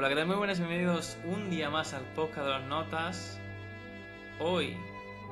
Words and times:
Hola, 0.00 0.08
¿qué 0.08 0.14
tal? 0.14 0.28
Muy 0.28 0.36
buenas, 0.36 0.58
bienvenidos 0.58 1.18
un 1.26 1.50
día 1.50 1.68
más 1.68 1.92
al 1.92 2.04
podcast 2.14 2.46
de 2.46 2.52
las 2.52 2.62
notas. 2.62 3.38
Hoy 4.38 4.74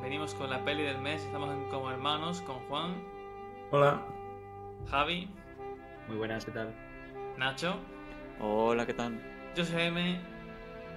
venimos 0.03 0.35
con 0.35 0.51
la 0.51 0.63
peli 0.63 0.83
del 0.83 0.99
mes, 0.99 1.23
estamos 1.23 1.51
en 1.55 1.71
como 1.71 1.91
hermanos 1.91 2.43
con 2.43 2.57
Juan, 2.69 3.03
Hola. 3.71 4.03
Javi, 4.91 5.27
Muy 6.07 6.19
buenas, 6.19 6.45
¿qué 6.45 6.51
tal? 6.51 6.75
Nacho, 7.39 7.77
Hola, 8.41 8.85
¿qué 8.85 8.93
tal? 8.93 9.19
yo 9.57 9.65
soy 9.65 9.85
M 9.85 10.21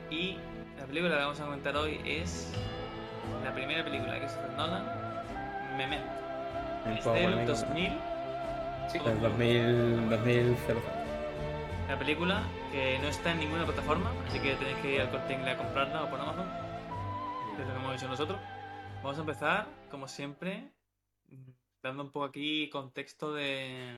y 0.10 0.38
la 0.78 0.86
película 0.86 1.16
que 1.16 1.22
vamos 1.22 1.40
a 1.40 1.46
comentar 1.46 1.74
hoy 1.78 2.02
es 2.04 2.54
la 3.46 3.54
primera 3.54 3.86
película 3.86 4.16
que 4.16 4.20
Christopher 4.20 4.52
Nolan, 4.58 4.84
Memento. 5.78 6.12
Es 6.88 7.06
del 7.06 7.24
polémico. 7.24 7.52
2000, 7.54 7.92
Sí, 8.92 9.00
del 9.00 9.22
2000, 9.22 10.10
2000 10.10 10.58
la 11.88 11.98
película 11.98 12.44
que 12.72 13.00
no 13.00 13.08
está 13.08 13.32
en 13.32 13.40
ninguna 13.40 13.66
plataforma, 13.66 14.12
así 14.28 14.40
que 14.40 14.56
tenéis 14.56 14.78
que 14.78 14.96
ir 14.96 15.02
al 15.02 15.12
corte 15.12 15.34
inglés 15.34 15.56
a 15.56 15.58
comprarla 15.58 16.04
o 16.04 16.10
por 16.10 16.20
Amazon. 16.20 16.48
es 17.60 17.68
lo 17.68 17.74
que 17.74 17.80
hemos 17.80 17.96
hecho 17.96 18.08
nosotros. 18.08 18.40
Vamos 19.04 19.18
a 19.18 19.22
empezar, 19.22 19.68
como 19.90 20.08
siempre, 20.08 20.72
dando 21.82 22.04
un 22.04 22.12
poco 22.12 22.26
aquí 22.26 22.70
contexto 22.70 23.34
de, 23.34 23.96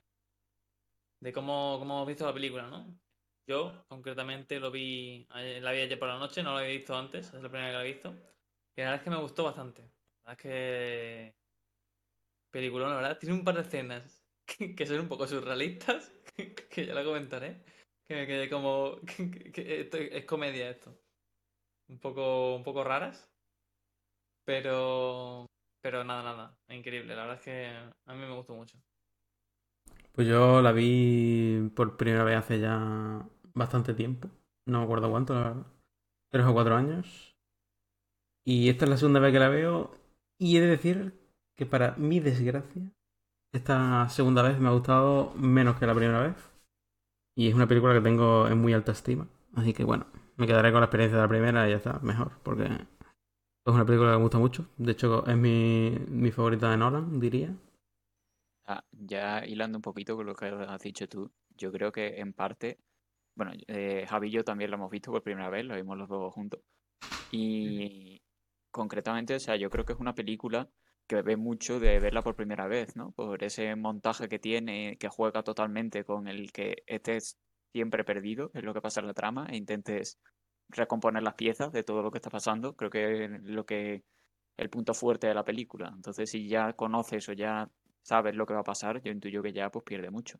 de 1.20 1.32
cómo, 1.32 1.76
cómo 1.78 1.94
hemos 1.94 2.06
visto 2.08 2.26
la 2.26 2.32
película, 2.34 2.66
¿no? 2.68 2.86
Yo, 3.46 3.84
concretamente, 3.88 4.58
lo 4.58 4.70
vi, 4.70 5.26
ayer- 5.30 5.62
la 5.62 5.72
vi 5.72 5.80
ayer 5.80 5.98
por 5.98 6.08
la 6.08 6.18
noche, 6.18 6.42
no 6.42 6.52
la 6.54 6.60
había 6.60 6.70
visto 6.72 6.96
antes, 6.96 7.26
es 7.32 7.42
la 7.42 7.48
primera 7.48 7.68
que 7.70 7.74
la 7.76 7.84
he 7.84 7.92
visto. 7.92 8.08
Y 8.76 8.80
la 8.80 8.84
verdad 8.90 8.94
es 8.96 9.02
que 9.02 9.10
me 9.10 9.20
gustó 9.20 9.44
bastante. 9.44 9.82
La 10.24 10.32
verdad 10.32 10.32
es 10.32 10.38
que. 10.42 11.34
Peliculón, 12.50 12.90
la 12.90 12.96
verdad. 12.96 13.18
Tiene 13.18 13.34
un 13.34 13.44
par 13.44 13.54
de 13.56 13.60
escenas 13.62 14.24
que, 14.46 14.74
que 14.74 14.86
son 14.86 15.00
un 15.00 15.08
poco 15.08 15.26
surrealistas, 15.26 16.10
que 16.70 16.86
ya 16.86 16.94
lo 16.94 17.04
comentaré. 17.04 17.62
Que 18.08 18.14
me 18.14 18.50
como. 18.50 18.96
que- 19.06 19.52
que 19.52 19.80
esto 19.80 19.96
es 19.96 20.24
comedia 20.24 20.70
esto. 20.70 20.96
Un 21.88 21.98
poco, 21.98 22.56
un 22.56 22.62
poco 22.62 22.84
raras. 22.84 23.30
Pero. 24.44 25.46
Pero 25.82 26.04
nada, 26.04 26.22
nada. 26.22 26.58
Increíble. 26.68 27.14
La 27.14 27.22
verdad 27.22 27.38
es 27.38 27.44
que 27.44 27.66
a 28.06 28.14
mí 28.14 28.20
me 28.20 28.34
gustó 28.34 28.54
mucho. 28.54 28.78
Pues 30.12 30.28
yo 30.28 30.62
la 30.62 30.72
vi 30.72 31.70
por 31.74 31.96
primera 31.96 32.24
vez 32.24 32.36
hace 32.36 32.60
ya 32.60 33.28
bastante 33.52 33.94
tiempo. 33.94 34.28
No 34.66 34.78
me 34.78 34.84
acuerdo 34.84 35.10
cuánto, 35.10 35.34
la 35.34 35.40
verdad. 35.40 35.66
Tres 36.30 36.46
o 36.46 36.52
cuatro 36.54 36.76
años. 36.76 37.36
Y 38.46 38.68
esta 38.68 38.84
es 38.84 38.90
la 38.90 38.96
segunda 38.96 39.20
vez 39.20 39.32
que 39.32 39.38
la 39.40 39.48
veo. 39.48 39.90
Y 40.38 40.56
he 40.56 40.60
de 40.60 40.68
decir 40.68 41.14
que 41.56 41.66
para 41.66 41.96
mi 41.96 42.20
desgracia, 42.20 42.82
esta 43.52 44.08
segunda 44.08 44.42
vez 44.42 44.58
me 44.58 44.68
ha 44.68 44.72
gustado 44.72 45.32
menos 45.34 45.78
que 45.78 45.86
la 45.86 45.94
primera 45.94 46.22
vez. 46.22 46.53
Y 47.34 47.48
es 47.48 47.54
una 47.54 47.66
película 47.66 47.94
que 47.94 48.00
tengo 48.00 48.48
en 48.48 48.58
muy 48.58 48.72
alta 48.72 48.92
estima. 48.92 49.26
Así 49.54 49.72
que 49.72 49.84
bueno, 49.84 50.06
me 50.36 50.46
quedaré 50.46 50.70
con 50.70 50.80
la 50.80 50.86
experiencia 50.86 51.16
de 51.16 51.22
la 51.22 51.28
primera 51.28 51.66
y 51.66 51.70
ya 51.70 51.76
está, 51.76 51.98
mejor. 52.00 52.32
Porque 52.42 52.64
es 52.64 53.74
una 53.74 53.84
película 53.84 54.10
que 54.10 54.16
me 54.16 54.22
gusta 54.22 54.38
mucho. 54.38 54.66
De 54.76 54.92
hecho, 54.92 55.26
es 55.26 55.36
mi, 55.36 55.96
mi 56.08 56.30
favorita 56.30 56.70
de 56.70 56.76
Nolan, 56.76 57.18
diría. 57.18 57.54
Ah, 58.66 58.84
ya 58.92 59.44
hilando 59.44 59.78
un 59.78 59.82
poquito 59.82 60.16
con 60.16 60.26
lo 60.26 60.34
que 60.34 60.46
has 60.46 60.80
dicho 60.80 61.06
tú, 61.08 61.30
yo 61.56 61.70
creo 61.70 61.92
que 61.92 62.18
en 62.20 62.32
parte, 62.32 62.78
bueno, 63.34 63.52
eh, 63.66 64.06
Javi 64.08 64.28
y 64.28 64.30
yo 64.30 64.44
también 64.44 64.70
lo 64.70 64.76
hemos 64.76 64.90
visto 64.90 65.12
por 65.12 65.22
primera 65.22 65.50
vez, 65.50 65.66
lo 65.66 65.74
vimos 65.74 65.98
los 65.98 66.08
dos 66.08 66.32
juntos. 66.32 66.60
Y 67.30 68.22
concretamente, 68.70 69.34
o 69.34 69.40
sea, 69.40 69.56
yo 69.56 69.70
creo 69.70 69.84
que 69.84 69.92
es 69.92 70.00
una 70.00 70.14
película 70.14 70.68
que 71.06 71.16
bebe 71.16 71.36
mucho 71.36 71.80
de 71.80 71.98
verla 72.00 72.22
por 72.22 72.36
primera 72.36 72.66
vez, 72.66 72.96
¿no? 72.96 73.12
Por 73.12 73.42
ese 73.44 73.74
montaje 73.76 74.28
que 74.28 74.38
tiene, 74.38 74.96
que 74.98 75.08
juega 75.08 75.42
totalmente 75.42 76.04
con 76.04 76.28
el 76.28 76.52
que 76.52 76.82
estés 76.86 77.38
siempre 77.72 78.04
perdido 78.04 78.50
en 78.54 78.64
lo 78.64 78.72
que 78.74 78.80
pasa 78.80 79.00
en 79.00 79.06
la 79.08 79.14
trama 79.14 79.46
e 79.50 79.56
intentes 79.56 80.18
recomponer 80.68 81.22
las 81.22 81.34
piezas 81.34 81.72
de 81.72 81.82
todo 81.84 82.02
lo 82.02 82.10
que 82.10 82.18
está 82.18 82.30
pasando. 82.30 82.74
Creo 82.76 82.90
que 82.90 83.24
es 83.24 83.30
lo 83.42 83.66
que 83.66 84.02
el 84.56 84.70
punto 84.70 84.94
fuerte 84.94 85.26
de 85.26 85.34
la 85.34 85.44
película. 85.44 85.92
Entonces, 85.94 86.30
si 86.30 86.48
ya 86.48 86.72
conoces 86.74 87.28
o 87.28 87.32
ya 87.32 87.68
sabes 88.02 88.34
lo 88.34 88.46
que 88.46 88.54
va 88.54 88.60
a 88.60 88.64
pasar, 88.64 89.02
yo 89.02 89.10
intuyo 89.12 89.42
que 89.42 89.52
ya 89.52 89.70
pues 89.70 89.84
pierde 89.84 90.10
mucho. 90.10 90.38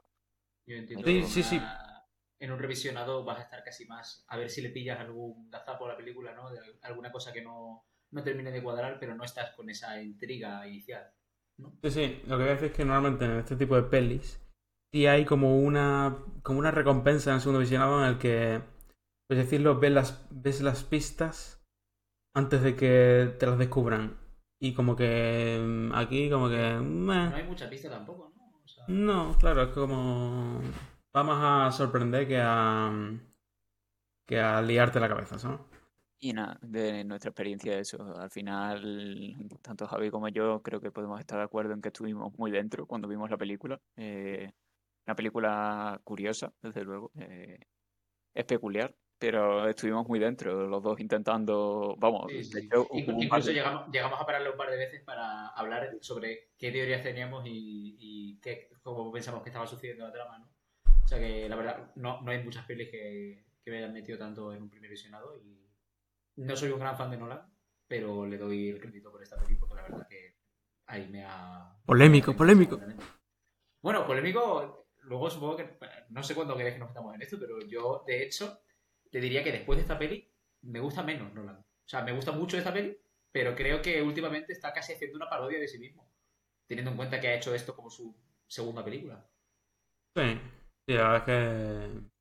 Yo 0.66 0.76
entiendo 0.76 1.04
Sí, 1.06 1.22
que 1.22 1.24
sí, 1.24 1.42
sí. 1.42 1.56
una- 1.56 2.04
en 2.40 2.50
un 2.52 2.58
revisionado 2.58 3.24
vas 3.24 3.38
a 3.38 3.42
estar 3.42 3.64
casi 3.64 3.86
más 3.86 4.24
a 4.28 4.36
ver 4.36 4.50
si 4.50 4.60
le 4.60 4.70
pillas 4.70 4.98
algún 5.00 5.50
gazapo 5.50 5.86
a 5.86 5.90
la 5.90 5.96
película, 5.96 6.34
¿no? 6.34 6.50
De 6.50 6.58
alguna 6.82 7.10
cosa 7.12 7.32
que 7.32 7.42
no, 7.42 7.84
no 8.14 8.22
termine 8.22 8.50
de 8.50 8.62
cuadrar, 8.62 8.98
pero 8.98 9.14
no 9.14 9.24
estás 9.24 9.54
con 9.54 9.68
esa 9.68 10.00
intriga 10.00 10.66
inicial, 10.66 11.12
¿no? 11.58 11.76
Sí, 11.82 11.90
sí, 11.90 12.22
lo 12.26 12.36
que 12.36 12.42
voy 12.44 12.50
a 12.50 12.54
decir 12.54 12.70
es 12.70 12.76
que 12.76 12.84
normalmente 12.84 13.24
en 13.24 13.32
este 13.32 13.56
tipo 13.56 13.76
de 13.76 13.82
pelis 13.82 14.40
sí 14.92 15.06
hay 15.06 15.24
como 15.24 15.58
una 15.58 16.16
como 16.42 16.60
una 16.60 16.70
recompensa 16.70 17.30
en 17.30 17.36
el 17.36 17.40
segundo 17.40 17.60
visionado 17.60 18.02
en 18.02 18.08
el 18.08 18.18
que, 18.18 18.62
pues 19.28 19.38
decirlo, 19.38 19.78
ves 19.80 19.92
las, 19.92 20.26
ves 20.30 20.62
las 20.62 20.84
pistas 20.84 21.60
antes 22.34 22.62
de 22.62 22.76
que 22.76 23.34
te 23.38 23.46
las 23.46 23.58
descubran. 23.58 24.16
Y 24.60 24.72
como 24.74 24.96
que 24.96 25.60
mm, 25.60 25.94
aquí 25.94 26.30
como 26.30 26.48
que... 26.48 26.78
meh. 26.80 27.30
No 27.30 27.36
hay 27.36 27.44
mucha 27.44 27.68
pista 27.68 27.90
tampoco, 27.90 28.32
¿no? 28.36 28.60
O 28.64 28.68
sea, 28.68 28.84
No, 28.88 29.36
claro, 29.38 29.62
es 29.62 29.68
como... 29.70 30.60
Va 31.16 31.22
más 31.22 31.74
a 31.74 31.76
sorprender 31.76 32.26
que 32.26 32.40
a... 32.40 32.90
que 34.26 34.40
a 34.40 34.62
liarte 34.62 35.00
la 35.00 35.08
cabeza, 35.08 35.38
¿sabes? 35.38 35.60
Y 36.24 36.32
nada, 36.32 36.58
de 36.62 37.04
nuestra 37.04 37.28
experiencia 37.28 37.78
eso, 37.78 38.02
al 38.16 38.30
final, 38.30 39.36
tanto 39.60 39.86
Javi 39.86 40.10
como 40.10 40.26
yo 40.28 40.62
creo 40.62 40.80
que 40.80 40.90
podemos 40.90 41.20
estar 41.20 41.36
de 41.36 41.44
acuerdo 41.44 41.74
en 41.74 41.82
que 41.82 41.88
estuvimos 41.88 42.32
muy 42.38 42.50
dentro 42.50 42.86
cuando 42.86 43.06
vimos 43.06 43.28
la 43.28 43.36
película. 43.36 43.78
Eh, 43.94 44.50
una 45.06 45.14
película 45.14 46.00
curiosa, 46.02 46.50
desde 46.62 46.82
luego. 46.82 47.12
eh, 47.18 47.58
es 48.32 48.44
peculiar, 48.46 48.96
pero 49.18 49.68
estuvimos 49.68 50.08
muy 50.08 50.18
dentro, 50.18 50.66
los 50.66 50.82
dos 50.82 50.98
intentando, 50.98 51.94
vamos, 51.98 52.32
sí, 52.32 52.42
sí, 52.42 52.58
hecho, 52.58 52.88
Incluso 52.90 53.48
de- 53.48 53.54
llegamos, 53.54 53.90
llegamos 53.92 54.18
a 54.18 54.24
pararle 54.24 54.48
un 54.48 54.56
par 54.56 54.70
de 54.70 54.78
veces 54.78 55.02
para 55.02 55.48
hablar 55.48 55.98
sobre 56.00 56.52
qué 56.56 56.72
teorías 56.72 57.02
teníamos 57.02 57.44
y, 57.46 57.98
y 58.00 58.40
qué, 58.40 58.70
cómo 58.82 59.12
pensamos 59.12 59.42
que 59.42 59.50
estaba 59.50 59.66
sucediendo 59.66 60.06
la 60.06 60.12
trama, 60.12 60.38
¿no? 60.38 60.48
O 61.04 61.06
sea 61.06 61.18
que 61.18 61.46
la 61.50 61.56
verdad, 61.56 61.92
no, 61.96 62.22
no 62.22 62.30
hay 62.30 62.42
muchas 62.42 62.64
pelis 62.64 62.88
que, 62.90 63.44
que 63.62 63.70
me 63.70 63.76
hayan 63.76 63.92
metido 63.92 64.16
tanto 64.16 64.54
en 64.54 64.62
un 64.62 64.70
primer 64.70 64.88
visionado 64.88 65.36
y 65.36 65.63
no 66.36 66.56
soy 66.56 66.70
un 66.70 66.80
gran 66.80 66.96
fan 66.96 67.10
de 67.10 67.16
Nolan, 67.16 67.46
pero 67.86 68.26
le 68.26 68.38
doy 68.38 68.70
el 68.70 68.80
crédito 68.80 69.10
por 69.10 69.22
esta 69.22 69.38
película 69.38 69.68
porque 69.68 69.82
la 69.82 69.88
verdad 69.88 70.08
que 70.08 70.36
ahí 70.86 71.08
me 71.08 71.24
ha... 71.24 71.76
Polémico, 71.84 72.30
me 72.30 72.34
ha 72.34 72.38
polémico. 72.38 72.80
Bueno, 73.82 74.06
polémico, 74.06 74.88
luego 75.02 75.30
supongo 75.30 75.56
que... 75.56 75.78
No 76.10 76.22
sé 76.22 76.34
cuándo 76.34 76.56
queréis 76.56 76.74
que 76.74 76.80
nos 76.80 76.88
metamos 76.88 77.14
en 77.14 77.22
esto, 77.22 77.38
pero 77.38 77.60
yo, 77.66 78.04
de 78.06 78.22
hecho, 78.22 78.60
te 79.10 79.20
diría 79.20 79.44
que 79.44 79.52
después 79.52 79.76
de 79.76 79.82
esta 79.82 79.98
peli 79.98 80.32
me 80.62 80.80
gusta 80.80 81.02
menos 81.02 81.32
Nolan. 81.32 81.58
O 81.58 81.88
sea, 81.88 82.02
me 82.02 82.12
gusta 82.12 82.32
mucho 82.32 82.56
esta 82.56 82.72
peli, 82.72 82.98
pero 83.30 83.54
creo 83.54 83.82
que 83.82 84.00
últimamente 84.00 84.52
está 84.52 84.72
casi 84.72 84.94
haciendo 84.94 85.16
una 85.16 85.28
parodia 85.28 85.58
de 85.58 85.68
sí 85.68 85.78
mismo, 85.78 86.10
teniendo 86.66 86.90
en 86.90 86.96
cuenta 86.96 87.20
que 87.20 87.28
ha 87.28 87.34
hecho 87.34 87.54
esto 87.54 87.76
como 87.76 87.90
su 87.90 88.16
segunda 88.46 88.84
película. 88.84 89.28
Sí, 90.16 90.40
sí, 90.86 90.94
la 90.94 91.10
verdad 91.10 91.16
es 91.16 91.24
que. 91.24 92.13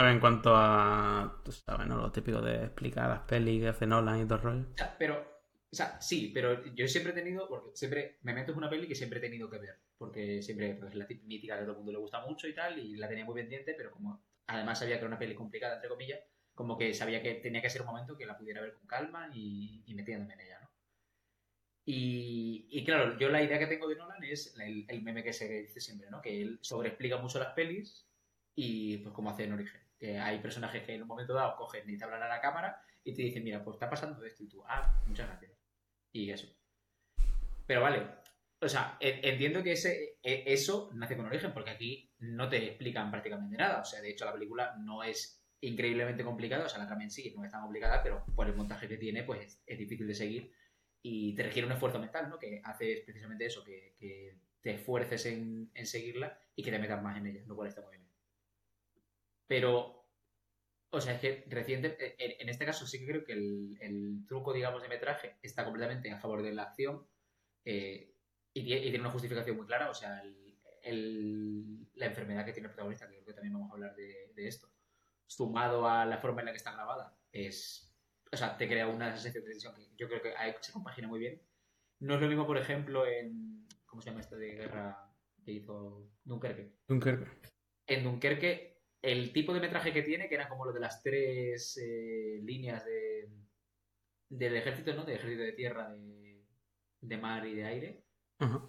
A 0.00 0.04
ver, 0.04 0.12
en 0.12 0.20
cuanto 0.20 0.56
a. 0.56 1.42
Tú 1.44 1.52
sabes, 1.52 1.86
¿no? 1.86 1.98
Lo 1.98 2.10
típico 2.10 2.40
de 2.40 2.64
explicar 2.64 3.10
las 3.10 3.20
pelis 3.20 3.60
que 3.60 3.68
hace 3.68 3.86
Nolan 3.86 4.22
y 4.22 4.24
todo 4.24 4.36
el 4.36 4.40
rollo. 4.42 4.66
Pero, 4.98 5.42
o 5.70 5.76
sea, 5.76 6.00
sí, 6.00 6.30
pero 6.32 6.64
yo 6.74 6.88
siempre 6.88 7.12
he 7.12 7.14
tenido, 7.14 7.46
porque 7.46 7.76
siempre, 7.76 8.16
Memento 8.22 8.52
es 8.52 8.56
una 8.56 8.70
peli 8.70 8.88
que 8.88 8.94
siempre 8.94 9.18
he 9.18 9.22
tenido 9.22 9.50
que 9.50 9.58
ver, 9.58 9.76
porque 9.98 10.40
siempre 10.40 10.74
pues, 10.76 10.92
es 10.92 10.96
la 10.96 11.06
mítica 11.24 11.54
que 11.54 11.60
a 11.60 11.64
todo 11.64 11.72
el 11.72 11.76
mundo 11.76 11.92
le 11.92 11.98
gusta 11.98 12.24
mucho 12.24 12.48
y 12.48 12.54
tal, 12.54 12.78
y 12.78 12.96
la 12.96 13.10
tenía 13.10 13.26
muy 13.26 13.34
pendiente, 13.34 13.74
pero 13.76 13.90
como 13.90 14.24
además 14.46 14.78
sabía 14.78 14.94
que 14.94 15.00
era 15.00 15.08
una 15.08 15.18
peli 15.18 15.34
complicada, 15.34 15.74
entre 15.74 15.90
comillas, 15.90 16.20
como 16.54 16.78
que 16.78 16.94
sabía 16.94 17.22
que 17.22 17.34
tenía 17.34 17.60
que 17.60 17.68
ser 17.68 17.82
un 17.82 17.88
momento 17.88 18.16
que 18.16 18.24
la 18.24 18.38
pudiera 18.38 18.62
ver 18.62 18.72
con 18.72 18.86
calma 18.86 19.28
y, 19.34 19.82
y 19.84 19.92
metiéndome 19.92 20.32
en 20.32 20.40
ella, 20.40 20.60
¿no? 20.62 20.70
Y, 21.84 22.68
y 22.70 22.84
claro, 22.86 23.18
yo 23.18 23.28
la 23.28 23.42
idea 23.42 23.58
que 23.58 23.66
tengo 23.66 23.86
de 23.86 23.96
Nolan 23.96 24.24
es 24.24 24.56
el, 24.58 24.86
el 24.88 25.02
meme 25.02 25.22
que 25.22 25.34
se 25.34 25.46
dice 25.60 25.78
siempre, 25.78 26.08
¿no? 26.10 26.22
Que 26.22 26.40
él 26.40 26.58
sobreexplica 26.62 27.18
mucho 27.18 27.38
las 27.38 27.52
pelis 27.52 28.06
y 28.54 28.96
pues 28.98 29.14
como 29.14 29.28
hace 29.28 29.44
en 29.44 29.52
Origen. 29.52 29.89
Que 30.00 30.18
hay 30.18 30.40
personajes 30.40 30.82
que 30.82 30.94
en 30.94 31.02
un 31.02 31.08
momento 31.08 31.34
dado 31.34 31.54
cogen 31.56 31.88
y 31.88 31.96
te 31.96 32.04
hablan 32.04 32.22
a 32.22 32.28
la 32.28 32.40
cámara 32.40 32.82
y 33.04 33.14
te 33.14 33.22
dicen, 33.22 33.44
mira, 33.44 33.62
pues 33.62 33.76
está 33.76 33.88
pasando 33.88 34.24
esto 34.24 34.42
y 34.42 34.48
tú, 34.48 34.64
ah, 34.66 35.00
muchas 35.06 35.28
gracias. 35.28 35.52
Y 36.12 36.30
eso. 36.30 36.48
Pero 37.66 37.82
vale, 37.82 38.06
o 38.60 38.68
sea, 38.68 38.96
en- 39.00 39.24
entiendo 39.24 39.62
que 39.62 39.72
ese, 39.72 40.18
e- 40.22 40.44
eso 40.46 40.90
nace 40.94 41.16
con 41.16 41.26
origen, 41.26 41.52
porque 41.52 41.70
aquí 41.70 42.12
no 42.18 42.48
te 42.48 42.56
explican 42.66 43.10
prácticamente 43.10 43.56
nada. 43.56 43.80
O 43.80 43.84
sea, 43.84 44.00
de 44.00 44.10
hecho, 44.10 44.24
la 44.24 44.32
película 44.32 44.74
no 44.78 45.02
es 45.02 45.42
increíblemente 45.62 46.24
complicada, 46.24 46.66
o 46.66 46.68
sea, 46.68 46.78
la 46.80 46.86
trama 46.86 47.04
en 47.04 47.10
sí 47.10 47.32
no 47.36 47.44
es 47.44 47.50
tan 47.50 47.62
complicada, 47.62 48.02
pero 48.02 48.24
por 48.34 48.46
el 48.46 48.54
montaje 48.56 48.88
que 48.88 48.96
tiene, 48.96 49.22
pues 49.24 49.60
es, 49.66 49.78
difícil 49.78 50.06
de 50.06 50.14
seguir 50.14 50.52
y 51.02 51.34
te 51.34 51.42
requiere 51.42 51.66
un 51.66 51.72
esfuerzo 51.72 51.98
mental, 51.98 52.28
¿no? 52.28 52.38
Que 52.38 52.60
haces 52.64 53.00
precisamente 53.00 53.46
eso, 53.46 53.64
que, 53.64 53.94
que 53.98 54.38
te 54.60 54.74
esfuerces 54.74 55.26
en, 55.26 55.70
en 55.74 55.86
seguirla 55.86 56.38
y 56.54 56.62
que 56.62 56.70
te 56.70 56.78
metas 56.78 57.02
más 57.02 57.16
en 57.18 57.26
ella, 57.26 57.42
lo 57.46 57.56
cual 57.56 57.68
está 57.68 57.82
muy 57.82 57.92
bien. 57.96 57.99
Pero, 59.50 60.06
o 60.92 61.00
sea, 61.00 61.14
es 61.14 61.20
que 61.20 61.44
reciente, 61.48 61.96
en, 62.24 62.40
en 62.40 62.48
este 62.48 62.64
caso 62.64 62.86
sí 62.86 63.00
que 63.00 63.06
creo 63.08 63.24
que 63.24 63.32
el, 63.32 63.76
el 63.80 64.24
truco, 64.28 64.52
digamos, 64.52 64.80
de 64.80 64.88
metraje 64.88 65.38
está 65.42 65.64
completamente 65.64 66.08
a 66.12 66.20
favor 66.20 66.40
de 66.42 66.52
la 66.52 66.62
acción 66.62 67.08
eh, 67.64 68.14
y, 68.54 68.60
y 68.60 68.80
tiene 68.82 69.00
una 69.00 69.10
justificación 69.10 69.56
muy 69.56 69.66
clara, 69.66 69.90
o 69.90 69.94
sea, 69.94 70.20
el- 70.22 70.56
el- 70.84 71.88
la 71.94 72.06
enfermedad 72.06 72.44
que 72.44 72.52
tiene 72.52 72.68
el 72.68 72.74
protagonista, 72.74 73.08
que 73.08 73.14
creo 73.14 73.26
que 73.26 73.32
también 73.32 73.54
vamos 73.54 73.70
a 73.70 73.74
hablar 73.74 73.96
de, 73.96 74.32
de 74.36 74.46
esto. 74.46 74.68
Sumado 75.26 75.88
a 75.88 76.06
la 76.06 76.18
forma 76.18 76.42
en 76.42 76.46
la 76.46 76.52
que 76.52 76.58
está 76.58 76.72
grabada, 76.72 77.18
es. 77.32 77.92
O 78.32 78.36
sea, 78.36 78.56
te 78.56 78.68
crea 78.68 78.86
una 78.86 79.10
sensación 79.16 79.44
de 79.44 79.50
tensión 79.50 79.74
que 79.74 79.88
yo 79.96 80.08
creo 80.08 80.22
que 80.22 80.36
ahí 80.36 80.54
se 80.60 80.72
compagina 80.72 81.08
muy 81.08 81.18
bien. 81.18 81.42
No 81.98 82.14
es 82.14 82.20
lo 82.20 82.28
mismo, 82.28 82.46
por 82.46 82.56
ejemplo, 82.56 83.04
en. 83.04 83.66
¿Cómo 83.84 84.00
se 84.00 84.10
llama 84.10 84.20
esto 84.20 84.36
de 84.36 84.52
guerra 84.54 85.12
que 85.44 85.50
hizo 85.52 86.08
Dunkerque? 86.24 86.76
Dunkerque. 86.86 87.28
En 87.88 88.04
Dunkerque, 88.04 88.79
el 89.02 89.32
tipo 89.32 89.52
de 89.54 89.60
metraje 89.60 89.92
que 89.92 90.02
tiene, 90.02 90.28
que 90.28 90.34
era 90.36 90.48
como 90.48 90.64
lo 90.66 90.72
de 90.72 90.80
las 90.80 91.02
tres 91.02 91.76
eh, 91.78 92.40
líneas 92.42 92.84
de, 92.84 93.28
del 94.28 94.56
ejército, 94.56 94.94
¿no? 94.94 95.04
De 95.04 95.14
ejército 95.14 95.42
de 95.42 95.52
tierra, 95.52 95.90
de, 95.92 96.46
de 97.00 97.16
mar 97.18 97.46
y 97.46 97.54
de 97.54 97.64
aire. 97.64 98.04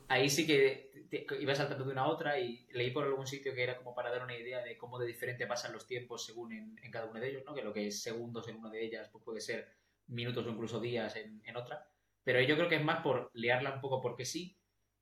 Ahí 0.08 0.30
sí 0.30 0.46
que 0.48 0.92
te- 1.10 1.20
te- 1.20 1.42
iba 1.42 1.56
saltando 1.56 1.86
de 1.86 1.92
una 1.94 2.02
a 2.04 2.10
otra 2.10 2.40
y 2.40 2.68
leí 2.74 2.92
por 2.92 3.06
algún 3.06 3.28
sitio 3.28 3.54
que 3.56 3.64
era 3.64 3.78
como 3.78 3.96
para 3.96 4.12
dar 4.12 4.24
una 4.24 4.38
idea 4.38 4.62
de 4.64 4.78
cómo 4.78 5.00
de 5.00 5.08
diferente 5.08 5.48
pasan 5.48 5.74
los 5.74 5.88
tiempos 5.88 6.26
según 6.26 6.54
en, 6.54 6.78
en 6.84 6.92
cada 6.92 7.08
uno 7.10 7.20
de 7.20 7.30
ellos, 7.30 7.44
¿no? 7.46 7.56
Que 7.56 7.64
lo 7.64 7.74
que 7.74 7.88
es 7.88 8.02
segundos 8.04 8.48
en 8.50 8.58
una 8.58 8.70
de 8.72 8.84
ellas 8.86 9.10
pues 9.12 9.24
puede 9.24 9.42
ser 9.42 9.70
minutos 10.08 10.46
o 10.46 10.50
incluso 10.52 10.80
días 10.82 11.16
en, 11.16 11.42
en 11.46 11.56
otra. 11.58 11.88
Pero 12.24 12.42
yo 12.42 12.56
creo 12.58 12.70
que 12.70 12.76
es 12.76 12.84
más 12.84 13.02
por 13.04 13.32
liarla 13.34 13.76
un 13.76 13.82
poco 13.82 14.02
porque 14.02 14.26
sí 14.26 14.60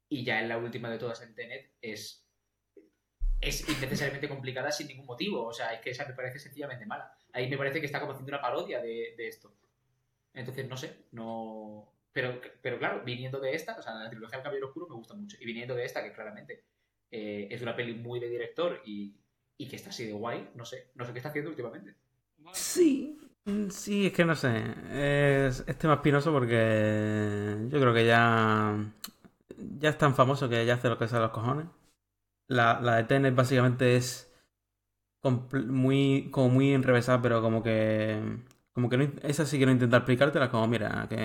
y 0.10 0.24
ya 0.24 0.42
en 0.42 0.50
la 0.50 0.58
última 0.58 0.90
de 0.92 1.00
todas 1.00 1.22
en 1.22 1.36
Tenet 1.36 1.74
es 1.82 2.29
es 3.42 3.68
innecesariamente 3.68 4.28
complicada 4.28 4.72
sin 4.72 4.88
ningún 4.88 5.06
motivo. 5.06 5.46
O 5.46 5.54
sea, 5.54 5.74
es 5.74 5.82
que 5.82 5.92
esa 5.92 6.06
me 6.06 6.14
parece 6.14 6.40
sencillamente 6.40 6.86
mala. 6.86 7.14
Ahí 7.34 7.50
me 7.50 7.58
parece 7.58 7.80
que 7.80 7.86
está 7.86 8.00
como 8.00 8.14
haciendo 8.14 8.32
una 8.32 8.42
parodia 8.42 8.82
de, 8.82 9.14
de 9.18 9.28
esto. 9.28 9.54
Entonces, 10.34 10.68
no 10.68 10.78
sé, 10.78 11.06
no... 11.12 11.94
Pero, 12.12 12.42
pero 12.62 12.80
claro, 12.80 13.04
viniendo 13.06 13.40
de 13.40 13.54
esta, 13.54 13.78
o 13.78 13.82
sea, 13.82 13.94
la 13.94 14.10
trilogía 14.10 14.38
del 14.38 14.44
Caballero 14.44 14.68
Oscuro 14.68 14.88
me 14.88 14.96
gusta 14.96 15.14
mucho. 15.14 15.38
Y 15.40 15.46
viniendo 15.46 15.76
de 15.76 15.86
esta, 15.86 16.04
que 16.04 16.12
claramente 16.12 16.64
eh, 17.12 17.48
es 17.52 17.62
una 17.62 17.76
peli 17.76 17.94
muy 17.94 18.20
de 18.20 18.30
director 18.30 18.82
y, 18.84 19.16
y 19.58 19.68
que 19.68 19.76
está 19.76 19.90
así 19.90 20.06
de 20.06 20.14
guay, 20.14 20.50
no 20.56 20.66
sé, 20.66 20.88
no 20.96 21.06
sé 21.06 21.12
qué 21.14 21.20
está 21.20 21.30
haciendo 21.30 21.52
últimamente. 21.52 21.96
Sí, 22.54 23.20
sí, 23.70 24.08
es 24.08 24.14
que 24.14 24.26
no 24.26 24.36
sé. 24.36 24.64
Es, 24.92 25.64
es 25.68 25.78
tema 25.78 25.96
espinoso 25.96 26.32
porque 26.32 27.56
yo 27.70 27.80
creo 27.80 27.94
que 27.94 28.06
ya, 28.06 28.76
ya 29.78 29.90
es 29.90 29.98
tan 29.98 30.16
famoso 30.16 30.50
que 30.50 30.66
ya 30.66 30.74
hace 30.74 30.90
lo 30.90 30.98
que 30.98 31.08
sale 31.08 31.24
a 31.24 31.28
los 31.28 31.32
cojones. 31.32 31.68
La, 32.50 32.80
la 32.82 32.98
de 32.98 33.04
Tenet 33.04 33.36
básicamente 33.36 33.96
es 33.96 34.30
muy, 35.68 36.30
como 36.32 36.50
muy 36.50 36.74
enrevesada, 36.74 37.22
pero 37.22 37.42
como 37.42 37.62
que, 37.62 38.20
como 38.74 38.90
que 38.90 38.98
no, 38.98 39.12
esa 39.24 39.46
sí 39.46 39.60
que 39.60 39.66
no 39.66 39.72
intenta 39.72 39.98
explicártela, 39.98 40.50
como 40.50 40.68
mira, 40.68 41.06
que, 41.08 41.16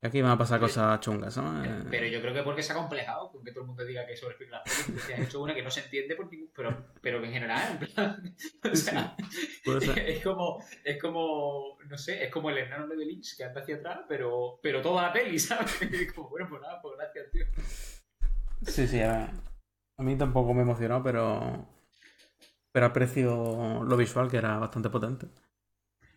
que 0.00 0.06
aquí 0.06 0.22
van 0.22 0.32
a 0.32 0.38
pasar 0.38 0.60
cosas 0.60 0.98
chungas, 1.00 1.36
¿no? 1.36 1.62
Eh, 1.62 1.84
Pero 1.90 2.06
yo 2.06 2.22
creo 2.22 2.32
que 2.32 2.42
porque 2.42 2.62
se 2.62 2.72
ha 2.72 2.76
complejado 2.76 3.30
con 3.30 3.44
que 3.44 3.50
todo 3.50 3.62
el 3.62 3.66
mundo 3.66 3.84
diga 3.84 4.06
que 4.06 4.16
sobreexplica 4.16 4.58
las 4.58 4.62
películas. 4.62 5.06
Que 5.06 5.14
has 5.14 5.20
hecho 5.20 5.42
una 5.42 5.54
que 5.54 5.62
no 5.62 5.70
se 5.70 5.80
entiende 5.80 6.16
por 6.16 6.30
ningún... 6.30 6.50
Pero, 6.54 6.86
pero 7.02 7.22
en 7.22 7.32
general, 7.32 7.72
en 7.72 7.78
plan... 7.78 8.36
O 8.72 8.76
sea, 8.76 9.16
es 10.06 10.22
como, 10.22 10.64
es 10.84 10.98
como, 11.02 11.76
no 11.86 11.98
sé, 11.98 12.24
es 12.24 12.30
como 12.30 12.48
el 12.48 12.58
enano 12.58 12.86
de 12.86 12.96
Lynch 13.04 13.36
que 13.36 13.44
anda 13.44 13.60
hacia 13.60 13.76
atrás, 13.76 14.00
pero, 14.08 14.58
pero 14.62 14.80
toda 14.80 15.02
la 15.02 15.12
peli, 15.12 15.38
¿sabes? 15.38 15.76
Y 15.92 16.06
como, 16.06 16.30
bueno, 16.30 16.46
pues 16.48 16.62
nada, 16.62 16.80
pues 16.80 16.96
gracias, 16.96 17.30
tío. 17.30 17.44
Sí, 18.62 18.86
sí, 18.86 19.00
a 19.00 19.18
ver. 19.18 19.55
A 19.98 20.02
mí 20.02 20.16
tampoco 20.16 20.52
me 20.54 20.62
emocionó, 20.62 21.02
pero. 21.02 21.66
Pero 22.72 22.86
aprecio 22.86 23.82
lo 23.84 23.96
visual, 23.96 24.30
que 24.30 24.36
era 24.36 24.58
bastante 24.58 24.90
potente. 24.90 25.28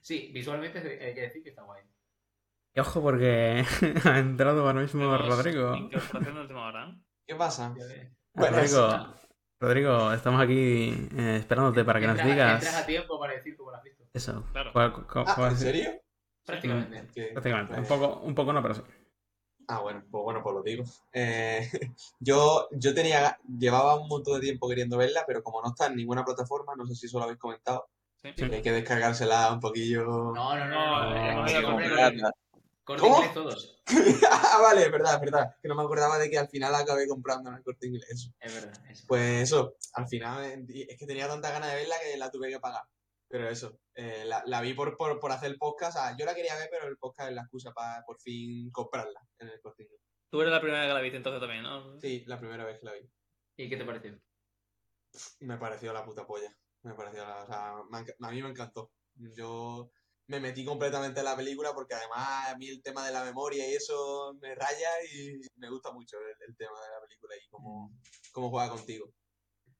Sí, 0.01 0.31
visualmente 0.33 0.79
hay 0.79 1.13
que 1.13 1.21
decir 1.21 1.41
que 1.43 1.49
está 1.49 1.63
guay. 1.63 1.83
Y 2.75 2.79
ojo, 2.81 3.01
porque 3.01 3.63
ha 4.05 4.19
entrado 4.19 4.65
ahora 4.67 4.81
mismo 4.81 5.01
Tenemos 5.17 5.27
Rodrigo. 5.37 5.75
Incorporación 5.75 6.35
de 6.35 6.41
última 6.41 6.67
hora. 6.67 6.95
¿Qué 7.25 7.35
pasa? 7.35 7.73
Bueno, 8.33 8.57
Rodrigo, 8.57 9.15
Rodrigo, 9.61 10.13
estamos 10.13 10.41
aquí 10.41 11.07
eh, 11.17 11.37
esperándote 11.37 11.83
para 11.85 11.99
que 11.99 12.07
nos 12.07 12.23
digas. 12.23 12.55
Entras 12.63 12.83
a 12.83 12.85
tiempo 12.85 13.19
para 13.19 13.33
decir 13.33 13.55
cómo 13.55 13.71
lo 13.71 13.77
has 13.77 13.83
visto. 13.83 14.03
Eso. 14.13 14.43
Claro. 14.51 14.71
¿Cuál- 14.73 14.93
cuál- 15.07 15.25
Ah, 15.27 15.47
¿en 15.49 15.57
serio? 15.57 15.89
Prácticamente. 16.45 17.29
Prácticamente. 17.33 17.73
Un 17.73 17.85
pues- 17.85 17.87
poco, 17.87 18.19
un 18.21 18.35
poco 18.35 18.53
no, 18.53 18.61
pero 18.61 18.73
sí. 18.75 18.81
Ah, 19.71 19.81
bueno, 19.81 20.03
pues 20.09 20.23
bueno, 20.23 20.41
pues 20.41 20.55
lo 20.55 20.63
digo. 20.63 20.83
Eh, 21.13 21.69
yo, 22.19 22.67
yo 22.71 22.93
tenía, 22.95 23.37
llevaba 23.47 24.01
un 24.01 24.07
montón 24.07 24.33
de 24.33 24.39
tiempo 24.39 24.67
queriendo 24.67 24.97
verla, 24.97 25.23
pero 25.27 25.43
como 25.43 25.61
no 25.61 25.69
está 25.69 25.85
en 25.85 25.95
ninguna 25.95 26.25
plataforma, 26.25 26.73
no 26.75 26.87
sé 26.87 26.95
si 26.95 27.05
eso 27.05 27.19
lo 27.19 27.25
habéis 27.25 27.39
comentado. 27.39 27.87
Sí. 28.15 28.29
Hay 28.51 28.61
que 28.63 28.71
descargársela 28.71 29.53
un 29.53 29.59
poquillo. 29.59 30.03
No, 30.33 30.57
no, 30.57 30.67
no. 30.67 32.25
corte 32.83 33.07
inglés 33.07 33.33
todos. 33.33 33.75
Ah, 34.31 34.59
vale, 34.61 34.85
es 34.85 34.91
verdad, 34.91 35.15
es 35.15 35.21
verdad. 35.21 35.55
Que 35.61 35.67
no 35.67 35.75
me 35.75 35.83
acordaba 35.83 36.17
de 36.17 36.29
que 36.31 36.39
al 36.39 36.49
final 36.49 36.73
acabé 36.73 37.07
comprando 37.07 37.51
en 37.51 37.57
el 37.57 37.63
corte 37.63 37.87
inglés. 37.87 38.31
Es 38.39 38.53
verdad. 38.53 38.73
Eso. 38.89 39.05
Pues 39.07 39.43
eso, 39.43 39.75
al 39.93 40.07
final 40.07 40.65
es 40.67 40.97
que 40.97 41.05
tenía 41.05 41.27
tanta 41.27 41.51
ganas 41.51 41.69
de 41.71 41.75
verla 41.77 41.95
que 42.01 42.17
la 42.17 42.31
tuve 42.31 42.49
que 42.49 42.59
pagar. 42.59 42.83
Pero 43.29 43.47
eso, 43.47 43.79
eh, 43.93 44.23
la, 44.25 44.43
la 44.47 44.59
vi 44.59 44.73
por, 44.73 44.97
por, 44.97 45.19
por 45.19 45.31
hacer 45.31 45.51
el 45.51 45.57
podcast. 45.57 45.97
O 45.97 46.01
sea, 46.01 46.17
yo 46.17 46.25
la 46.25 46.33
quería 46.33 46.55
ver, 46.55 46.67
pero 46.71 46.87
el 46.87 46.97
podcast 46.97 47.29
es 47.29 47.35
la 47.35 47.41
excusa 47.41 47.71
para 47.71 48.03
por 48.03 48.19
fin 48.19 48.71
comprarla 48.71 49.21
en 49.37 49.49
el 49.49 49.61
corte 49.61 49.83
inglés. 49.83 50.01
Tú 50.31 50.41
eres 50.41 50.51
la 50.51 50.61
primera 50.61 50.81
vez 50.81 50.89
que 50.89 50.93
la 50.95 51.01
viste 51.01 51.17
entonces 51.17 51.39
también, 51.39 51.63
¿no? 51.63 51.99
Sí, 51.99 52.23
la 52.25 52.39
primera 52.39 52.65
vez 52.65 52.79
que 52.79 52.85
la 52.85 52.93
vi. 52.93 53.09
¿Y 53.57 53.69
qué 53.69 53.77
te 53.77 53.85
pareció? 53.85 54.19
Me 55.39 55.57
pareció 55.57 55.93
la 55.93 56.03
puta 56.03 56.25
polla. 56.25 56.51
Me 56.83 56.93
pareció 56.95 57.23
la, 57.23 57.43
o 57.43 57.47
sea, 57.47 57.75
me 57.89 57.99
a 57.99 58.31
mí 58.31 58.41
me 58.41 58.49
encantó. 58.49 58.91
Yo 59.15 59.91
me 60.27 60.39
metí 60.39 60.63
completamente 60.63 61.19
en 61.19 61.25
la 61.25 61.35
película 61.35 61.73
porque 61.73 61.95
además 61.95 62.49
a 62.49 62.57
mí 62.57 62.67
el 62.67 62.81
tema 62.81 63.05
de 63.05 63.11
la 63.11 63.23
memoria 63.23 63.67
y 63.67 63.73
eso 63.73 64.35
me 64.39 64.55
raya 64.55 64.89
y 65.11 65.39
me 65.55 65.69
gusta 65.69 65.91
mucho 65.91 66.17
el, 66.19 66.47
el 66.47 66.55
tema 66.55 66.79
de 66.81 66.89
la 66.89 67.01
película 67.01 67.35
y 67.35 67.49
cómo, 67.49 67.91
cómo 68.31 68.49
juega 68.49 68.69
contigo. 68.69 69.11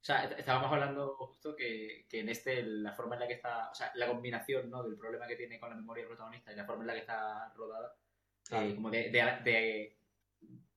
O 0.02 0.04
sea, 0.06 0.24
est- 0.24 0.40
estábamos 0.40 0.72
hablando 0.72 1.16
justo 1.18 1.56
que, 1.56 2.06
que 2.10 2.22
en 2.22 2.30
este, 2.30 2.64
la 2.64 2.94
forma 2.94 3.16
en 3.16 3.22
la 3.22 3.28
que 3.28 3.34
está, 3.34 3.70
o 3.70 3.76
sea, 3.76 3.92
la 3.96 4.08
combinación, 4.08 4.70
¿no? 4.70 4.84
Del 4.84 4.98
problema 4.98 5.28
que 5.28 5.36
tiene 5.36 5.60
con 5.60 5.70
la 5.70 5.76
memoria 5.76 6.04
del 6.04 6.10
protagonista 6.10 6.52
y 6.52 6.56
la 6.56 6.66
forma 6.66 6.84
en 6.84 6.88
la 6.88 6.94
que 6.94 7.00
está 7.00 7.54
rodada, 7.54 7.96
eh, 7.98 8.48
Claro. 8.48 8.76
como 8.76 8.90
de, 8.90 9.10
de, 9.12 9.40
de, 9.44 9.98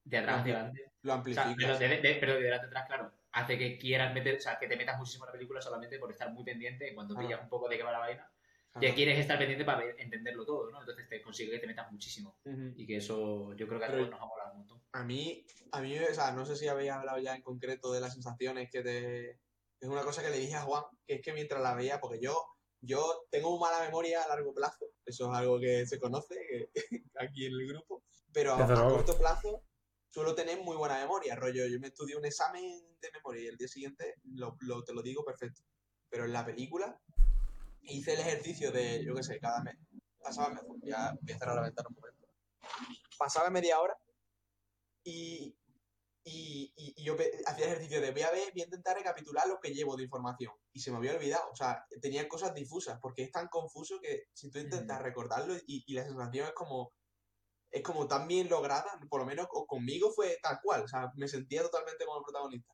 de 0.05 0.19
atrás 0.19 0.41
hacia 0.41 0.55
adelante. 0.55 0.93
Lo 1.03 1.13
O 1.13 1.15
amplifica. 1.17 1.45
sea, 1.45 1.55
pero 1.57 1.79
de, 1.79 2.17
pero 2.21 2.35
de 2.35 2.43
delante 2.43 2.67
atrás, 2.67 2.87
claro, 2.87 3.13
hace 3.33 3.57
que 3.59 3.79
quieras 3.79 4.13
meter, 4.13 4.37
o 4.37 4.41
sea, 4.41 4.59
que 4.59 4.67
te 4.69 4.77
metas 4.77 4.99
muchísimo 4.99 5.25
en 5.25 5.29
la 5.29 5.33
película 5.33 5.61
solamente 5.63 5.99
por 5.99 6.11
estar 6.11 6.33
muy 6.33 6.45
pendiente 6.45 6.89
en 6.89 6.95
cuanto 6.95 7.17
pillas 7.17 7.41
un 7.43 7.49
poco 7.49 7.69
de 7.69 7.77
qué 7.77 7.83
va 7.83 7.93
la 7.93 7.99
vaina. 8.01 8.29
Ya 8.81 8.95
quieres 8.95 9.19
estar 9.19 9.39
pendiente 9.39 9.65
para 9.67 9.85
entenderlo 9.99 10.47
todo, 10.47 10.71
¿no? 10.71 10.81
Entonces 10.81 11.07
te 11.09 11.21
consigue 11.23 11.53
que 11.53 11.59
te 11.59 11.67
metas 11.67 11.93
muchísimo. 11.93 12.39
Ujú. 12.45 12.73
Y 12.75 12.87
que 12.87 12.97
eso 12.97 13.55
yo 13.55 13.69
creo 13.69 13.79
que 13.79 13.85
a 13.85 13.91
todos 13.91 14.09
nos 14.11 14.21
ha 14.21 14.25
molado 14.27 14.53
un 14.53 14.59
montón. 14.59 14.82
A 14.93 15.05
mí, 15.05 15.47
a 15.73 15.81
mí, 15.81 15.99
o 15.99 16.15
sea, 16.15 16.33
no 16.33 16.45
sé 16.45 16.57
si 16.57 16.69
habéis 16.69 16.91
hablado 16.91 17.19
ya 17.19 17.35
en 17.35 17.43
concreto 17.43 17.93
de 17.93 18.01
las 18.01 18.13
sensaciones 18.13 18.71
que 18.71 18.83
te... 18.83 19.31
Es 19.81 19.89
una 19.89 20.03
cosa 20.03 20.23
que 20.23 20.31
le 20.31 20.39
dije 20.39 20.55
a 20.55 20.63
Juan, 20.63 20.85
que 21.07 21.15
es 21.15 21.23
que 21.23 21.33
mientras 21.33 21.61
la 21.63 21.75
veía, 21.75 21.99
porque 22.01 22.21
yo, 22.21 22.47
yo 22.83 23.27
tengo 23.31 23.59
mala 23.59 23.81
memoria 23.81 24.23
a 24.23 24.29
largo 24.29 24.55
plazo, 24.55 24.87
eso 25.05 25.33
es 25.33 25.37
algo 25.39 25.59
que 25.59 25.87
se 25.87 25.99
conoce 25.99 26.37
que- 26.49 26.71
aquí 27.19 27.47
en 27.47 27.53
el 27.55 27.67
grupo, 27.69 28.05
pero 28.33 28.53
a, 28.55 28.59
a 28.75 28.77
corto 28.91 29.19
plazo 29.19 29.65
suelo 30.11 30.35
tener 30.35 30.61
muy 30.63 30.77
buena 30.77 30.99
memoria, 30.99 31.35
rollo, 31.35 31.67
yo 31.67 31.81
me 31.81 31.89
estudié 31.89 32.15
un 32.17 32.25
examen 32.27 32.65
de 33.01 33.11
memoria 33.13 33.43
y 33.43 33.47
el 33.47 33.57
día 33.57 33.67
siguiente 33.67 34.17
lo, 34.25 34.57
lo- 34.61 34.85
te 34.85 34.93
lo 34.93 35.03
digo 35.03 35.25
perfecto, 35.25 35.63
pero 36.11 36.27
en 36.27 36.33
la 36.35 36.45
película 36.45 37.01
hice 37.81 38.13
el 38.13 38.21
ejercicio 38.21 38.71
de, 38.71 39.03
yo 39.05 39.15
qué 39.15 39.23
sé, 39.25 39.41
cada 39.41 39.63
mes, 39.65 39.77
pasaba, 40.23 40.61
ya 40.83 41.13
voy 41.21 41.33
a 41.33 41.39
cerrar 41.39 41.57
la 41.57 41.63
ventana 41.63 41.89
un 41.89 41.95
momento, 41.97 42.29
pasaba 43.19 43.51
media 43.51 43.81
hora 43.81 43.99
y, 45.05 45.59
y, 46.25 46.73
y- 46.77 46.95
y 46.97 47.05
yo 47.05 47.15
hacía 47.47 47.67
el 47.67 47.73
ejercicio 47.73 48.01
de 48.01 48.13
voy 48.13 48.23
a 48.23 48.31
ver, 48.31 48.53
voy 48.53 48.63
a 48.63 48.65
intentar 48.67 48.97
recapitular 48.97 49.49
lo 49.49 49.59
que 49.61 49.75
llevo 49.75 49.97
de 49.97 50.05
información. 50.05 50.53
Y 50.73 50.81
se 50.81 50.91
me 50.91 50.99
había 50.99 51.15
olvidado, 51.15 51.51
o 51.51 51.57
sea, 51.57 51.85
tenía 52.01 52.29
cosas 52.29 52.55
difusas, 52.55 52.99
porque 53.01 53.23
es 53.25 53.31
tan 53.33 53.49
confuso 53.49 53.99
que 54.01 54.25
si 54.33 54.51
tú 54.51 54.59
intentas 54.59 55.01
Mm. 55.01 55.05
recordarlo 55.05 55.55
y, 55.67 55.85
y 55.87 55.95
la 55.95 56.05
sensación 56.05 56.47
es 56.47 56.53
como, 56.55 56.93
es 57.71 57.83
como 57.83 58.07
tan 58.07 58.29
bien 58.29 58.49
lograda, 58.49 59.01
por 59.11 59.21
lo 59.21 59.27
menos 59.27 59.47
co- 59.49 59.67
conmigo 59.67 60.11
fue 60.13 60.39
tal 60.43 60.59
cual, 60.63 60.83
o 60.85 60.89
sea, 60.89 61.11
me 61.17 61.29
sentía 61.29 61.63
totalmente 61.63 62.05
como 62.05 62.19
el 62.19 62.25
protagonista. 62.25 62.73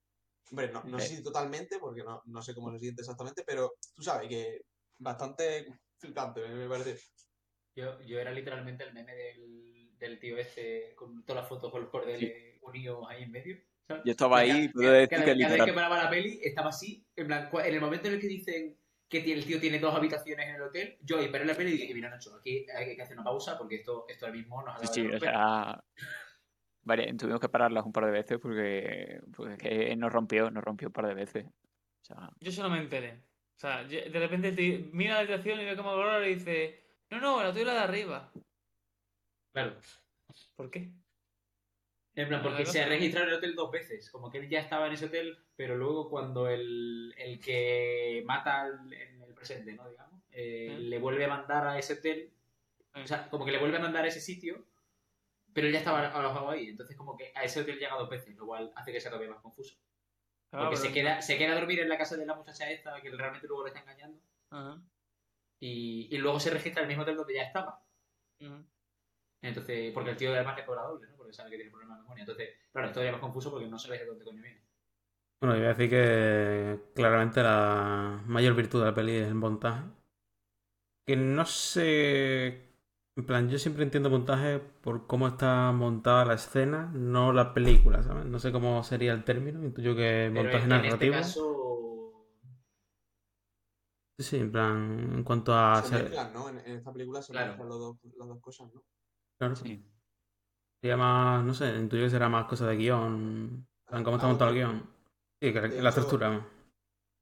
Hombre, 0.51 0.73
no, 0.73 0.83
no 0.85 0.99
sé 0.99 1.17
si 1.17 1.23
totalmente, 1.23 1.79
porque 1.79 2.03
no, 2.03 2.23
no 2.27 2.43
sé 2.43 2.55
cómo 2.55 2.73
se 2.73 2.79
siente 2.81 3.03
exactamente, 3.03 3.45
pero 3.47 3.73
tú 3.95 4.03
sabes 4.03 4.29
que 4.29 4.61
bastante 4.99 5.67
flipante, 5.99 6.41
me, 6.41 6.55
me 6.55 6.69
parece. 6.69 7.01
Yo, 7.77 8.01
yo 8.03 8.19
era 8.19 8.33
literalmente 8.33 8.83
el 8.85 8.93
meme 8.95 9.15
del, 9.15 9.68
del 9.99 10.19
tío 10.19 10.37
este 10.39 10.93
con 10.97 11.25
todas 11.25 11.43
las 11.43 11.49
fotos 11.49 11.71
con 11.71 11.83
los 11.83 11.91
cordeles 11.91 12.59
unidos 12.63 13.07
ahí 13.09 13.23
en 13.25 13.31
medio. 13.33 13.57
¿sabes? 13.87 14.03
Yo 14.05 14.11
estaba 14.13 14.41
Cada- 14.41 14.55
ahí 14.55 14.65
y 14.65 14.69
puedo 14.69 14.89
cada- 14.89 14.99
decir 14.99 15.09
cada, 15.19 15.25
que 15.35 15.41
cada 15.41 15.55
vez 15.57 15.65
que 15.65 15.73
paraba 15.73 16.03
la 16.05 16.11
peli 16.11 16.41
estaba 16.43 16.69
así, 16.69 17.07
en 17.17 17.27
plan, 17.27 17.51
cua- 17.51 17.67
en 17.67 17.75
el 17.75 17.81
momento 17.81 18.09
en 18.09 18.15
el 18.15 18.21
que 18.21 18.27
dicen 18.29 18.77
que 19.09 19.19
el 19.33 19.45
tío 19.47 19.59
tiene 19.59 19.79
dos 19.79 19.95
habitaciones 19.95 20.47
en 20.49 20.57
el 20.57 20.63
hotel, 20.63 20.99
yo 21.01 21.19
ahí 21.19 21.29
paré 21.29 21.47
la 21.47 21.55
peli 21.55 21.73
y 21.73 21.79
dije, 21.79 21.95
mira 21.95 22.11
Nacho, 22.11 22.35
aquí 22.37 22.67
hay 22.77 22.95
que 22.95 23.01
hacer 23.03 23.17
una 23.17 23.25
pausa 23.25 23.57
porque 23.57 23.77
esto, 23.77 24.05
esto 24.07 24.27
ahora 24.27 24.37
mismo 24.37 24.63
nos 24.63 24.75
Sí, 24.75 24.85
acaba 24.85 24.93
sí, 24.95 25.01
o 25.01 25.05
romper". 25.11 25.21
sea. 25.21 25.85
Vale, 26.83 27.15
tuvimos 27.15 27.41
que 27.41 27.49
pararlas 27.49 27.85
un 27.85 27.93
par 27.93 28.05
de 28.07 28.13
veces 28.13 28.39
porque, 28.41 29.21
porque 29.37 29.95
nos 29.97 30.13
rompió, 30.13 30.51
nos 30.51 30.63
rompió 30.65 30.89
un 30.89 30.93
par 30.93 31.07
de 31.07 31.15
veces. 31.15 31.45
O 31.47 32.05
sea, 32.05 32.31
Yo 32.41 32.53
solo 32.53 32.71
me 32.71 32.79
enteré. 32.79 33.13
O 33.57 33.61
sea, 33.61 33.85
de 33.85 34.09
repente 34.11 34.53
te- 34.53 34.89
mira 34.93 35.15
la 35.15 35.21
habitación 35.21 35.61
y 35.61 35.65
ve 35.65 35.77
como 35.77 35.91
Aurora 35.91 36.27
y 36.29 36.35
dice, 36.37 36.83
no, 37.11 37.21
no, 37.21 37.43
la 37.43 37.51
tuya 37.51 37.63
es 37.63 37.67
la 37.69 37.75
de 37.75 37.81
arriba. 37.81 38.33
Claro. 39.53 39.77
¿Por 40.57 40.71
qué? 40.71 40.91
En 42.15 42.27
plan, 42.29 42.43
Pero 42.43 42.55
porque 42.57 42.67
se 42.67 42.85
registrado 42.85 43.27
en 43.27 43.33
el 43.33 43.39
hotel 43.39 43.55
dos 43.55 43.71
veces. 43.71 44.11
Como 44.11 44.31
que 44.31 44.39
él 44.39 44.49
ya 44.49 44.61
estaba 44.61 44.87
en 44.89 44.93
ese 44.95 45.07
hotel, 45.07 45.39
pero 45.57 45.77
luego 45.77 46.11
cuando 46.11 46.49
el, 46.49 47.15
el 47.17 47.39
que 47.41 48.23
mata 48.27 48.63
al- 48.63 48.93
en 48.93 49.23
el 49.23 49.35
presente, 49.35 49.73
¿no? 49.75 49.89
Digamos. 49.89 50.21
Eh. 50.33 50.77
Le 50.81 50.99
vuelve 50.99 51.25
a 51.25 51.29
mandar 51.29 51.67
a 51.69 51.79
ese 51.79 51.95
hotel, 51.95 52.33
o 52.95 53.07
sea, 53.07 53.29
como 53.31 53.45
que 53.45 53.53
le 53.53 53.59
vuelve 53.59 53.77
a 53.77 53.81
mandar 53.81 54.05
a 54.05 54.09
ese 54.09 54.21
sitio, 54.21 54.65
pero 55.53 55.67
él 55.69 55.73
ya 55.73 55.79
estaba 55.79 56.09
alojado 56.09 56.51
ahí. 56.51 56.69
Entonces, 56.69 56.97
como 56.97 57.17
que 57.17 57.33
a 57.37 57.45
ese 57.45 57.61
hotel 57.61 57.79
llega 57.79 57.95
dos 57.97 58.09
veces, 58.11 58.35
lo 58.37 58.47
cual 58.47 58.73
hace 58.75 58.93
que 58.93 59.01
sea 59.01 59.11
todavía 59.13 59.33
más 59.33 59.43
confuso. 59.43 59.77
Ah, 60.51 60.61
Porque 60.65 60.77
pero- 60.77 60.89
se, 60.89 60.93
queda, 60.93 61.23
se 61.23 61.39
queda 61.39 61.53
a 61.53 61.57
dormir 61.61 61.79
en 61.81 61.89
la 61.89 61.99
casa 61.99 62.17
de 62.17 62.27
la 62.27 62.35
muchacha 62.35 62.69
esta, 62.71 63.01
que 63.01 63.11
realmente 63.11 63.47
luego 63.47 63.63
le 63.65 63.69
está 63.69 63.81
engañando, 63.81 64.21
Ajá. 64.51 64.83
y, 65.61 66.09
y 66.11 66.19
luego 66.19 66.41
se 66.41 66.51
registra 66.51 66.81
en 66.83 66.85
el 66.87 66.89
mismo 66.89 67.03
hotel 67.03 67.17
donde 67.17 67.35
ya 67.35 67.43
estaba. 67.45 67.81
Entonces, 69.43 69.93
porque 69.93 70.11
el 70.11 70.17
tío 70.17 70.33
además 70.33 70.57
le 70.57 70.65
cobra 70.65 70.83
doble, 70.83 71.09
¿no? 71.09 71.17
Porque 71.17 71.33
sabe 71.33 71.51
que 71.51 71.57
tiene 71.57 71.71
problemas 71.73 71.99
de 71.99 72.03
memoria. 72.03 72.23
Entonces, 72.23 72.49
claro, 72.73 72.87
es 72.89 72.93
todavía 72.93 73.13
más 73.13 73.21
confuso 73.21 73.51
porque 73.51 73.67
no 73.67 73.79
sabes 73.79 74.01
de 74.01 74.07
dónde 74.07 74.25
coño 74.25 74.43
viene. 74.43 74.63
Bueno, 75.41 75.55
yo 75.55 75.61
voy 75.63 75.67
a 75.67 75.75
decir 75.75 75.91
que 75.91 76.81
claramente 76.95 77.43
la 77.43 78.23
mayor 78.27 78.55
virtud 78.55 78.81
de 78.81 78.87
la 78.87 78.95
peli 78.95 79.13
es 79.17 79.29
el 79.29 79.35
montaje. 79.35 79.83
Que 81.07 81.17
no 81.17 81.45
sé. 81.47 82.69
En 83.17 83.27
plan, 83.27 83.49
yo 83.49 83.59
siempre 83.59 83.83
entiendo 83.83 84.11
montaje 84.11 84.61
por 84.61 85.07
cómo 85.09 85.27
está 85.29 85.73
montada 85.73 86.25
la 86.25 86.35
escena, 86.35 86.91
no 86.95 87.33
la 87.33 87.53
película, 87.55 88.03
¿sabes? 88.03 88.27
No 88.27 88.39
sé 88.39 88.53
cómo 88.53 88.85
sería 88.85 89.13
el 89.13 89.25
término, 89.25 89.65
intuyo 89.65 89.97
que 89.97 90.31
Pero 90.33 90.51
montaje 90.53 90.67
en, 90.67 90.73
en 90.73 90.85
este 90.87 91.07
narrativo. 91.07 91.15
caso, 91.15 92.27
Sí, 94.19 94.25
sí, 94.25 94.37
en 94.39 94.51
plan, 94.53 95.13
en 95.15 95.23
cuanto 95.25 95.55
a. 95.55 95.83
se 95.83 95.89
ser- 95.89 96.03
mezclan, 96.03 96.33
¿no? 96.35 96.49
En, 96.51 96.59
en 96.59 96.77
esta 96.77 96.93
película 96.93 97.23
se 97.23 97.33
Claro. 97.33 97.51
mezclan 97.51 97.69
dos, 97.71 97.97
las 98.19 98.29
dos 98.29 98.41
cosas, 98.41 98.69
¿no? 98.75 98.83
Claro, 99.39 99.57
Sí. 99.57 99.85
sería 100.81 100.97
más, 100.97 101.45
no 101.45 101.55
sé, 101.55 101.75
intuyo 101.77 102.05
que 102.05 102.11
será 102.11 102.29
más 102.29 102.47
cosa 102.47 102.67
de 102.67 102.77
guion. 102.77 103.67
¿Cómo 103.87 104.17
está 104.17 104.27
Ah, 104.27 104.31
montado 104.31 104.51
el 104.51 104.57
guion? 104.57 104.81
Sí, 105.41 105.53
que 105.53 105.61
la, 105.61 105.69
la 105.69 105.77
hecho- 105.77 105.89
estructura. 105.89 106.49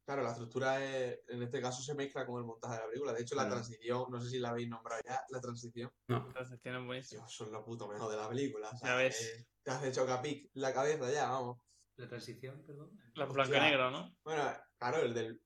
Claro, 0.06 0.23
la 0.23 0.30
estructura 0.30 0.85
es, 0.85 1.18
en 1.28 1.42
este 1.42 1.61
caso 1.61 1.82
se 1.82 1.92
mezcla 1.94 2.25
con 2.25 2.38
el 2.38 2.46
montaje 2.46 2.75
de 2.76 2.80
la 2.80 2.87
película. 2.87 3.12
De 3.12 3.23
hecho, 3.23 3.35
la 3.35 3.49
transición, 3.49 4.04
no 4.08 4.20
sé 4.20 4.30
si 4.30 4.38
la 4.38 4.50
habéis 4.50 4.68
nombrado 4.68 5.02
ya, 5.04 5.20
la 5.30 5.40
transición, 5.40 5.90
No. 6.08 6.25
Entonces 6.28 6.61
tienen 6.62 6.87
buenísimo. 6.87 7.23
Dios, 7.23 7.32
son 7.35 7.50
lo 7.50 7.64
puto 7.64 7.88
mejor 7.88 8.11
de 8.12 8.16
la 8.16 8.28
película. 8.28 8.70
o 8.70 8.76
sea, 8.78 8.90
Ya 8.90 8.94
ves. 8.96 9.20
eh, 9.20 9.46
te 9.64 9.70
has 9.73 9.82
hecho 9.85 10.06
capic 10.06 10.49
la 10.54 10.73
cabeza 10.73 11.11
ya, 11.11 11.28
vamos. 11.30 11.58
la 11.99 12.06
transición, 12.08 12.62
perdón. 12.66 12.90
La 13.14 13.25
y 13.25 13.50
negro, 13.50 13.90
¿no? 13.90 14.14
Bueno, 14.23 14.42
claro, 14.78 14.99
el 14.99 15.14
del. 15.14 15.42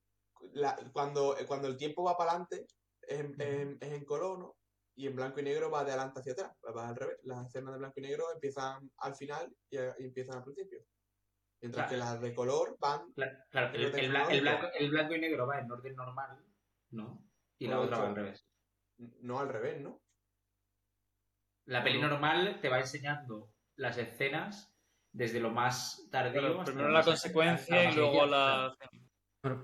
la- 0.53 0.75
cuando, 0.91 1.35
cuando 1.47 1.67
el 1.67 1.77
tiempo 1.77 2.03
va 2.03 2.17
para 2.17 2.31
adelante, 2.31 2.67
es 3.01 3.19
en, 3.19 3.31
Ujú. 3.31 3.41
en- 3.41 3.77
es 3.79 3.91
en 3.93 4.05
color, 4.05 4.37
¿no? 4.39 4.55
Y 4.95 5.07
en 5.07 5.15
blanco 5.15 5.39
y 5.39 5.43
negro 5.43 5.71
va 5.71 5.83
de 5.83 5.91
adelante 5.91 6.19
hacia 6.19 6.33
atrás, 6.33 6.51
va 6.75 6.89
al 6.89 6.95
revés. 6.95 7.17
Las 7.23 7.47
escenas 7.47 7.73
de 7.73 7.79
blanco 7.79 7.99
y 7.99 8.03
negro 8.03 8.25
empiezan 8.33 8.91
al 8.97 9.15
final 9.15 9.51
y, 9.69 9.77
y 9.77 10.05
empiezan 10.05 10.37
al 10.37 10.43
principio. 10.43 10.79
Mientras 11.61 11.87
Claro. 11.87 11.89
que 11.89 11.97
las 11.97 12.21
de 12.21 12.33
color 12.35 12.75
van. 12.79 13.11
Claro, 13.13 13.73
el, 13.73 14.09
blanco, 14.09 14.67
el 14.73 14.89
blanco 14.89 15.15
y 15.15 15.19
negro 15.19 15.47
va 15.47 15.59
en 15.59 15.71
orden 15.71 15.95
normal, 15.95 16.43
¿no? 16.89 17.23
Y 17.59 17.67
la 17.67 17.79
otra 17.79 17.99
va 17.99 18.07
al 18.07 18.15
revés. 18.15 18.47
No 19.21 19.39
al 19.39 19.49
revés, 19.49 19.79
¿no? 19.79 20.01
La 21.65 21.83
peli 21.83 22.01
normal 22.01 22.59
te 22.61 22.69
va 22.69 22.79
enseñando 22.79 23.53
las 23.75 23.97
escenas 23.97 24.75
desde 25.11 25.39
lo 25.39 25.51
más 25.51 26.07
tardío 26.11 26.63
primero 26.63 26.89
la 26.89 27.03
consecuencia 27.03 27.91
y 27.91 27.95
luego 27.95 28.25
la. 28.25 28.75
claro. 28.77 29.00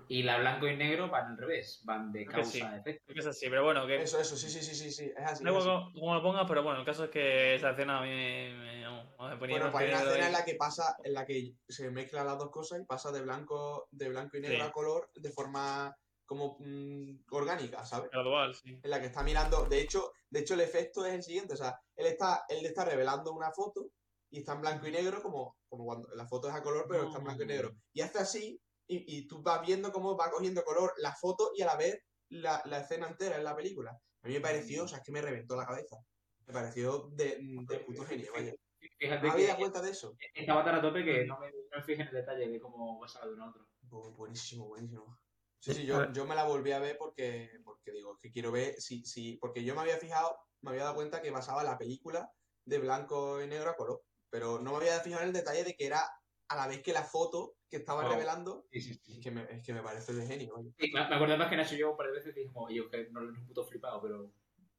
Y 0.07 0.24
la 0.24 0.39
blanco 0.39 0.67
y 0.67 0.75
negro 0.75 1.07
van 1.07 1.34
al 1.34 1.38
revés, 1.38 1.81
van 1.84 2.12
de 2.12 2.25
causa 2.25 2.51
sí. 2.51 2.62
a 2.62 2.77
efecto. 2.77 3.13
Es 3.13 3.27
así, 3.27 3.48
pero 3.48 3.63
bueno, 3.63 3.86
que. 3.86 4.01
Eso, 4.01 4.19
eso, 4.19 4.36
sí, 4.36 4.50
sí, 4.50 4.62
sí, 4.63 4.74
sí, 4.74 4.91
sí. 4.91 5.12
Es 5.15 5.24
así. 5.24 5.43
Es 5.48 5.53
cómo 5.93 6.15
lo 6.15 6.24
pongas, 6.24 6.46
pero 6.48 6.63
bueno, 6.63 6.79
el 6.79 6.86
caso 6.86 7.03
es 7.03 7.10
que 7.12 7.53
esa 7.55 7.72
escena 7.72 8.00
a 8.00 8.01
mí 8.01 8.10
me, 8.10 8.53
me, 8.57 9.38
ponía 9.38 9.57
Bueno, 9.60 9.65
más 9.65 9.72
pues 9.74 9.84
hay 9.84 9.89
una 9.89 10.03
escena 10.03 10.27
en 10.27 10.34
la 10.34 10.46
que 10.46 10.55
pasa, 10.55 10.98
en 11.03 11.13
la 11.13 11.25
que 11.25 11.53
se 11.67 11.91
mezclan 11.91 12.25
las 12.25 12.39
dos 12.39 12.50
cosas 12.50 12.81
y 12.81 12.86
pasa 12.86 13.12
de 13.12 13.22
blanco, 13.22 13.88
de 13.91 14.10
blanco 14.10 14.38
y 14.38 14.41
negro 14.41 14.57
Sí. 14.57 14.62
a 14.63 14.72
color 14.72 15.12
de 15.13 15.31
forma 15.31 15.96
como 16.25 16.57
mm, 16.60 17.25
orgánica, 17.31 17.86
¿sabes? 17.86 18.10
gradual, 18.10 18.55
sí. 18.55 18.79
En 18.84 18.89
la 18.89 19.00
que 19.00 19.07
está 19.07 19.22
mirando, 19.24 19.65
de 19.65 19.79
hecho, 19.79 20.12
de 20.29 20.39
hecho 20.39 20.55
el 20.55 20.62
efecto 20.62 21.05
es 21.05 21.13
el 21.13 21.24
siguiente, 21.24 21.53
o 21.53 21.57
sea, 21.57 21.79
él 21.96 22.07
está, 22.07 22.46
él 22.50 22.65
está 22.65 22.84
revelando 22.84 23.31
una 23.31 23.51
foto 23.51 23.91
y 24.29 24.39
está 24.39 24.53
en 24.53 24.62
blanco 24.62 24.88
y 24.88 24.91
negro 24.91 25.22
como, 25.22 25.55
como 25.69 25.86
cuando 25.86 26.10
la 26.15 26.27
foto 26.27 26.50
es 26.50 26.55
a 26.55 26.62
color, 26.62 26.86
pero 26.89 27.05
está 27.05 27.19
en 27.19 27.24
blanco 27.24 27.43
y 27.43 27.48
negro. 27.48 27.72
Y 27.93 28.01
hace 28.01 28.19
así, 28.19 28.60
y, 28.88 29.17
y 29.17 29.27
tú 29.27 29.41
vas 29.41 29.65
viendo 29.65 29.91
cómo 29.91 30.17
va 30.17 30.32
cogiendo 30.32 30.63
color 30.63 30.94
la 30.98 31.13
foto 31.13 31.51
y 31.56 31.62
a 31.62 31.65
la 31.67 31.75
vez 31.77 32.00
la, 32.29 32.62
la 32.65 32.79
escena 32.79 33.08
entera 33.08 33.38
en 33.38 33.44
la 33.44 33.56
película. 33.56 33.91
A 34.22 34.27
mí 34.27 34.34
me 34.34 34.41
pareció, 34.41 34.84
o 34.84 34.88
sea, 34.88 35.00
es 35.00 35.03
que 35.03 35.12
me 35.12 35.22
reventó 35.22 35.56
la 35.56 35.65
cabeza. 35.65 35.98
Me 36.46 36.53
pareció 36.53 37.10
de, 37.13 37.38
de 37.67 37.79
puto 37.79 38.06
genio, 38.06 38.32
vaya. 38.34 38.53
Fíjate 39.00 39.15
¿No 39.15 39.22
que 39.22 39.29
habéis 39.29 39.48
dado 39.48 39.60
cuenta 39.60 39.82
de 39.82 39.91
eso? 39.91 40.15
estaba 40.34 40.63
tan 40.63 40.75
a 40.75 40.82
tope 40.82 41.03
que 41.03 41.25
no 41.25 41.39
me, 41.39 41.48
no 41.50 41.77
me 41.77 41.84
fijé 41.84 42.01
en 42.01 42.08
el 42.08 42.13
detalle 42.13 42.48
de 42.48 42.60
cómo 42.60 43.00
pasaba 43.00 43.27
de 43.27 43.34
uno 43.34 43.46
a 43.46 43.50
otro. 43.50 43.67
Bu- 43.89 44.15
Buenísimo, 44.15 44.67
buenísimo. 44.67 45.17
Sí, 45.60 45.74
sí, 45.74 45.86
yo, 45.86 46.00
ver. 46.00 46.13
yo 46.13 46.25
me 46.25 46.36
la 46.36 46.44
volví 46.46 46.72
a 46.72 46.79
ver 46.79 46.98
porque, 46.98 47.50
porque 47.63 47.91
digo, 47.91 48.13
es 48.13 48.20
que 48.22 48.32
quiero 48.32 48.51
ver 48.51 48.75
si, 48.79 49.03
si, 49.03 49.38
porque 49.38 49.63
yo 49.63 49.75
me 49.75 49.82
había 49.82 49.98
fijado, 49.98 50.38
me 50.62 50.72
había 50.72 50.84
dado 50.84 50.96
cuenta 50.96 51.22
que 51.22 51.32
pasaba 51.32 51.63
la 51.63 51.77
película 51.77 52.32
de 52.65 52.79
blanco 52.79 53.41
y 53.41 53.48
negro 53.48 53.72
a 53.72 53.75
color, 53.75 54.03
pero 54.29 54.60
no 54.60 54.72
me 54.72 54.77
había 54.77 55.00
fijado 55.00 55.24
en 55.24 55.29
el 55.29 55.34
detalle 55.34 55.63
de 55.63 55.74
que 55.75 55.86
era 55.88 56.08
a 56.50 56.56
la 56.56 56.68
vez 56.68 56.82
que 56.82 56.94
la 56.94 57.04
foto 57.04 57.56
que 57.70 57.77
estaba 57.77 58.04
Wow. 58.04 58.12
revelando, 58.13 58.66
Sí, 58.72 58.80
sí, 58.82 58.92
es 58.92 59.00
sí. 59.04 59.20
que 59.20 59.32
me, 59.32 59.44
es 59.50 59.63
que 59.66 59.74
me 59.74 59.82
parece 59.82 60.13
de 60.13 60.25
genio, 60.25 60.56
me 60.94 61.00
acuerdo 61.01 61.38
más 61.38 61.50
que 61.50 61.58
Nacho 61.58 61.75
yo 61.75 61.92
un 61.92 61.98
par 61.98 62.08
de 62.08 62.13
veces 62.13 62.34
dijimos, 62.34 62.66
oye, 62.68 62.80
es 62.80 62.88
que 62.88 63.10
no 63.12 63.20
lo 63.22 63.30
he 63.30 63.34
un 63.34 63.46
puto 63.46 63.66
flipado, 63.66 64.01
pero 64.01 64.32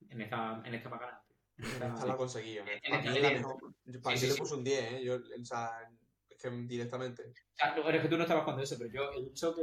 en 0.08 0.20
esta, 0.22 0.62
en 0.64 0.74
esta 0.74 0.88
bacana. 0.88 1.22
En 1.58 1.64
En 1.64 1.82
esta- 1.82 2.06
la 2.06 2.16
conseguí. 2.16 2.56
En 2.58 2.64
Para 2.90 3.02
mí 3.02 3.08
es 3.16 3.22
la 3.22 3.30
mejor. 3.30 3.74
Yo- 3.84 4.00
Para 4.00 4.16
Sí, 4.16 4.20
mí 4.26 4.26
sí, 4.26 4.26
le 4.28 4.32
sí. 4.34 4.38
puse 4.40 4.54
un 4.54 4.64
10, 4.64 4.92
¿eh? 4.92 5.02
Yo, 5.04 5.16
o 5.16 5.44
sea, 5.44 5.90
es 6.30 6.36
que 6.40 6.50
directamente. 6.50 7.24
O 7.24 7.32
sea, 7.56 7.74
no, 7.74 7.90
es 7.90 8.00
que 8.00 8.08
tú 8.08 8.16
no 8.16 8.22
estabas 8.22 8.44
cuando 8.44 8.62
eso, 8.62 8.76
pero 8.78 8.90
yo 8.90 9.12
he 9.12 9.24
dicho 9.24 9.54
que, 9.54 9.62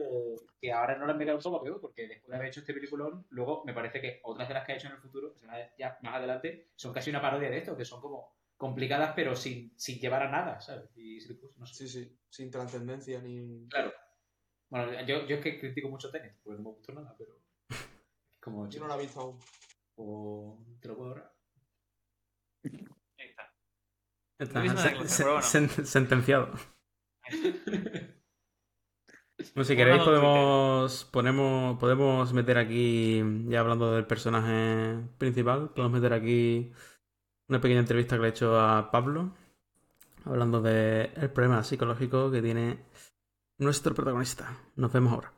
que 0.59 0.71
ahora 0.73 0.97
no 0.97 1.05
la 1.05 1.13
han 1.13 1.17
pegado 1.17 1.37
un 1.37 1.43
poco 1.43 1.63
peor, 1.63 1.79
porque 1.79 2.07
después 2.07 2.29
de 2.29 2.35
haber 2.35 2.49
hecho 2.49 2.59
este 2.59 2.73
peliculón, 2.73 3.25
luego 3.29 3.63
me 3.65 3.73
parece 3.73 4.01
que 4.01 4.19
otras 4.23 4.47
de 4.49 4.53
las 4.53 4.65
que 4.65 4.73
ha 4.73 4.75
hecho 4.75 4.87
en 4.87 4.93
el 4.93 4.99
futuro, 4.99 5.31
o 5.33 5.37
sea, 5.37 5.73
ya 5.77 5.97
más 6.01 6.15
adelante, 6.15 6.67
son 6.75 6.93
casi 6.93 7.09
una 7.09 7.21
parodia 7.21 7.49
de 7.49 7.57
esto, 7.59 7.77
que 7.77 7.85
son 7.85 8.01
como 8.01 8.35
complicadas 8.57 9.13
pero 9.15 9.35
sin, 9.35 9.77
sin 9.77 9.99
llevar 9.99 10.23
a 10.23 10.31
nada, 10.31 10.59
¿sabes? 10.61 10.89
Y 10.95 11.19
pues, 11.33 11.57
no 11.57 11.65
sé. 11.65 11.87
Sí, 11.87 11.89
sí, 11.89 12.19
sin 12.29 12.49
trascendencia 12.51 13.21
ni... 13.21 13.67
Claro. 13.69 13.91
Bueno, 14.69 14.91
yo, 15.05 15.25
yo 15.27 15.35
es 15.37 15.41
que 15.41 15.59
critico 15.59 15.89
mucho 15.89 16.09
Tenet, 16.11 16.37
porque 16.43 16.57
no 16.57 16.69
me 16.69 16.75
gustó 16.75 16.93
nada, 16.93 17.15
pero... 17.17 17.39
Como 18.41 18.69
Yo 18.69 18.79
no 18.79 18.87
la 18.87 18.95
he 18.95 19.01
visto 19.01 19.19
aún. 19.21 19.39
O 19.95 20.63
te 20.79 20.87
lo 20.89 20.95
puedo 20.97 21.09
ahorrar. 21.11 21.33
Ahí 22.63 23.27
está. 23.29 23.53
Está, 24.37 24.63
sen- 24.63 25.07
sen- 25.07 25.23
bueno. 25.23 25.41
sen- 25.41 25.85
sentenciado. 25.85 26.51
Bueno, 29.53 29.65
si 29.65 29.75
queréis 29.75 30.01
podemos, 30.03 31.05
ponemos, 31.11 31.77
podemos 31.79 32.33
meter 32.33 32.57
aquí, 32.57 33.21
ya 33.47 33.59
hablando 33.59 33.93
del 33.93 34.05
personaje 34.07 35.07
principal, 35.17 35.69
podemos 35.73 35.91
meter 36.01 36.13
aquí 36.13 36.71
una 37.47 37.61
pequeña 37.61 37.81
entrevista 37.81 38.15
que 38.15 38.21
le 38.21 38.27
he 38.27 38.31
hecho 38.31 38.59
a 38.59 38.91
Pablo, 38.91 39.33
hablando 40.23 40.61
del 40.61 41.31
problema 41.31 41.63
psicológico 41.63 42.31
que 42.31 42.41
tiene 42.41 42.85
nuestro 43.59 43.93
protagonista. 43.93 44.57
Nos 44.75 44.91
vemos 44.91 45.13
ahora. 45.13 45.33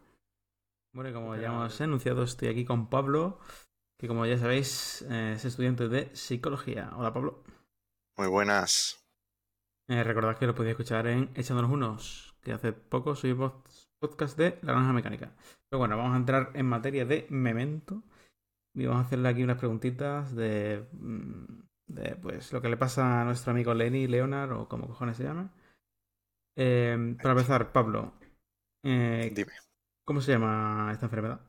Bueno, 0.93 1.09
y 1.09 1.13
como 1.13 1.35
ya 1.35 1.47
hemos 1.47 1.79
anunciado, 1.81 2.23
estoy 2.23 2.47
aquí 2.47 2.65
con 2.65 2.89
Pablo, 2.89 3.39
que 3.97 4.07
como 4.07 4.25
ya 4.25 4.37
sabéis, 4.37 5.03
eh, 5.09 5.33
es 5.35 5.45
estudiante 5.45 5.89
de 5.89 6.15
psicología. 6.15 6.91
Hola 6.95 7.13
Pablo. 7.13 7.43
Muy 8.17 8.27
buenas. 8.27 9.03
Eh, 9.89 10.03
recordad 10.03 10.37
que 10.37 10.47
lo 10.47 10.55
podéis 10.55 10.71
escuchar 10.71 11.07
en 11.07 11.31
Echándonos 11.35 11.71
Unos, 11.71 12.35
que 12.41 12.53
hace 12.53 12.73
poco 12.73 13.15
subimos 13.15 13.53
podcast 13.99 14.37
de 14.37 14.59
La 14.61 14.73
Granja 14.73 14.93
Mecánica. 14.93 15.35
Pero 15.69 15.79
bueno, 15.79 15.97
vamos 15.97 16.13
a 16.13 16.17
entrar 16.17 16.51
en 16.53 16.65
materia 16.65 17.05
de 17.05 17.27
Memento. 17.29 18.03
Y 18.73 18.85
vamos 18.85 19.03
a 19.03 19.07
hacerle 19.07 19.29
aquí 19.29 19.43
unas 19.43 19.57
preguntitas 19.57 20.35
de, 20.35 20.87
pues 22.22 22.51
lo 22.53 22.62
que 22.62 22.70
le 22.70 22.77
pasa 22.77 23.22
a 23.22 23.25
nuestro 23.25 23.51
amigo 23.51 23.74
Lenny 23.74 24.08
Leonard, 24.08 24.51
o 24.51 24.67
como 24.67 24.88
cojones 24.88 25.17
se 25.17 25.24
llama. 25.24 25.53
Eh, 26.56 27.15
para 27.22 27.32
empezar, 27.32 27.72
Pablo, 27.72 28.13
eh, 28.84 29.32
Dime. 29.34 29.53
¿cómo 30.03 30.22
se 30.22 30.32
llama 30.32 30.89
esta 30.91 31.06
enfermedad? 31.06 31.39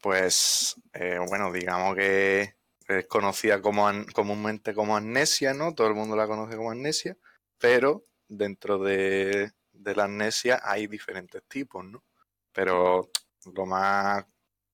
Pues, 0.00 0.80
eh, 0.92 1.18
bueno, 1.28 1.52
digamos 1.52 1.94
que 1.94 2.56
es 2.86 3.06
conocida 3.06 3.62
como 3.62 3.88
comúnmente 4.12 4.74
como 4.74 4.96
amnesia, 4.96 5.54
¿no? 5.54 5.74
Todo 5.74 5.86
el 5.88 5.94
mundo 5.94 6.16
la 6.16 6.26
conoce 6.26 6.56
como 6.56 6.70
amnesia, 6.70 7.16
pero 7.58 8.04
dentro 8.28 8.78
de, 8.78 9.52
de 9.72 9.94
la 9.94 10.04
amnesia 10.04 10.60
hay 10.62 10.86
diferentes 10.86 11.42
tipos, 11.48 11.84
¿no? 11.84 12.04
Pero 12.52 13.10
lo 13.54 13.66
más, 13.66 14.24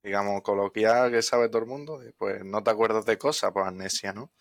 digamos, 0.02 0.42
coloquial 0.42 1.10
que 1.10 1.22
sabe 1.22 1.48
todo 1.48 1.62
el 1.62 1.68
mundo, 1.68 2.00
pues 2.16 2.44
no 2.44 2.62
te 2.62 2.70
acuerdas 2.70 3.04
de 3.06 3.18
cosas, 3.18 3.52
pues 3.52 3.66
amnesia, 3.66 4.12
¿no? 4.12 4.32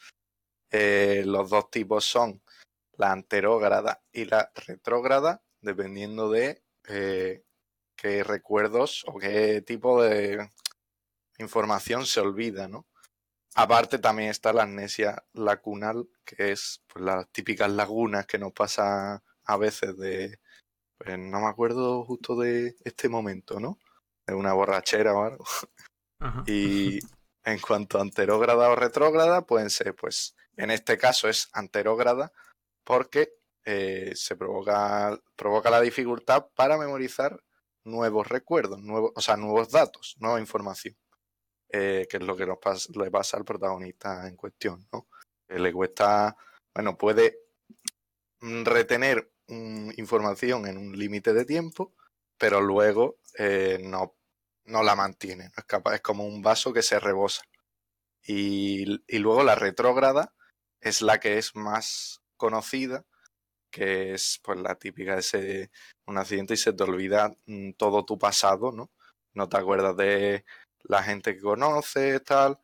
Eh, 0.71 1.23
los 1.25 1.49
dos 1.49 1.69
tipos 1.71 2.05
son 2.05 2.41
la 2.93 3.11
anterógrada 3.11 4.01
y 4.11 4.25
la 4.25 4.51
retrógrada, 4.67 5.41
dependiendo 5.61 6.29
de 6.29 6.61
eh, 6.87 7.43
qué 7.95 8.23
recuerdos 8.23 9.03
o 9.07 9.17
qué 9.17 9.61
tipo 9.61 10.03
de 10.03 10.49
información 11.39 12.05
se 12.05 12.19
olvida, 12.19 12.67
¿no? 12.67 12.87
Aparte 13.55 13.97
también 13.99 14.29
está 14.29 14.53
la 14.53 14.63
amnesia 14.63 15.23
lacunal, 15.33 16.07
que 16.23 16.51
es 16.51 16.81
pues, 16.87 17.03
las 17.03 17.27
típicas 17.31 17.71
lagunas 17.71 18.25
que 18.25 18.37
nos 18.37 18.53
pasa 18.53 19.23
a 19.43 19.57
veces 19.57 19.97
de, 19.97 20.39
pues 20.97 21.17
no 21.17 21.41
me 21.41 21.47
acuerdo 21.47 22.03
justo 22.05 22.35
de 22.35 22.75
este 22.83 23.09
momento, 23.09 23.59
¿no? 23.59 23.79
De 24.29 24.35
una 24.35 24.53
borrachera 24.53 25.13
o 25.13 25.23
algo. 25.23 25.45
Ajá. 26.19 26.43
Y 26.47 26.99
en 27.43 27.59
cuanto 27.59 27.97
a 27.97 28.01
anterógrada 28.01 28.69
o 28.69 28.75
retrógrada, 28.75 29.45
pueden 29.45 29.69
ser, 29.69 29.95
pues, 29.95 30.35
en 30.57 30.71
este 30.71 30.97
caso 30.97 31.29
es 31.29 31.49
anterógrada 31.53 32.31
porque 32.83 33.33
eh, 33.65 34.11
se 34.15 34.35
provoca, 34.35 35.17
provoca 35.35 35.69
la 35.69 35.81
dificultad 35.81 36.47
para 36.55 36.77
memorizar 36.77 37.41
nuevos 37.85 38.27
recuerdos, 38.27 38.79
nuevos, 38.81 39.11
o 39.15 39.21
sea, 39.21 39.37
nuevos 39.37 39.71
datos, 39.71 40.15
nueva 40.19 40.39
información, 40.39 40.95
eh, 41.69 42.07
que 42.09 42.17
es 42.17 42.23
lo 42.23 42.35
que 42.35 42.45
nos 42.45 42.57
pas- 42.57 42.89
le 43.01 43.09
pasa 43.11 43.37
al 43.37 43.45
protagonista 43.45 44.27
en 44.27 44.35
cuestión, 44.35 44.87
¿no? 44.91 45.07
Que 45.47 45.59
le 45.59 45.71
cuesta, 45.71 46.35
bueno, 46.73 46.97
puede 46.97 47.39
mm, 48.41 48.63
retener 48.65 49.31
mm, 49.47 49.91
información 49.97 50.67
en 50.67 50.77
un 50.77 50.97
límite 50.97 51.33
de 51.33 51.45
tiempo, 51.45 51.93
pero 52.37 52.61
luego 52.61 53.19
eh, 53.37 53.79
no, 53.81 54.15
no 54.65 54.83
la 54.83 54.95
mantiene, 54.95 55.51
es 55.57 55.63
capaz, 55.65 55.95
es 55.95 56.01
como 56.01 56.25
un 56.25 56.41
vaso 56.41 56.73
que 56.73 56.81
se 56.83 56.99
rebosa. 56.99 57.43
Y, 58.23 59.01
y 59.07 59.19
luego 59.19 59.43
la 59.43 59.55
retrógrada 59.55 60.33
es 60.81 61.01
la 61.01 61.19
que 61.19 61.37
es 61.37 61.55
más 61.55 62.21
conocida, 62.37 63.05
que 63.71 64.13
es 64.13 64.39
pues 64.43 64.59
la 64.59 64.75
típica 64.75 65.13
de 65.15 65.19
ese 65.21 65.71
un 66.07 66.17
accidente 66.17 66.55
y 66.55 66.57
se 66.57 66.73
te 66.73 66.83
olvida 66.83 67.35
mm, 67.45 67.73
todo 67.73 68.05
tu 68.05 68.17
pasado, 68.17 68.71
¿no? 68.71 68.91
No 69.33 69.49
te 69.49 69.57
acuerdas 69.57 69.95
de 69.97 70.45
la 70.83 71.03
gente 71.03 71.35
que 71.35 71.41
conoces, 71.41 72.23
tal, 72.23 72.59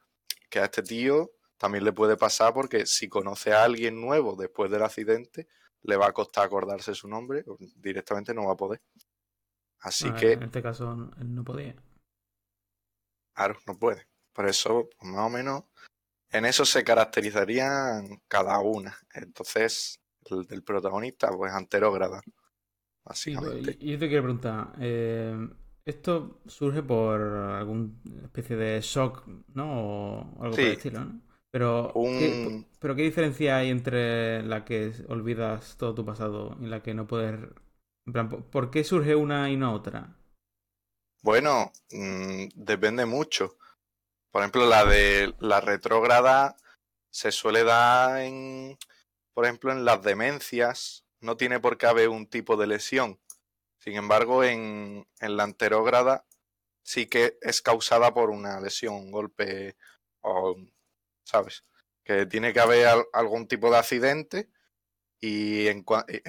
que 0.50 0.60
a 0.60 0.66
este 0.66 0.84
tío 0.84 1.32
también 1.58 1.84
le 1.86 1.94
puede 1.94 2.18
pasar 2.18 2.54
porque 2.54 2.86
si 2.86 3.10
conoce 3.10 3.54
a 3.54 3.64
alguien 3.64 4.02
nuevo 4.02 4.36
después 4.36 4.72
del 4.72 4.84
accidente, 4.84 5.48
le 5.84 5.98
va 5.98 6.08
a 6.08 6.14
costar 6.14 6.46
acordarse 6.46 6.96
su 6.96 7.08
nombre, 7.08 7.46
directamente 7.78 8.34
no 8.34 8.48
va 8.48 8.54
a 8.54 8.58
poder. 8.58 8.82
Así 9.86 10.12
Bueno, 10.12 10.20
que, 10.20 10.34
En 10.34 10.44
este 10.44 10.62
caso 10.62 11.12
él 11.20 11.34
no 11.36 11.44
podía. 11.44 11.75
claro, 13.34 13.58
no 13.68 13.77
puede. 13.77 14.08
Por 14.34 14.48
eso, 14.48 14.89
pues, 14.98 15.12
más 15.12 15.27
o 15.27 15.30
menos, 15.30 15.63
en 16.32 16.46
eso 16.46 16.65
se 16.65 16.84
caracterizarían 16.84 18.22
cada 18.27 18.60
una. 18.60 18.98
Entonces, 19.13 20.00
el 20.32 20.46
del 20.48 20.63
protagonista, 20.63 21.30
pues 21.32 21.54
anterógrada, 21.54 22.22
Sí, 23.24 23.38
pues, 23.38 23.54
básicamente. 23.54 23.77
y 23.80 23.92
yo 23.94 24.00
te 24.00 24.08
quiero 24.08 24.24
preguntar, 24.24 24.74
eh, 24.80 25.50
¿esto 25.86 26.42
surge 26.46 26.84
por 26.84 27.22
alguna 27.22 27.92
especie 28.24 28.56
de 28.56 28.82
shock, 28.82 29.25
¿no? 29.54 29.82
O 30.38 30.44
algo 30.44 30.60
por 30.60 30.70
el 30.70 30.74
Sí. 30.74 30.77
estilo, 30.77 31.00
¿no? 31.06 31.22
Pero, 31.51 32.12
¿qué, 32.13 32.42
Un- 32.46 32.65
pero 32.80 32.96
¿qué 32.96 33.04
diferencia 33.04 33.58
hay 33.58 33.70
entre 33.70 34.44
la 34.44 34.65
que 34.65 34.92
olvidas 35.08 35.77
todo 35.77 35.96
tu 35.96 36.06
pasado 36.06 36.58
y 36.60 36.65
la 36.68 36.84
que 36.84 36.94
no 36.94 37.08
puedes... 37.08 37.39
En 38.07 38.13
plan, 38.13 38.29
¿por- 38.29 38.43
¿por 38.45 38.71
qué 38.71 38.83
surge 38.83 39.15
una 39.15 39.50
y 39.50 39.57
no 39.57 39.74
otra? 39.74 40.15
Bueno, 41.21 41.71
mm, 41.91 42.47
depende 42.55 43.05
mucho. 43.05 43.57
Por 44.31 44.41
ejemplo, 44.41 44.67
la 44.67 44.85
de 44.85 45.33
la 45.39 45.62
retrógrada 45.62 46.57
se 47.12 47.31
suele 47.31 47.63
dar 47.63 48.21
en, 48.21 48.77
por 49.33 49.46
ejemplo, 49.46 49.72
en 49.72 49.85
las 49.85 50.03
demencias. 50.03 51.05
No 51.22 51.37
tiene 51.37 51.59
por 51.59 51.77
qué 51.77 51.87
haber 51.87 52.09
un 52.09 52.27
tipo 52.27 52.57
de 52.57 52.68
lesión. 52.68 53.20
Sin 53.79 53.96
embargo, 53.96 54.44
en, 54.44 55.07
la 55.22 55.44
anterógrada 55.44 56.25
sí 56.83 57.07
que 57.07 57.37
es 57.41 57.61
causada 57.61 58.13
por 58.13 58.29
una 58.29 58.59
lesión, 58.61 58.96
un 58.96 59.11
golpe, 59.11 59.77
o, 60.22 60.55
¿sabes? 61.25 61.63
Que 62.03 62.25
tiene 62.25 62.53
que 62.53 62.59
haber 62.61 62.87
al- 62.87 63.05
algún 63.13 63.48
tipo 63.48 63.72
de 63.72 63.77
accidente 63.77 64.50
y 65.27 65.68
en, 65.70 65.83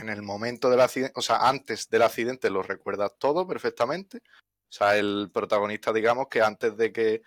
el 0.08 0.22
momento 0.22 0.70
del 0.70 0.80
accidente, 0.80 1.12
o 1.16 1.20
sea, 1.20 1.46
antes 1.46 1.90
del 1.90 2.00
accidente 2.00 2.48
lo 2.48 2.62
recuerdas 2.62 3.12
todo 3.18 3.46
perfectamente. 3.46 4.22
O 4.26 4.72
sea, 4.72 4.96
el 4.96 5.30
protagonista, 5.34 5.92
digamos 5.92 6.28
que 6.28 6.40
antes 6.40 6.78
de 6.78 6.94
que 6.94 7.20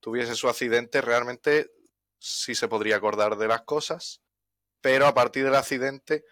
tuviese 0.00 0.34
su 0.34 0.48
accidente, 0.48 1.00
realmente 1.00 1.70
sí 2.18 2.56
se 2.56 2.66
podría 2.66 2.96
acordar 2.96 3.36
de 3.36 3.46
las 3.46 3.62
cosas, 3.62 4.20
pero 4.80 5.06
a 5.06 5.14
partir 5.14 5.44
del 5.44 5.54
accidente, 5.54 6.24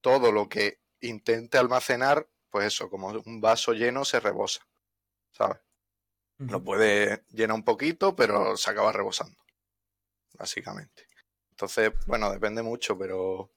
todo 0.00 0.30
lo 0.30 0.48
que 0.48 0.78
intente 1.00 1.58
almacenar, 1.58 2.28
pues 2.48 2.66
eso, 2.66 2.88
como 2.88 3.08
un 3.08 3.40
vaso 3.40 3.72
lleno, 3.72 4.04
se 4.04 4.20
rebosa, 4.20 4.64
¿sabes? 5.32 5.58
Lo 6.38 6.62
puede 6.62 7.24
llenar 7.30 7.56
un 7.56 7.64
poquito, 7.64 8.14
pero 8.14 8.56
se 8.56 8.70
acaba 8.70 8.92
rebosando, 8.92 9.42
básicamente. 10.34 11.08
Entonces, 11.50 11.90
bueno, 12.06 12.30
depende 12.30 12.62
mucho, 12.62 12.96
pero, 12.96 13.50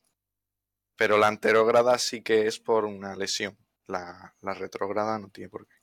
pero 0.99 1.17
la 1.17 1.29
anterógrada 1.29 1.97
sí 1.97 2.21
que 2.21 2.45
es 2.45 2.59
por 2.59 2.83
una 2.83 3.15
lesión. 3.15 3.57
La, 3.87 4.35
la 4.41 4.53
retrógrada 4.53 5.17
no 5.17 5.29
tiene 5.29 5.49
por 5.49 5.65
qué. 5.65 5.75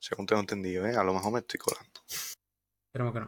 Según 0.00 0.24
tengo 0.24 0.40
entendido, 0.40 0.86
¿eh? 0.86 0.94
A 0.94 1.02
lo 1.02 1.12
mejor 1.12 1.32
me 1.32 1.40
estoy 1.40 1.58
colando. 1.58 2.00
Esperemos 2.08 3.12
que 3.12 3.20
no. 3.20 3.26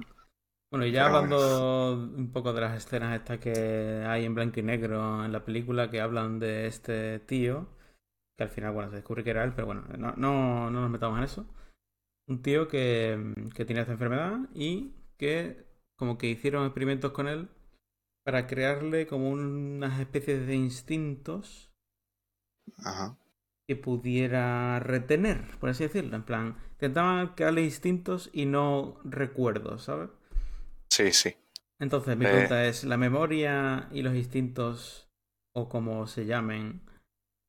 Bueno, 0.71 0.87
y 0.87 0.93
ya 0.93 1.05
Pero 1.05 1.17
hablando 1.17 1.93
un 2.17 2.33
poco 2.33 2.53
de 2.53 2.61
las 2.61 2.77
escenas 2.77 3.19
estas 3.19 3.41
que 3.41 4.05
hay 4.07 4.25
en 4.25 4.35
blanco 4.35 4.61
y 4.61 4.63
negro 4.63 5.25
en 5.25 5.33
la 5.33 5.45
película 5.45 5.91
que 5.91 6.01
hablan 6.01 6.39
de 6.39 6.69
este 6.69 7.19
tío, 7.19 7.67
que 8.39 8.45
al 8.45 8.51
final, 8.51 8.73
bueno, 8.73 8.91
se 8.91 8.97
descubre 8.97 9.25
que 9.25 9.31
era 9.31 9.43
él, 9.43 9.53
pero 9.55 9.67
bueno, 9.67 9.83
no, 9.99 10.15
no, 10.17 10.71
no 10.71 10.81
nos 10.83 10.91
metamos 10.91 11.19
en 11.19 11.25
eso. 11.25 11.47
Un 12.29 12.43
tío 12.43 12.69
que, 12.69 13.35
que 13.57 13.65
tiene 13.65 13.81
esta 13.81 13.93
enfermedad 13.93 14.39
y 14.55 14.95
que 15.19 15.67
como 15.99 16.17
que 16.17 16.29
hicieron 16.29 16.65
experimentos 16.65 17.11
con 17.11 17.27
él 17.27 17.49
para 18.25 18.47
crearle 18.47 19.07
como 19.07 19.31
unas 19.31 20.01
especies 20.01 20.47
de 20.47 20.55
instintos 20.55 21.73
Ajá. 22.85 23.17
que 23.69 23.77
pudiera 23.77 24.79
retener, 24.81 25.59
por 25.59 25.71
así 25.71 25.85
decirlo. 25.85 26.17
En 26.17 26.25
plan, 26.25 26.57
intentaban 26.73 27.35
crearle 27.35 27.63
instintos 27.63 28.31
y 28.33 28.47
no 28.47 29.01
recuerdos, 29.05 29.85
¿sabes? 29.85 30.11
Sí, 30.91 31.13
sí. 31.13 31.35
Entonces, 31.81 32.17
mi 32.17 32.27
Eh. 32.27 32.29
pregunta 32.29 32.65
es, 32.67 32.85
¿la 32.85 32.97
memoria 32.97 33.89
y 33.93 34.03
los 34.03 34.15
instintos, 34.15 35.11
o 35.55 35.69
como 35.69 36.07
se 36.07 36.27
llamen, 36.27 36.83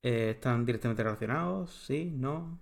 eh, 0.03 0.31
están 0.31 0.65
directamente 0.65 1.03
relacionados? 1.03 1.71
¿Sí? 1.87 2.05
¿No? 2.05 2.59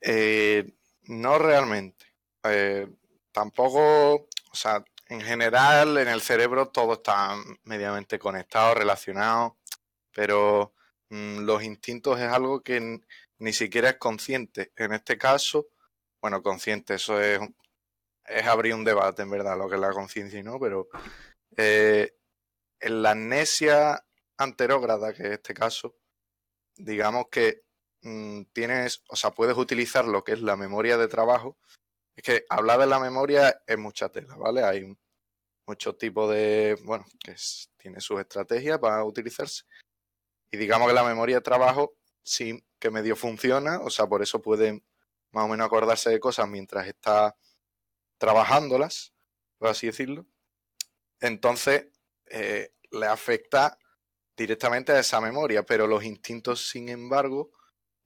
Eh, 0.00 0.72
no 1.04 1.38
realmente. 1.38 2.06
Eh, 2.44 2.88
tampoco, 3.32 4.14
o 4.14 4.54
sea, 4.54 4.84
en 5.12 5.20
general 5.20 5.98
en 5.98 6.08
el 6.08 6.22
cerebro 6.22 6.68
todo 6.68 6.94
está 6.94 7.36
mediamente 7.64 8.18
conectado, 8.18 8.74
relacionado, 8.74 9.58
pero 10.10 10.72
mm, 11.10 11.40
los 11.40 11.62
instintos 11.62 12.18
es 12.18 12.32
algo 12.32 12.62
que 12.62 13.00
ni 13.38 13.52
siquiera 13.52 13.90
es 13.90 13.96
consciente. 13.98 14.72
En 14.74 14.94
este 14.94 15.18
caso, 15.18 15.68
bueno, 16.22 16.42
consciente, 16.42 16.94
eso 16.94 17.20
es, 17.20 17.40
es 18.24 18.46
abrir 18.46 18.74
un 18.74 18.84
debate, 18.84 19.22
en 19.22 19.30
verdad, 19.30 19.58
lo 19.58 19.68
que 19.68 19.74
es 19.74 19.80
la 19.82 19.92
conciencia 19.92 20.40
y 20.40 20.42
no, 20.42 20.58
pero 20.58 20.88
eh, 21.58 22.16
en 22.80 23.02
la 23.02 23.10
amnesia 23.10 24.02
anterógrada, 24.38 25.12
que 25.12 25.24
es 25.24 25.32
este 25.32 25.52
caso, 25.52 25.94
digamos 26.74 27.26
que 27.30 27.64
mm, 28.00 28.44
tienes, 28.54 29.04
o 29.08 29.16
sea, 29.16 29.32
puedes 29.32 29.58
utilizar 29.58 30.06
lo 30.06 30.24
que 30.24 30.32
es 30.32 30.40
la 30.40 30.56
memoria 30.56 30.96
de 30.96 31.08
trabajo. 31.08 31.58
Es 32.14 32.22
que 32.22 32.44
hablar 32.48 32.80
de 32.80 32.86
la 32.86 33.00
memoria 33.00 33.62
es 33.66 33.78
mucha 33.78 34.08
tela, 34.10 34.36
¿vale? 34.36 34.62
Hay 34.62 34.96
muchos 35.66 35.96
tipos 35.96 36.30
de, 36.30 36.78
bueno, 36.84 37.04
que 37.24 37.34
tiene 37.76 38.00
sus 38.00 38.20
estrategias 38.20 38.78
para 38.78 39.04
utilizarse. 39.04 39.64
Y 40.50 40.56
digamos 40.56 40.88
que 40.88 40.94
la 40.94 41.04
memoria 41.04 41.36
de 41.36 41.42
trabajo 41.42 41.94
sí 42.22 42.62
que 42.78 42.90
medio 42.90 43.16
funciona, 43.16 43.80
o 43.80 43.90
sea, 43.90 44.06
por 44.06 44.22
eso 44.22 44.42
pueden 44.42 44.84
más 45.30 45.44
o 45.44 45.48
menos 45.48 45.66
acordarse 45.66 46.10
de 46.10 46.20
cosas 46.20 46.46
mientras 46.48 46.86
está 46.86 47.36
trabajándolas, 48.18 49.14
por 49.58 49.68
así 49.68 49.86
decirlo. 49.86 50.26
Entonces, 51.20 51.86
eh, 52.26 52.74
le 52.90 53.06
afecta 53.06 53.78
directamente 54.36 54.92
a 54.92 54.98
esa 54.98 55.20
memoria, 55.20 55.62
pero 55.62 55.86
los 55.86 56.04
instintos, 56.04 56.68
sin 56.68 56.88
embargo, 56.88 57.50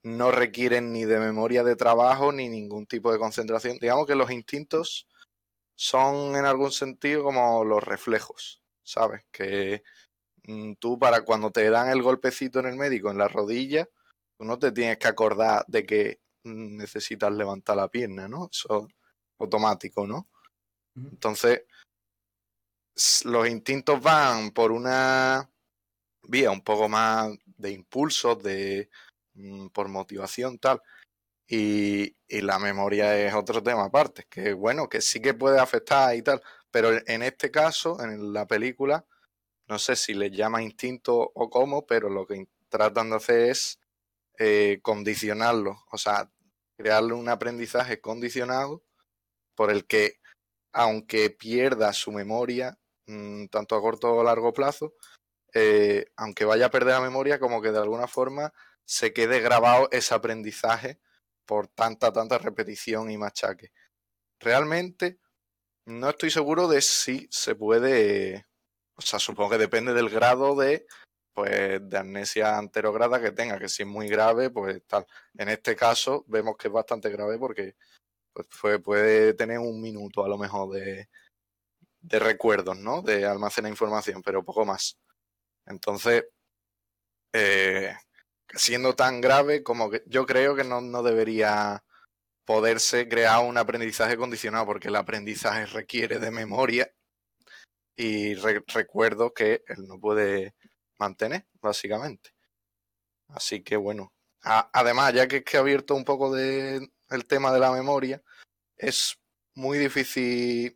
no 0.07 0.31
requieren 0.31 0.93
ni 0.93 1.05
de 1.05 1.19
memoria 1.19 1.65
de 1.65 1.75
trabajo 1.75 2.31
ni 2.31 2.49
ningún 2.49 2.87
tipo 2.87 3.13
de 3.13 3.19
concentración. 3.19 3.79
Digamos 3.81 4.07
que 4.07 4.15
los 4.15 4.31
instintos 4.31 5.09
son 5.75 6.37
en 6.37 6.45
algún 6.45 6.71
sentido 6.71 7.25
como 7.25 7.65
los 7.65 7.83
reflejos, 7.83 8.63
¿sabes? 8.85 9.25
Que 9.33 9.83
mm, 10.45 10.75
tú 10.75 10.97
para 10.97 11.23
cuando 11.23 11.51
te 11.51 11.69
dan 11.71 11.89
el 11.89 12.03
golpecito 12.03 12.61
en 12.61 12.67
el 12.67 12.77
médico 12.77 13.11
en 13.11 13.19
la 13.19 13.27
rodilla, 13.27 13.89
tú 14.39 14.45
no 14.45 14.61
te 14.61 14.71
tienes 14.71 14.99
que 14.99 15.09
acordar 15.09 15.65
de 15.67 15.85
que 15.85 16.21
mm, 16.45 16.77
necesitas 16.77 17.33
levantar 17.33 17.77
la 17.77 17.89
pierna, 17.89 18.29
¿no? 18.29 18.49
Eso 18.53 18.87
es 18.87 18.95
automático, 19.41 20.07
¿no? 20.07 20.29
Entonces, 20.95 21.65
los 23.25 23.49
instintos 23.49 24.01
van 24.01 24.53
por 24.53 24.71
una 24.71 25.51
vía 26.23 26.53
un 26.53 26.63
poco 26.63 26.89
más 26.89 27.37
de 27.45 27.73
impulsos, 27.73 28.41
de 28.41 28.89
por 29.73 29.89
motivación, 29.89 30.59
tal. 30.59 30.81
Y, 31.49 32.17
y 32.29 32.41
la 32.41 32.59
memoria 32.59 33.17
es 33.19 33.35
otro 33.35 33.63
tema 33.63 33.85
aparte, 33.85 34.27
que 34.29 34.53
bueno, 34.53 34.89
que 34.89 35.01
sí 35.01 35.21
que 35.21 35.35
puede 35.35 35.61
afectar 35.61 36.17
y 36.17 36.23
tal, 36.23 36.43
pero 36.71 36.91
en 37.07 37.23
este 37.23 37.51
caso, 37.51 38.03
en 38.03 38.33
la 38.33 38.47
película, 38.47 39.07
no 39.69 39.79
sé 39.79 39.97
si 39.97 40.15
les 40.15 40.33
llama 40.33 40.63
instinto 40.63 41.33
o 41.35 41.51
cómo, 41.51 41.87
pero 41.87 42.09
lo 42.09 42.27
que 42.27 42.49
tratan 42.69 43.11
de 43.11 43.17
hacer 43.17 43.51
es 43.51 43.81
eh, 44.39 44.81
condicionarlo, 44.83 45.85
o 45.91 45.99
sea, 45.99 46.31
crearle 46.77 47.15
un 47.15 47.29
aprendizaje 47.29 48.01
condicionado 48.01 48.85
por 49.55 49.71
el 49.71 49.87
que, 49.87 50.21
aunque 50.73 51.31
pierda 51.31 51.93
su 51.93 52.13
memoria, 52.13 52.79
mm, 53.07 53.47
tanto 53.47 53.77
a 53.77 53.81
corto 53.81 54.15
o 54.15 54.25
largo 54.25 54.53
plazo, 54.53 54.95
eh, 55.55 56.07
aunque 56.17 56.45
vaya 56.45 56.67
a 56.67 56.71
perder 56.71 56.95
la 56.95 57.01
memoria, 57.01 57.41
como 57.41 57.63
que 57.63 57.73
de 57.73 57.79
alguna 57.79 58.07
forma 58.07 58.53
se 58.87 59.13
quede 59.15 59.41
grabado 59.41 59.89
ese 59.93 60.15
aprendizaje 60.15 61.01
por 61.47 61.69
tanta, 61.69 62.13
tanta 62.13 62.39
repetición 62.39 63.11
y 63.11 63.19
machaque. 63.19 63.73
Realmente 64.41 65.19
no 65.87 66.11
estoy 66.11 66.31
seguro 66.31 66.69
de 66.69 66.83
si 66.83 67.29
se 67.31 67.55
puede, 67.55 68.47
o 68.97 69.03
sea, 69.03 69.19
supongo 69.19 69.51
que 69.53 69.59
depende 69.59 69.95
del 69.95 70.11
grado 70.11 70.57
de, 70.57 70.87
pues, 71.35 71.81
de 71.89 71.99
amnesia 71.99 72.59
anterograda 72.59 73.21
que 73.21 73.33
tenga, 73.33 73.59
que 73.59 73.69
si 73.69 73.83
es 73.85 73.89
muy 73.89 74.09
grave, 74.09 74.51
pues 74.51 74.83
tal. 74.87 75.07
En 75.39 75.49
este 75.51 75.77
caso 75.77 76.25
vemos 76.29 76.57
que 76.57 76.69
es 76.69 76.75
bastante 76.75 77.11
grave 77.11 77.39
porque 77.39 77.77
pues, 78.33 78.49
fue- 78.51 78.81
puede 78.81 79.35
tener 79.35 79.59
un 79.61 79.81
minuto 79.83 80.25
a 80.25 80.29
lo 80.29 80.39
mejor 80.39 80.73
de, 80.75 81.09
de 82.01 82.19
recuerdos, 82.19 82.79
¿no? 82.79 83.03
De 83.03 83.27
almacenar 83.27 83.71
información, 83.71 84.23
pero 84.23 84.45
poco 84.45 84.65
más. 84.65 84.99
Entonces, 85.67 86.27
eh, 87.33 87.95
siendo 88.57 88.95
tan 88.95 89.21
grave 89.21 89.63
como 89.63 89.91
que 89.91 90.03
yo 90.07 90.27
creo 90.27 90.57
que 90.57 90.65
no, 90.65 91.03
debería 91.03 91.85
poderse 92.45 93.09
crear 93.09 93.45
un 93.45 93.59
aprendizaje 93.59 94.17
condicionado, 94.17 94.67
porque 94.67 94.89
el 94.89 94.97
aprendizaje 94.97 95.67
requiere 95.67 96.19
de 96.19 96.31
memoria 96.31 96.93
y 97.97 98.35
re- 98.35 98.65
recuerdos 98.69 99.33
que 99.35 99.65
él 99.69 99.87
no 99.87 99.99
puede 99.99 100.55
mantener, 100.99 101.47
básicamente. 101.61 102.31
Así 103.29 103.63
que 103.63 103.77
bueno, 103.77 104.13
además, 104.43 105.13
ya 105.13 105.27
que, 105.27 105.43
que 105.43 105.57
he 105.57 105.61
abierto 105.61 105.95
un 105.95 106.05
poco 106.05 106.33
de 106.33 106.89
el 107.11 107.27
tema 107.27 107.53
de 107.53 107.61
la 107.61 107.73
memoria, 107.73 108.23
es 108.77 109.19
muy 109.55 109.79
difícil, 109.79 110.75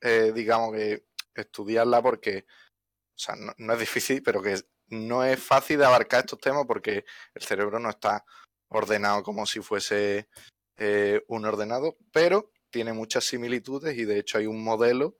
eh, 0.00 0.32
digamos 0.34 0.74
que 0.74 1.06
estudiarla 1.34 2.02
porque, 2.02 2.46
o 2.48 3.18
sea, 3.18 3.34
no 3.56 3.72
es 3.72 3.78
difícil, 3.80 4.22
pero 4.22 4.42
que 4.42 4.56
no 4.88 5.24
es 5.24 5.42
fácil 5.42 5.78
de 5.78 5.86
abarcar 5.86 6.20
estos 6.20 6.38
temas 6.38 6.64
porque 6.66 7.04
el 7.34 7.42
cerebro 7.42 7.78
no 7.78 7.90
está 7.90 8.24
ordenado 8.68 9.22
como 9.22 9.46
si 9.46 9.60
fuese 9.60 10.28
eh, 10.76 11.22
un 11.28 11.44
ordenado, 11.44 11.96
pero 12.12 12.52
tiene 12.70 12.92
muchas 12.92 13.24
similitudes 13.24 13.96
y 13.96 14.04
de 14.04 14.18
hecho 14.18 14.38
hay 14.38 14.46
un 14.46 14.62
modelo 14.62 15.16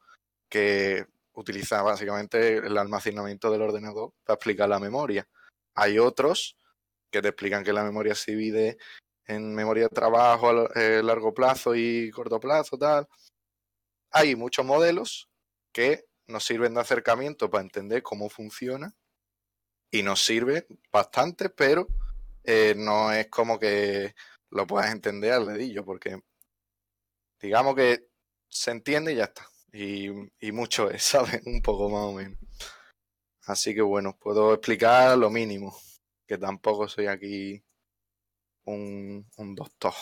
que 0.48 1.06
utiliza 1.32 1.82
básicamente 1.82 2.58
el 2.58 2.76
almacenamiento 2.78 3.50
del 3.50 3.62
ordenador 3.62 4.12
para 4.24 4.34
explicar 4.34 4.68
la 4.68 4.78
memoria. 4.78 5.28
Hay 5.74 5.98
otros 5.98 6.56
que 7.10 7.22
te 7.22 7.28
explican 7.28 7.64
que 7.64 7.72
la 7.72 7.84
memoria 7.84 8.14
se 8.14 8.32
divide 8.32 8.78
en 9.26 9.54
memoria 9.54 9.84
de 9.84 9.94
trabajo 9.94 10.50
a 10.50 10.70
eh, 10.74 11.02
largo 11.02 11.34
plazo 11.34 11.74
y 11.74 12.10
corto 12.10 12.40
plazo, 12.40 12.78
tal. 12.78 13.08
Hay 14.10 14.36
muchos 14.36 14.64
modelos 14.64 15.28
que 15.72 16.06
nos 16.26 16.44
sirven 16.44 16.74
de 16.74 16.80
acercamiento 16.80 17.50
para 17.50 17.64
entender 17.64 18.02
cómo 18.02 18.28
funciona 18.28 18.94
y 19.90 20.02
nos 20.02 20.22
sirve 20.24 20.66
bastante, 20.92 21.50
pero 21.50 21.86
eh, 22.44 22.74
no 22.76 23.12
es 23.12 23.28
como 23.28 23.58
que 23.58 24.14
lo 24.50 24.66
puedas 24.66 24.92
entender 24.92 25.32
al 25.32 25.46
dedillo, 25.46 25.84
porque 25.84 26.20
digamos 27.40 27.74
que 27.74 28.08
se 28.48 28.70
entiende 28.70 29.12
y 29.12 29.16
ya 29.16 29.24
está. 29.24 29.46
Y, 29.72 30.08
y 30.40 30.52
mucho 30.52 30.90
es, 30.90 31.02
¿sabes? 31.04 31.42
Un 31.46 31.60
poco 31.62 31.88
más 31.88 32.04
o 32.04 32.12
menos. 32.12 32.38
Así 33.46 33.74
que 33.74 33.82
bueno, 33.82 34.16
puedo 34.18 34.54
explicar 34.54 35.16
lo 35.16 35.30
mínimo, 35.30 35.76
que 36.26 36.38
tampoco 36.38 36.88
soy 36.88 37.06
aquí 37.06 37.62
un, 38.64 39.26
un 39.36 39.54
doctor. 39.54 39.94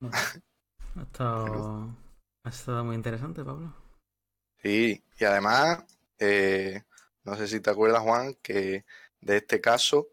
Ha 0.96 1.02
estado, 1.02 1.96
ha 2.42 2.48
estado 2.48 2.84
muy 2.84 2.96
interesante, 2.96 3.44
Pablo. 3.44 3.72
Sí, 4.60 5.00
y 5.20 5.24
además, 5.24 5.84
eh, 6.18 6.82
no 7.30 7.36
sé 7.36 7.46
si 7.46 7.60
te 7.60 7.70
acuerdas, 7.70 8.02
Juan, 8.02 8.34
que 8.42 8.84
de 9.20 9.36
este 9.36 9.60
caso 9.60 10.08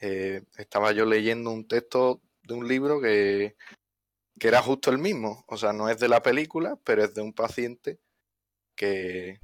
eh, 0.00 0.42
estaba 0.58 0.90
yo 0.90 1.04
leyendo 1.04 1.52
un 1.52 1.68
texto 1.68 2.20
de 2.42 2.54
un 2.54 2.66
libro 2.66 3.00
que, 3.00 3.56
que 4.36 4.48
era 4.48 4.60
justo 4.62 4.90
el 4.90 4.98
mismo. 4.98 5.44
O 5.46 5.56
sea, 5.56 5.72
no 5.72 5.88
es 5.88 6.00
de 6.00 6.08
la 6.08 6.22
película, 6.22 6.76
pero 6.82 7.04
es 7.04 7.14
de 7.14 7.22
un 7.22 7.32
paciente 7.32 8.00
que, 8.74 9.38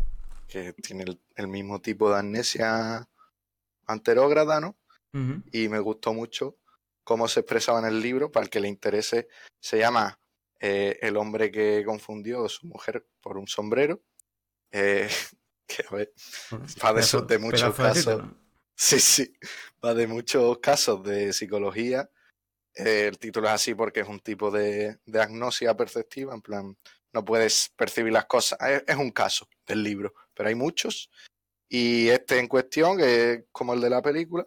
que 0.49 0.73
tiene 0.73 1.05
el, 1.05 1.21
el 1.37 1.47
mismo 1.47 1.81
tipo 1.81 2.11
de 2.11 2.19
amnesia 2.19 3.09
anterógrada, 3.87 4.61
¿no? 4.61 4.77
Y 5.53 5.69
me 5.69 5.79
gustó 5.79 6.13
mucho 6.15 6.57
cómo 7.05 7.29
se 7.29 7.41
expresaba 7.41 7.79
en 7.79 7.85
el 7.85 8.01
libro. 8.01 8.33
Para 8.33 8.45
el 8.45 8.51
que 8.51 8.59
le 8.59 8.69
interese, 8.69 9.29
se 9.61 9.79
llama 9.79 10.19
eh, 10.59 10.99
El 11.03 11.17
hombre 11.19 11.53
que 11.53 11.85
confundió 11.87 12.47
a 12.47 12.49
su 12.49 12.67
mujer 12.67 13.07
por 13.21 13.39
un 13.39 13.47
sombrero. 13.47 14.03
Eh, 14.73 15.09
que 15.67 15.85
a 15.89 15.95
ver, 15.95 16.13
Va 16.85 16.93
de 16.93 17.01
eso- 17.01 17.23
de 17.23 17.39
muchos 17.39 17.75
casos. 17.77 18.23
sí, 18.75 19.01
sí, 19.01 19.35
va 19.85 19.95
de 19.95 20.07
muchos 20.07 20.59
casos 20.59 21.03
de 21.05 21.33
psicología. 21.33 22.11
Eh, 22.75 23.07
el 23.09 23.19
título 23.19 23.49
es 23.49 23.55
así 23.55 23.75
porque 23.75 24.01
es 24.01 24.09
un 24.09 24.21
tipo 24.21 24.51
de, 24.51 24.99
de 25.05 25.21
agnosia 25.21 25.77
perceptiva, 25.77 26.35
en 26.35 26.41
plan, 26.43 26.77
no 27.13 27.25
puedes 27.25 27.71
percibir 27.77 28.13
las 28.13 28.25
cosas. 28.27 28.59
Es, 28.63 28.85
es 28.87 28.97
un 28.97 29.11
caso 29.11 29.49
del 29.67 29.83
libro, 29.83 30.15
pero 30.35 30.49
hay 30.49 30.55
muchos. 30.55 31.11
Y 31.69 32.09
este 32.09 32.39
en 32.39 32.49
cuestión, 32.49 32.97
que 32.99 33.33
es 33.33 33.45
como 33.53 33.75
el 33.75 33.81
de 33.81 33.91
la 33.91 34.03
película, 34.03 34.47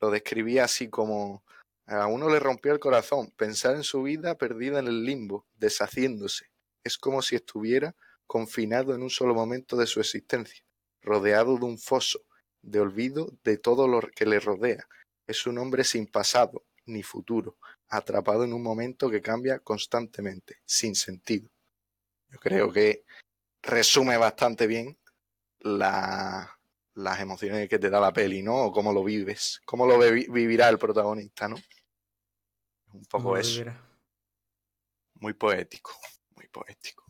lo 0.00 0.10
describía 0.10 0.64
así 0.64 0.88
como 0.88 1.44
a 1.86 2.06
uno 2.06 2.28
le 2.28 2.38
rompió 2.38 2.72
el 2.72 2.78
corazón 2.78 3.30
pensar 3.30 3.74
en 3.76 3.82
su 3.82 4.02
vida 4.02 4.36
perdida 4.36 4.78
en 4.78 4.86
el 4.88 5.04
limbo, 5.04 5.46
deshaciéndose. 5.56 6.50
Es 6.84 6.98
como 6.98 7.22
si 7.22 7.34
estuviera 7.36 7.96
confinado 8.28 8.94
en 8.94 9.02
un 9.02 9.10
solo 9.10 9.34
momento 9.34 9.76
de 9.76 9.86
su 9.88 9.98
existencia, 9.98 10.62
rodeado 11.02 11.58
de 11.58 11.64
un 11.64 11.78
foso, 11.78 12.20
de 12.62 12.78
olvido 12.78 13.32
de 13.42 13.58
todo 13.58 13.88
lo 13.88 14.00
que 14.14 14.26
le 14.26 14.38
rodea. 14.38 14.86
Es 15.26 15.46
un 15.46 15.58
hombre 15.58 15.82
sin 15.82 16.06
pasado 16.06 16.64
ni 16.86 17.02
futuro, 17.02 17.56
atrapado 17.88 18.44
en 18.44 18.52
un 18.52 18.62
momento 18.62 19.10
que 19.10 19.20
cambia 19.20 19.58
constantemente, 19.58 20.58
sin 20.64 20.94
sentido. 20.94 21.50
Yo 22.30 22.38
creo 22.38 22.72
que 22.72 23.04
resume 23.62 24.16
bastante 24.16 24.66
bien 24.66 24.98
la, 25.60 26.58
las 26.94 27.20
emociones 27.20 27.68
que 27.68 27.78
te 27.78 27.90
da 27.90 28.00
la 28.00 28.12
peli, 28.12 28.42
¿no? 28.42 28.66
O 28.66 28.72
cómo 28.72 28.92
lo 28.92 29.02
vives, 29.04 29.60
cómo 29.64 29.86
lo 29.86 29.98
vi- 29.98 30.26
vivirá 30.28 30.68
el 30.68 30.78
protagonista, 30.78 31.48
¿no? 31.48 31.56
Un 32.92 33.04
poco 33.04 33.36
eso, 33.36 33.64
muy 35.14 35.34
poético, 35.34 35.92
muy 36.36 36.48
poético. 36.48 37.04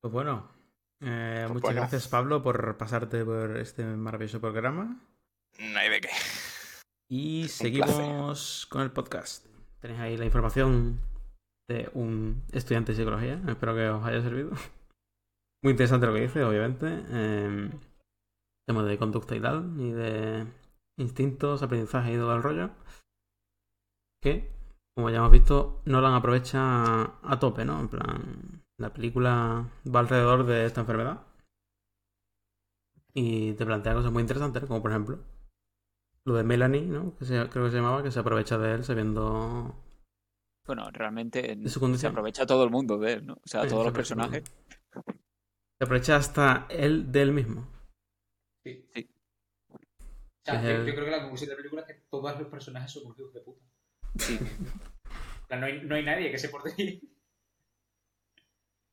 Pues 0.00 0.12
bueno, 0.12 0.55
eh, 1.00 1.42
Pues 1.42 1.52
muchas 1.52 1.62
bueno. 1.62 1.80
gracias, 1.80 2.08
Pablo, 2.08 2.42
por 2.42 2.76
pasarte 2.76 3.24
por 3.24 3.56
este 3.56 3.84
maravilloso 3.84 4.40
programa. 4.40 5.00
No 5.58 5.78
hay 5.78 5.90
de 5.90 6.00
qué. 6.00 6.10
Y 7.08 7.48
seguimos 7.48 8.66
con 8.70 8.82
el 8.82 8.90
podcast. 8.90 9.46
Tenéis 9.80 10.00
ahí 10.00 10.16
la 10.16 10.24
información 10.24 11.00
de 11.68 11.90
un 11.94 12.42
estudiante 12.52 12.92
de 12.92 12.98
psicología. 12.98 13.40
Espero 13.48 13.74
que 13.74 13.88
os 13.88 14.04
haya 14.04 14.22
servido. 14.22 14.50
Muy 15.62 15.72
interesante 15.72 16.06
lo 16.06 16.14
que 16.14 16.22
dice, 16.22 16.44
obviamente. 16.44 16.86
Eh, 16.88 17.70
tema 18.66 18.82
de 18.82 18.98
conducta 18.98 19.36
y 19.36 19.40
tal, 19.40 19.74
y 19.78 19.90
de 19.92 20.46
instintos, 20.98 21.62
aprendizaje 21.62 22.12
y 22.12 22.16
todo 22.16 22.34
el 22.34 22.42
rollo. 22.42 22.70
Que, 24.22 24.50
como 24.96 25.10
ya 25.10 25.18
hemos 25.18 25.30
visto, 25.30 25.82
Nolan 25.84 26.14
aprovecha 26.14 27.02
a 27.22 27.38
tope, 27.38 27.64
¿no? 27.64 27.80
En 27.80 27.88
plan, 27.88 28.62
la 28.78 28.92
película 28.92 29.70
va 29.94 30.00
alrededor 30.00 30.44
de 30.46 30.66
esta 30.66 30.80
enfermedad. 30.80 31.22
Y 33.14 33.54
te 33.54 33.64
plantea 33.64 33.94
cosas 33.94 34.12
muy 34.12 34.20
interesantes, 34.20 34.64
como 34.64 34.82
por 34.82 34.90
ejemplo 34.90 35.18
lo 36.26 36.34
de 36.34 36.42
Melanie, 36.42 36.82
¿no? 36.82 37.16
Que 37.16 37.24
se- 37.24 37.48
creo 37.48 37.64
que 37.66 37.70
se 37.70 37.76
llamaba, 37.76 38.02
que 38.02 38.10
se 38.10 38.18
aprovecha 38.18 38.58
de 38.58 38.74
él 38.74 38.84
sabiendo 38.84 39.74
Bueno, 40.66 40.90
realmente 40.90 41.54
de 41.56 41.68
su 41.70 41.96
se 41.96 42.06
aprovecha 42.08 42.44
todo 42.46 42.64
el 42.64 42.70
mundo 42.70 42.98
de 42.98 43.12
él, 43.14 43.26
¿no? 43.26 43.34
O 43.34 43.46
sea, 43.46 43.62
Sí, 43.62 43.68
todos 43.68 43.82
se 43.82 43.86
los 43.90 43.94
personajes. 43.96 44.42
Se 45.78 45.84
aprovecha 45.84 46.16
hasta 46.16 46.66
él 46.68 47.12
de 47.12 47.22
él 47.22 47.32
mismo. 47.32 47.68
Sí. 48.64 48.84
Sí. 48.92 49.08
O 49.70 49.78
sea, 50.44 50.62
yo, 50.62 50.68
el- 50.70 50.86
yo 50.86 50.92
creo 50.94 51.04
que 51.04 51.10
la 51.12 51.20
conclusión 51.20 51.48
de 51.48 51.54
la 51.54 51.56
película 51.58 51.82
es 51.82 51.86
que 51.88 52.02
todos 52.10 52.38
los 52.40 52.48
personajes 52.48 52.90
son 52.90 53.04
hijos 53.04 53.32
de 53.32 53.40
puta. 53.40 53.64
Sí. 54.18 54.38
O 55.44 55.48
sea, 55.48 55.60
no, 55.60 55.66
hay, 55.66 55.80
no 55.82 55.94
hay 55.94 56.04
nadie 56.04 56.28
que 56.32 56.38
se 56.38 56.48
porte 56.48 56.74
bien. 56.76 57.00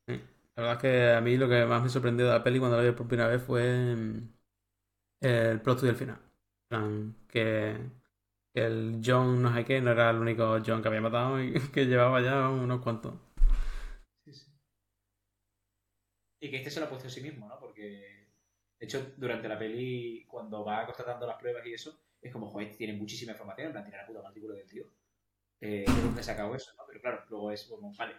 La 0.07 0.63
verdad 0.63 0.73
es 0.75 0.81
que 0.81 1.11
a 1.13 1.21
mí 1.21 1.37
lo 1.37 1.49
que 1.49 1.65
más 1.65 1.81
me 1.83 1.89
sorprendió 1.89 2.25
de 2.27 2.31
la 2.33 2.43
peli 2.43 2.59
cuando 2.59 2.77
la 2.77 2.83
vi 2.83 2.91
por 2.95 3.07
primera 3.07 3.29
vez 3.29 3.41
fue 3.43 3.95
mm, 3.95 4.33
el 5.21 5.61
plot 5.61 5.81
del 5.81 5.95
final. 5.95 6.19
Que, 7.27 7.77
el 8.55 9.01
John 9.05 9.41
no 9.43 9.53
sé 9.55 9.65
qué 9.65 9.81
no 9.81 9.91
era 9.91 10.09
el 10.11 10.17
único 10.17 10.59
John 10.65 10.81
que 10.81 10.87
había 10.89 11.01
matado 11.01 11.41
y 11.43 11.53
que 11.73 11.85
llevaba 11.85 12.21
ya 12.21 12.49
unos 12.49 12.81
cuantos. 12.81 13.15
Sí, 14.25 14.33
sí. 14.33 14.47
Y 16.39 16.49
que 16.49 16.57
este 16.57 16.69
se 16.71 16.79
lo 16.79 16.85
ha 16.87 16.89
puesto 16.89 17.07
a 17.07 17.11
sí 17.11 17.21
mismo, 17.21 17.47
¿no? 17.47 17.59
Porque, 17.59 17.81
de 18.79 18.85
hecho, 18.85 19.13
durante 19.17 19.47
la 19.47 19.57
peli, 19.57 20.25
cuando 20.27 20.63
va 20.65 20.85
constatando 20.85 21.25
las 21.25 21.37
pruebas 21.37 21.65
y 21.65 21.73
eso, 21.73 21.97
es 22.21 22.31
como, 22.31 22.47
joder, 22.49 22.75
tiene 22.75 22.93
muchísima 22.93 23.31
información, 23.31 23.67
en 23.67 23.71
plan, 23.73 23.83
tiene 23.85 23.97
la 23.97 24.05
puta 24.07 24.21
partícula 24.21 24.55
del 24.55 24.67
tío. 24.67 24.85
eh, 25.61 25.93
de 25.95 26.01
dónde 26.03 26.21
he 26.21 26.23
sacado 26.23 26.55
eso, 26.55 26.73
¿no? 26.77 26.83
Pero 26.87 27.01
claro, 27.01 27.25
luego 27.29 27.51
es 27.53 27.65
como, 27.65 27.93
vale, 27.95 28.15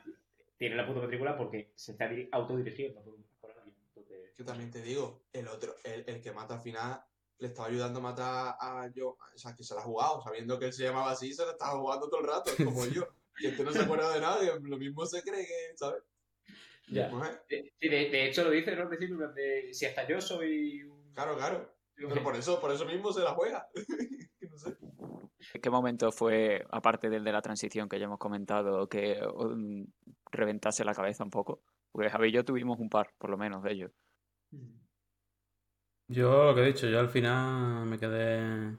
tiene 0.56 0.76
la 0.76 0.86
puta 0.86 1.00
matrícula 1.00 1.36
porque 1.36 1.72
se 1.74 1.92
está 1.92 2.08
diri- 2.10 2.28
autodirigiendo 2.32 3.02
por, 3.02 3.16
por 3.40 3.50
alguien. 3.50 3.74
Entonces, 3.88 4.34
Yo 4.38 4.44
también 4.44 4.70
te 4.70 4.82
digo, 4.82 5.22
el 5.32 5.48
otro, 5.48 5.74
el, 5.84 6.04
el 6.06 6.20
que 6.20 6.32
mata 6.32 6.54
al 6.54 6.60
final, 6.60 7.00
le 7.38 7.48
estaba 7.48 7.68
ayudando 7.68 7.98
a 7.98 8.02
matar 8.02 8.56
a 8.60 8.88
yo, 8.94 9.10
o 9.10 9.18
sea, 9.38 9.54
que 9.56 9.64
se 9.64 9.74
la 9.74 9.80
ha 9.80 9.84
jugado, 9.84 10.22
sabiendo 10.22 10.58
que 10.58 10.66
él 10.66 10.72
se 10.72 10.84
llamaba 10.84 11.10
así, 11.10 11.32
se 11.34 11.44
la 11.44 11.52
estaba 11.52 11.78
jugando 11.78 12.08
todo 12.08 12.20
el 12.20 12.26
rato, 12.28 12.50
como 12.64 12.86
yo. 12.86 13.06
Y 13.38 13.46
este 13.48 13.64
no 13.64 13.72
se 13.72 13.82
acuerda 13.82 14.14
de 14.14 14.20
nada, 14.20 14.38
y 14.44 14.46
lo 14.62 14.78
mismo 14.78 15.04
se 15.06 15.20
cree 15.22 15.44
que, 15.44 15.76
¿sabes? 15.76 16.02
ya. 16.88 17.08
De, 17.48 17.72
sí, 17.80 17.88
de- 17.88 18.10
de 18.10 18.28
hecho 18.28 18.44
lo 18.44 18.50
dice, 18.50 18.76
¿no? 18.76 18.88
Plan 18.88 19.34
de, 19.34 19.74
si 19.74 19.86
hasta 19.86 20.06
yo 20.06 20.20
soy 20.20 20.84
un... 20.84 21.12
Claro, 21.14 21.36
claro. 21.36 21.74
Pero 21.96 22.22
por 22.22 22.36
eso, 22.36 22.60
por 22.60 22.70
eso 22.72 22.84
mismo 22.86 23.12
se 23.12 23.20
la 23.22 23.34
juega. 23.34 23.68
Que 24.40 24.48
no 24.48 24.58
sé. 24.58 24.76
¿Qué 25.62 25.70
momento 25.70 26.10
fue, 26.12 26.64
aparte 26.70 27.08
del 27.08 27.22
de 27.24 27.32
la 27.32 27.40
transición 27.42 27.88
que 27.88 27.98
ya 27.98 28.04
hemos 28.06 28.18
comentado, 28.18 28.88
que 28.88 29.18
reventase 30.34 30.84
la 30.84 30.94
cabeza 30.94 31.24
un 31.24 31.30
poco? 31.30 31.62
Porque 31.92 32.10
Javi 32.10 32.28
y 32.28 32.32
yo 32.32 32.44
tuvimos 32.44 32.78
un 32.80 32.90
par, 32.90 33.10
por 33.18 33.30
lo 33.30 33.36
menos, 33.38 33.62
de 33.62 33.72
ellos. 33.72 33.92
Yo 36.08 36.44
lo 36.44 36.54
que 36.54 36.62
he 36.62 36.66
dicho, 36.66 36.86
yo 36.88 37.00
al 37.00 37.08
final 37.08 37.86
me 37.86 37.98
quedé 37.98 38.76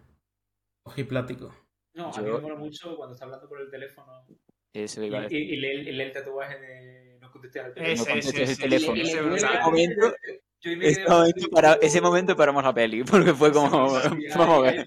ojiplático. 0.83 1.53
No, 1.93 2.11
a 2.13 2.21
mí 2.21 2.29
me 2.31 2.39
mola 2.39 2.55
mucho 2.55 2.95
cuando 2.95 3.13
está 3.13 3.25
hablando 3.25 3.47
por 3.47 3.61
el 3.61 3.69
teléfono 3.71 4.25
Eso 4.73 5.01
y, 5.01 5.07
iba 5.07 5.19
a 5.19 5.21
decir. 5.23 5.39
y- 5.39 5.53
y 5.53 5.57
lee, 5.57 5.89
y 5.89 5.91
lee 5.93 6.03
el 6.03 6.11
tatuaje 6.11 6.59
de 6.59 7.17
no 7.19 7.31
contestes 7.31 7.63
al 7.63 7.69
No 7.69 7.73
teléfono. 7.75 8.01
Ese, 8.01 8.11
contestes 8.11 8.49
ese, 8.49 8.65
el 8.65 8.73
ese, 8.73 8.91
teléfono. 8.93 9.01
ese, 9.35 9.45
Ese 9.47 9.59
momento- 9.63 10.15
yo 10.61 10.77
me 10.77 10.87
Ese 10.87 11.07
momento, 11.07 11.49
para, 11.49 11.73
ese 11.75 12.01
momento 12.01 12.35
paramos 12.35 12.63
la 12.63 12.73
peli, 12.73 13.03
porque 13.31 13.33
fue 13.33 13.51
como... 13.51 13.99
Sí, 14.01 14.09
sí, 14.09 14.27
vamos 14.37 14.59
a 14.59 14.61
ver. 14.61 14.85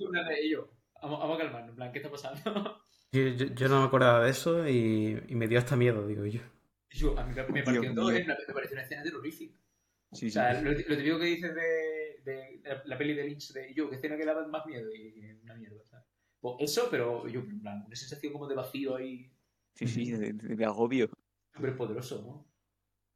Vamos, 1.00 1.20
vamos 1.20 1.36
a 1.36 1.38
calmarnos, 1.42 1.70
en 1.70 1.76
plan, 1.76 1.92
¿qué 1.92 1.98
está 1.98 2.10
pasando? 2.10 2.80
Yo, 3.12 3.22
yo- 3.28 3.46
yo 3.54 3.68
no 3.68 3.80
me 3.80 3.86
acordaba 3.86 4.24
de 4.24 4.30
eso 4.30 4.68
y, 4.68 5.18
y 5.28 5.34
me 5.34 5.48
dio 5.48 5.58
hasta 5.58 5.76
miedo, 5.76 6.06
digo 6.06 6.26
yo. 6.26 6.40
Yo, 6.90 7.18
a 7.18 7.24
mí 7.24 7.34
me, 7.34 7.62
pareció, 7.62 7.80
Dios 7.82 7.94
todo, 7.94 8.10
mío. 8.10 8.24
me 8.48 8.54
pareció 8.54 8.74
una 8.74 8.82
escena 8.82 9.02
terrorífica. 9.02 9.54
Sí, 10.12 10.26
O 10.26 10.30
sí. 10.30 10.30
sea, 10.30 10.52
lo, 10.62 10.70
lo 10.72 10.76
típico 10.76 11.18
que 11.18 11.24
dices 11.26 11.54
de, 11.54 12.20
de 12.24 12.60
la, 12.64 12.82
la 12.84 12.98
peli 12.98 13.14
de 13.14 13.24
Lynch 13.24 13.52
de 13.52 13.74
yo, 13.74 13.90
que 13.90 13.96
escena 13.96 14.16
que 14.16 14.24
daba 14.24 14.46
más 14.48 14.64
miedo 14.66 14.88
y 14.94 15.38
una 15.42 15.54
mierda, 15.54 15.84
¿sabes? 15.84 16.06
Pues 16.40 16.56
eso, 16.60 16.88
pero 16.90 17.28
yo, 17.28 17.40
en 17.40 17.60
plan, 17.60 17.84
una 17.86 17.96
sensación 17.96 18.32
como 18.32 18.46
de 18.48 18.54
vacío 18.54 18.96
ahí, 18.96 19.30
Sí, 19.74 19.86
sí, 19.86 20.10
de, 20.10 20.32
de- 20.34 20.56
de 20.56 20.64
agobio. 20.64 21.08
súper 21.54 21.76
poderoso, 21.76 22.22
¿no? 22.22 22.48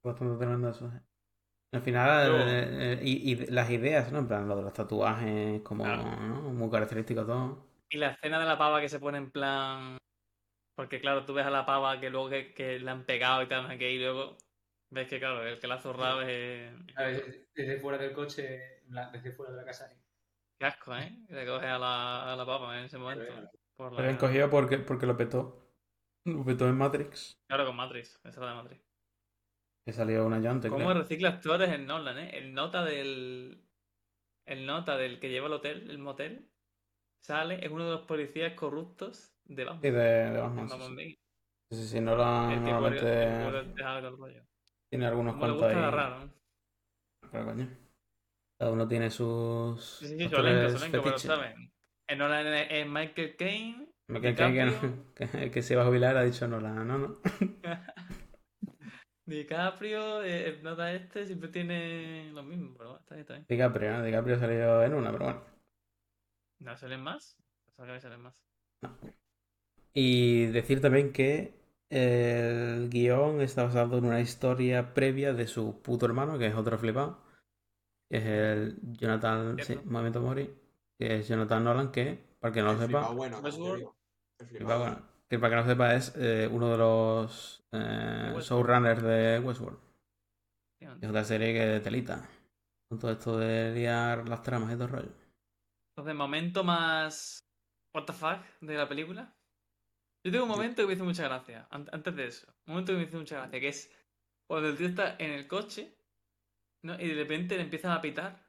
Bastante 0.03 0.37
tremendo 0.39 0.69
eso. 0.71 0.89
eh. 0.89 1.01
Al 1.73 1.83
final, 1.83 2.33
eh, 2.49 2.95
eh, 2.95 3.01
y, 3.03 3.33
y 3.33 3.37
las 3.49 3.71
ideas, 3.71 4.13
¿no? 4.13 4.21
En 4.21 4.29
plan, 4.29 4.49
lo 4.49 4.57
de 4.57 4.63
los 4.63 4.73
tatuajes, 4.75 5.63
como, 5.63 5.85
Claro. 5.85 6.17
¿no? 6.19 6.53
Muy 6.53 6.71
característico 6.71 7.25
todo. 7.27 7.67
Y 7.91 7.99
la 7.99 8.11
escena 8.13 8.41
de 8.41 8.47
la 8.47 8.59
pava 8.59 8.81
que 8.81 8.89
se 8.89 8.99
pone 8.99 9.19
en 9.19 9.31
plan. 9.31 9.99
Porque 10.75 11.01
claro, 11.01 11.25
tú 11.25 11.35
ves 11.35 11.47
a 11.47 11.51
la 11.51 11.67
pava 11.67 12.01
que 12.01 12.11
luego 12.11 12.31
que, 12.31 12.55
que 12.55 12.79
le 12.79 12.91
han 12.91 13.05
pegado 13.05 13.43
y 13.43 13.49
tal, 13.49 13.79
qué, 13.79 13.93
y 13.93 13.99
luego 13.99 14.37
ves 14.91 15.09
que 15.09 15.19
claro, 15.19 15.45
el 15.47 15.59
que 15.59 15.67
la 15.67 15.75
ha 15.75 15.81
zurrado 15.81 16.23
es. 16.23 16.73
Desde 17.55 17.79
fuera 17.81 17.99
del 17.99 18.13
coche, 18.13 18.83
desde 19.13 19.33
fuera 19.33 19.53
de 19.53 19.59
la 19.59 19.65
casa. 19.65 19.91
Qué 20.59 20.67
asco, 20.67 20.97
¿eh? 20.97 21.13
Que 21.29 21.35
le 21.35 21.47
coges 21.47 21.69
a 21.69 21.79
la, 21.79 22.33
a 22.33 22.37
la 22.37 22.47
pava 22.47 22.79
en 22.79 22.85
ese 22.87 22.99
momento. 22.99 23.25
Por 23.77 23.93
Lo 23.93 24.01
la- 24.03 24.17
cogido 24.19 24.49
porque, 24.49 24.79
porque 24.79 25.07
lo 25.07 25.17
petó. 25.17 25.59
Lo 26.25 26.45
petó 26.45 26.69
en 26.69 26.77
Matrix. 26.77 27.43
Claro, 27.49 27.67
con 27.67 27.77
Matrix, 27.77 28.17
esa 28.17 28.29
es 28.29 28.37
la 28.39 28.49
de 28.51 28.55
Matrix. 28.55 28.85
Que 29.85 29.93
salió 29.93 30.25
una 30.25 30.39
llanta. 30.39 30.69
¿Cómo 30.69 30.85
creo. 30.89 31.03
recicla 31.03 31.31
actores 31.31 31.69
en 31.71 31.87
Nolan, 31.87 32.19
eh? 32.19 32.31
El 32.39 32.55
nota 32.55 32.85
del. 32.85 33.61
El 34.47 34.67
nota 34.67 34.97
del 34.97 35.19
que 35.21 35.31
lleva 35.31 35.47
el 35.49 35.53
hotel, 35.55 35.91
el 35.91 35.99
motel, 35.99 36.49
sale, 37.21 37.65
es 37.65 37.71
uno 37.71 37.85
de 37.85 37.93
los 37.93 38.03
policías 38.03 38.55
corruptos 38.55 39.32
de 39.45 39.65
Batman. 39.65 39.83
Sí, 39.83 39.91
de, 39.91 39.99
de 39.99 40.41
Batman. 40.41 40.69
Batman 40.69 40.97
sí. 40.99 41.19
Sí, 41.71 41.77
sí, 41.77 41.89
sí, 41.89 42.01
no 42.01 42.17
lo 42.17 42.51
El 42.51 42.63
normalmente 42.65 43.01
rollo. 44.17 44.43
tiene 44.91 45.07
algunos 45.07 45.37
cuantos 45.37 45.63
ahí. 45.63 45.77
agarrar, 45.77 46.21
¿no? 46.21 46.33
Pero 47.31 47.45
coño. 47.47 47.69
Cada 48.59 48.73
uno 48.73 48.87
tiene 48.87 49.11
sus. 49.11 49.99
Sí, 49.99 50.07
sí, 50.09 50.19
sí, 50.19 50.35
elenco, 50.37 51.03
pero 51.03 51.19
saben. 51.19 51.73
En 52.09 52.19
Nolan 52.19 52.47
es 52.47 52.67
es 52.71 52.87
Michael 52.87 53.37
Caine. 53.37 53.87
Me 54.09 54.21
que, 54.21 54.35
que, 54.35 54.65
no- 54.65 55.15
que 55.15 55.51
que 55.51 55.63
se 55.63 55.73
iba 55.75 55.83
a 55.83 55.87
jubilar 55.87 56.17
ha 56.17 56.25
dicho 56.25 56.47
no, 56.47 56.61
la, 56.61 56.73
no, 56.73 56.99
no. 56.99 57.17
DiCaprio, 59.25 60.23
eh, 60.25 60.49
el 60.49 60.63
nota 60.63 60.93
este, 60.93 61.27
siempre 61.27 61.49
tiene 61.49 62.31
lo 62.33 62.43
mismo, 62.43 62.75
pero 62.77 62.99
está 62.99 63.15
bien, 63.15 63.21
está 63.23 63.35
bien. 63.35 63.47
DiCaprio, 63.49 63.93
¿no? 63.93 64.03
DiCaprio 64.05 64.39
salió 64.39 64.83
en 64.83 64.95
una, 64.95 65.13
pero 65.13 65.25
bueno. 65.25 65.41
¿No 66.61 66.77
salen 66.77 67.03
más? 67.03 67.37
Que 67.77 68.01
salen 68.01 68.21
más. 68.23 68.35
Y 69.95 70.47
decir 70.47 70.81
también 70.81 71.13
que 71.13 71.55
el 71.91 72.89
guion 72.89 73.43
está 73.43 73.65
basado 73.65 73.99
en 73.99 74.07
una 74.07 74.21
historia 74.21 74.95
previa 74.95 75.35
de 75.35 75.47
su 75.47 75.83
puto 75.83 76.07
hermano, 76.07 76.39
que 76.39 76.47
es 76.47 76.55
otro 76.55 76.79
flipado, 76.79 77.19
que 78.09 78.17
es 78.17 78.25
el 78.25 78.79
Jonathan, 78.97 79.59
sí. 79.63 79.79
Momento 79.85 80.21
Mori, 80.23 80.51
que 80.99 81.19
es 81.19 81.29
Jonathan 81.29 81.65
Nolan, 81.65 81.93
que, 81.93 82.19
para 82.41 82.49
el 82.49 82.55
que 82.55 82.63
no 82.63 82.73
lo 82.73 82.79
sepa, 82.79 82.87
flipado 82.87 83.15
bueno. 83.15 83.37
El 83.45 83.53
flipado, 83.53 83.95
flipado 84.49 84.81
bueno, 84.81 85.03
que 85.29 85.39
para 85.39 85.51
que 85.51 85.57
no 85.57 85.63
lo 85.63 85.69
sepa 85.69 85.95
es 85.95 86.15
eh, 86.17 86.49
uno 86.51 86.71
de 86.71 86.79
los 86.79 87.65
eh, 87.73 88.35
showrunners 88.41 89.03
de 89.03 89.41
Westworld. 89.41 89.79
Es 91.01 91.09
otra 91.09 91.25
serie 91.25 91.53
que 91.53 91.81
telita. 91.81 92.29
Con 92.89 92.99
todo 92.99 93.13
esto 93.13 93.39
de 93.39 93.73
liar 93.73 94.29
las 94.29 94.43
tramas 94.43 94.73
y 94.73 94.75
todo 94.75 94.85
el 94.85 94.91
rollo. 94.91 95.13
Entonces, 95.91 96.15
momento 96.15 96.65
más. 96.65 97.39
¿What 97.95 98.05
the 98.07 98.13
fuck? 98.13 98.39
de 98.61 98.75
la 98.77 98.89
película. 98.89 99.35
Yo 100.25 100.31
tengo 100.31 100.45
un 100.45 100.51
momento 100.51 100.83
que 100.83 100.87
me 100.89 100.95
hizo 100.95 101.05
mucha 101.05 101.25
gracia. 101.25 101.67
an- 101.71 101.89
Antes 101.93 102.15
de 102.17 102.27
eso. 102.27 102.47
Un 102.67 102.75
momento 102.75 102.93
que 102.93 102.99
me 102.99 103.05
hizo 103.05 103.19
mucha 103.19 103.37
gracia. 103.41 103.61
Que 103.61 103.69
es 103.69 103.91
cuando 104.47 104.69
el 104.69 104.77
tío 104.77 104.87
está 104.87 105.17
en 105.19 105.33
el 105.33 105.49
coche. 105.49 105.97
¿no? 106.83 106.95
Y 107.01 107.09
de 107.09 107.15
repente 107.15 107.57
le 107.57 107.63
empiezan 107.63 107.93
a 107.93 108.01
pitar. 108.01 108.41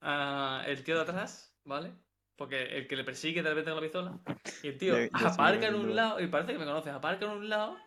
a 0.00 0.64
el 0.66 0.82
tío 0.84 0.96
de 0.96 1.02
atrás, 1.02 1.56
¿vale? 1.64 1.92
Porque 2.36 2.62
el 2.76 2.88
que 2.88 2.96
le 2.96 3.04
persigue 3.04 3.42
de 3.42 3.48
repente 3.50 3.70
con 3.70 3.76
la 3.76 3.82
pistola. 3.82 4.20
Y 4.62 4.68
el 4.68 4.78
tío 4.78 4.94
aparca 5.12 5.66
en 5.68 5.74
un 5.74 5.94
lado. 5.94 6.20
Y 6.20 6.26
parece 6.28 6.52
que 6.52 6.58
me 6.58 6.64
conoces. 6.64 6.92
Aparca 6.92 7.26
en 7.26 7.30
un 7.32 7.48
lado. 7.48 7.78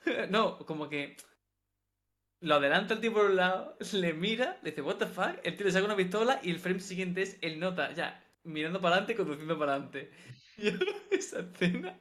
no, 0.30 0.58
como 0.66 0.88
que. 0.88 1.16
Lo 2.40 2.56
adelanta 2.56 2.92
el 2.94 3.00
tío 3.00 3.12
por 3.14 3.24
un 3.26 3.36
lado, 3.36 3.78
le 3.94 4.12
mira, 4.12 4.58
le 4.62 4.70
dice, 4.70 4.82
¿What 4.82 4.96
the 4.96 5.06
fuck? 5.06 5.38
El 5.44 5.56
tío 5.56 5.64
le 5.64 5.72
saca 5.72 5.86
una 5.86 5.96
pistola 5.96 6.40
y 6.42 6.50
el 6.50 6.58
frame 6.58 6.80
siguiente 6.80 7.22
es 7.22 7.38
el 7.40 7.58
nota, 7.58 7.92
ya, 7.92 8.22
mirando 8.42 8.82
para 8.82 8.96
adelante, 8.96 9.16
conduciendo 9.16 9.58
para 9.58 9.72
adelante. 9.76 10.10
Esa 11.18 11.40
escena, 11.40 11.98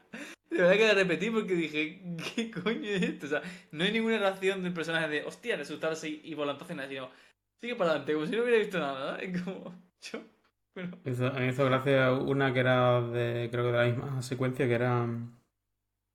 de 0.49 0.57
verdad 0.57 0.73
que 0.73 0.87
la 0.87 0.93
repetí 0.93 1.29
porque 1.29 1.55
dije, 1.55 2.01
¿qué 2.35 2.51
coño 2.51 2.89
es 2.89 3.01
esto? 3.01 3.25
O 3.25 3.29
sea, 3.29 3.41
no 3.71 3.83
hay 3.83 3.91
ninguna 3.91 4.17
reacción 4.19 4.63
del 4.63 4.73
personaje 4.73 5.07
de, 5.07 5.23
hostia, 5.23 5.55
de 5.55 5.63
asustarse 5.63 6.09
y, 6.09 6.21
y 6.23 6.33
volantazo 6.35 6.73
nada, 6.75 6.89
sino, 6.89 7.09
sigue 7.61 7.75
para 7.75 7.91
adelante, 7.91 8.13
como 8.13 8.25
si 8.25 8.35
no 8.35 8.43
hubiera 8.43 8.59
visto 8.59 8.79
nada, 8.79 9.13
¿no? 9.13 9.17
Es 9.19 9.41
como, 9.41 9.75
yo, 10.01 10.19
bueno, 10.75 10.97
Hizo- 11.05 11.27
a 11.27 11.33
mí 11.33 11.39
me 11.41 11.49
hizo 11.49 11.65
gracia 11.65 12.11
una 12.13 12.53
que 12.53 12.59
era 12.59 13.01
de, 13.01 13.49
creo 13.51 13.63
que 13.65 13.71
de 13.71 13.77
la 13.77 13.85
misma 13.85 14.21
secuencia, 14.21 14.67
que 14.67 14.73
era 14.73 15.07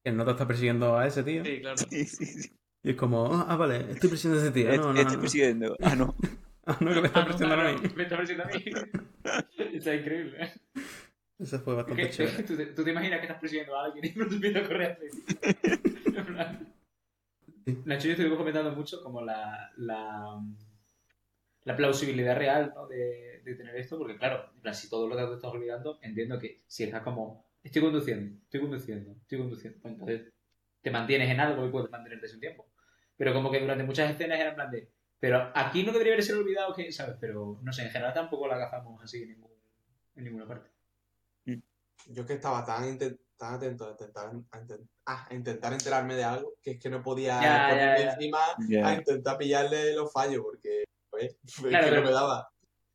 que 0.04 0.10
el 0.10 0.16
nota 0.16 0.32
está 0.32 0.46
persiguiendo 0.46 0.96
a 0.98 1.06
ese 1.06 1.22
tío. 1.22 1.44
sí, 1.44 1.60
claro. 1.60 1.76
Sí, 1.90 2.04
sí, 2.06 2.26
sí. 2.26 2.52
Y 2.84 2.90
es 2.90 2.96
como, 2.96 3.26
ah, 3.48 3.56
vale, 3.56 3.90
estoy 3.90 4.08
persiguiendo 4.08 4.40
a 4.40 4.44
ese 4.44 4.52
tío. 4.54 4.70
Est- 4.70 4.78
No, 4.80 4.92
no, 4.92 5.00
Estoy 5.00 5.16
no. 5.16 5.20
persiguiendo. 5.22 5.76
Ah, 5.82 5.96
no. 5.96 6.14
Ah, 6.70 6.76
no, 6.80 6.92
que 6.92 7.00
me 7.00 7.06
está 7.06 7.20
Ah, 7.20 7.22
no, 7.22 7.28
persiguiendo 7.28 7.54
a 7.54 7.58
claro. 7.64 7.80
mí. 7.80 7.88
Me 7.96 8.02
está 8.02 8.16
pareciendo 8.16 8.44
a 8.44 8.46
mí. 8.48 8.64
Está 9.74 9.94
increíble. 9.94 10.36
¿eh? 10.44 10.52
Eso 11.38 11.60
fue 11.60 11.74
bastante 11.74 12.02
que, 12.02 12.10
chévere. 12.10 12.42
¿tú, 12.44 12.56
te, 12.56 12.66
tú 12.66 12.84
te 12.84 12.90
imaginas 12.90 13.20
que 13.20 13.26
estás 13.26 13.40
persiguiendo 13.40 13.76
a 13.76 13.84
alguien 13.84 14.04
y 14.06 14.10
plan- 16.24 16.74
Sí. 17.64 17.78
Nacho 17.84 18.06
y 18.06 18.08
yo 18.08 18.12
estuvimos 18.12 18.38
comentando 18.38 18.72
mucho 18.72 19.02
como 19.02 19.20
la, 19.20 19.70
la, 19.76 20.40
la 21.64 21.76
plausibilidad 21.76 22.34
real 22.36 22.72
¿no? 22.74 22.86
de, 22.88 23.42
de 23.44 23.54
tener 23.56 23.76
esto, 23.76 23.98
porque 23.98 24.16
claro, 24.16 24.50
si 24.72 24.88
todo 24.88 25.06
lo 25.06 25.16
que 25.16 25.24
te 25.24 25.34
estás 25.34 25.52
olvidando, 25.52 25.98
entiendo 26.02 26.38
que 26.38 26.62
si 26.66 26.84
estás 26.84 27.02
como, 27.02 27.44
estoy 27.62 27.82
conduciendo, 27.82 28.38
estoy 28.44 28.60
conduciendo, 28.60 29.12
estoy 29.20 29.38
conduciendo, 29.38 29.78
pues 29.82 29.92
entonces 29.92 30.32
te 30.80 30.90
mantienes 30.90 31.28
en 31.30 31.40
algo 31.40 31.66
y 31.66 31.70
puedes 31.70 31.90
mantenerte 31.90 32.24
ese 32.26 32.38
tiempo. 32.38 32.66
Pero 33.18 33.34
como 33.34 33.50
que 33.50 33.60
durante 33.60 33.84
muchas 33.84 34.10
escenas 34.10 34.40
era 34.40 34.50
en 34.50 34.54
plan 34.54 34.70
de, 34.70 34.88
pero 35.20 35.52
aquí 35.54 35.82
no 35.82 35.92
debería 35.92 36.14
haber 36.14 36.24
sido 36.24 36.38
olvidado 36.38 36.74
que, 36.74 36.90
¿sabes? 36.90 37.16
Pero 37.20 37.58
no 37.62 37.72
sé, 37.72 37.82
en 37.82 37.90
general 37.90 38.14
tampoco 38.14 38.48
la 38.48 38.54
agafamos 38.54 39.02
así 39.02 39.22
en, 39.24 39.30
ningún- 39.30 39.50
en 40.16 40.24
ninguna 40.24 40.46
parte. 40.46 40.70
Yo 42.08 42.22
es 42.22 42.26
que 42.28 42.34
estaba 42.34 42.64
tan, 42.64 42.98
tan 43.36 43.54
atento 43.54 43.86
a 43.86 43.90
intentar, 43.92 44.26
a, 44.50 44.60
inten- 44.60 44.88
ah, 45.06 45.26
a 45.30 45.34
intentar 45.34 45.72
enterarme 45.72 46.14
de 46.14 46.24
algo 46.24 46.54
que 46.62 46.72
es 46.72 46.78
que 46.80 46.88
no 46.90 47.02
podía 47.02 47.40
Ya, 47.40 47.68
ponerme 47.70 47.98
ya, 48.00 48.04
ya. 48.04 48.12
encima 48.14 48.38
a 48.88 48.94
intentar 48.94 49.38
pillarle 49.38 49.94
los 49.94 50.12
fallos 50.12 50.42
porque 50.42 50.84
pues, 51.10 51.36
es 51.46 51.54
Claro, 51.54 51.84
que 51.84 51.90
no 51.90 51.96
pero- 51.96 52.02
me 52.06 52.10
daba. 52.12 52.48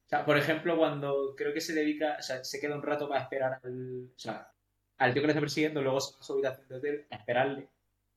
O 0.06 0.10
sea, 0.16 0.26
por 0.26 0.38
ejemplo, 0.38 0.78
cuando 0.78 1.34
creo 1.36 1.54
que 1.54 1.62
se 1.62 1.74
dedica, 1.74 2.18
o 2.20 2.22
sea, 2.22 2.44
se 2.44 2.60
queda 2.60 2.76
un 2.76 2.84
rato 2.84 3.08
para 3.10 3.22
esperar 3.22 3.60
al, 3.64 4.10
o 4.16 4.20
sea, 4.20 4.52
al 4.98 5.12
tío 5.14 5.22
que 5.24 5.28
le 5.28 5.32
está 5.32 5.40
persiguiendo, 5.40 5.82
luego 5.82 6.00
se 6.02 6.14
va 6.14 6.20
a 6.20 6.24
su 6.24 6.34
habitación 6.34 6.68
de 6.68 6.76
hotel 6.76 7.08
a 7.10 7.16
esperarle, 7.16 7.70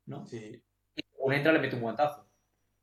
¿no? 0.06 0.26
Sí. 0.26 0.62
Uno 1.18 1.34
entra 1.34 1.52
y 1.52 1.54
le 1.54 1.60
mete 1.60 1.76
un 1.76 1.82
guantazo. 1.82 2.26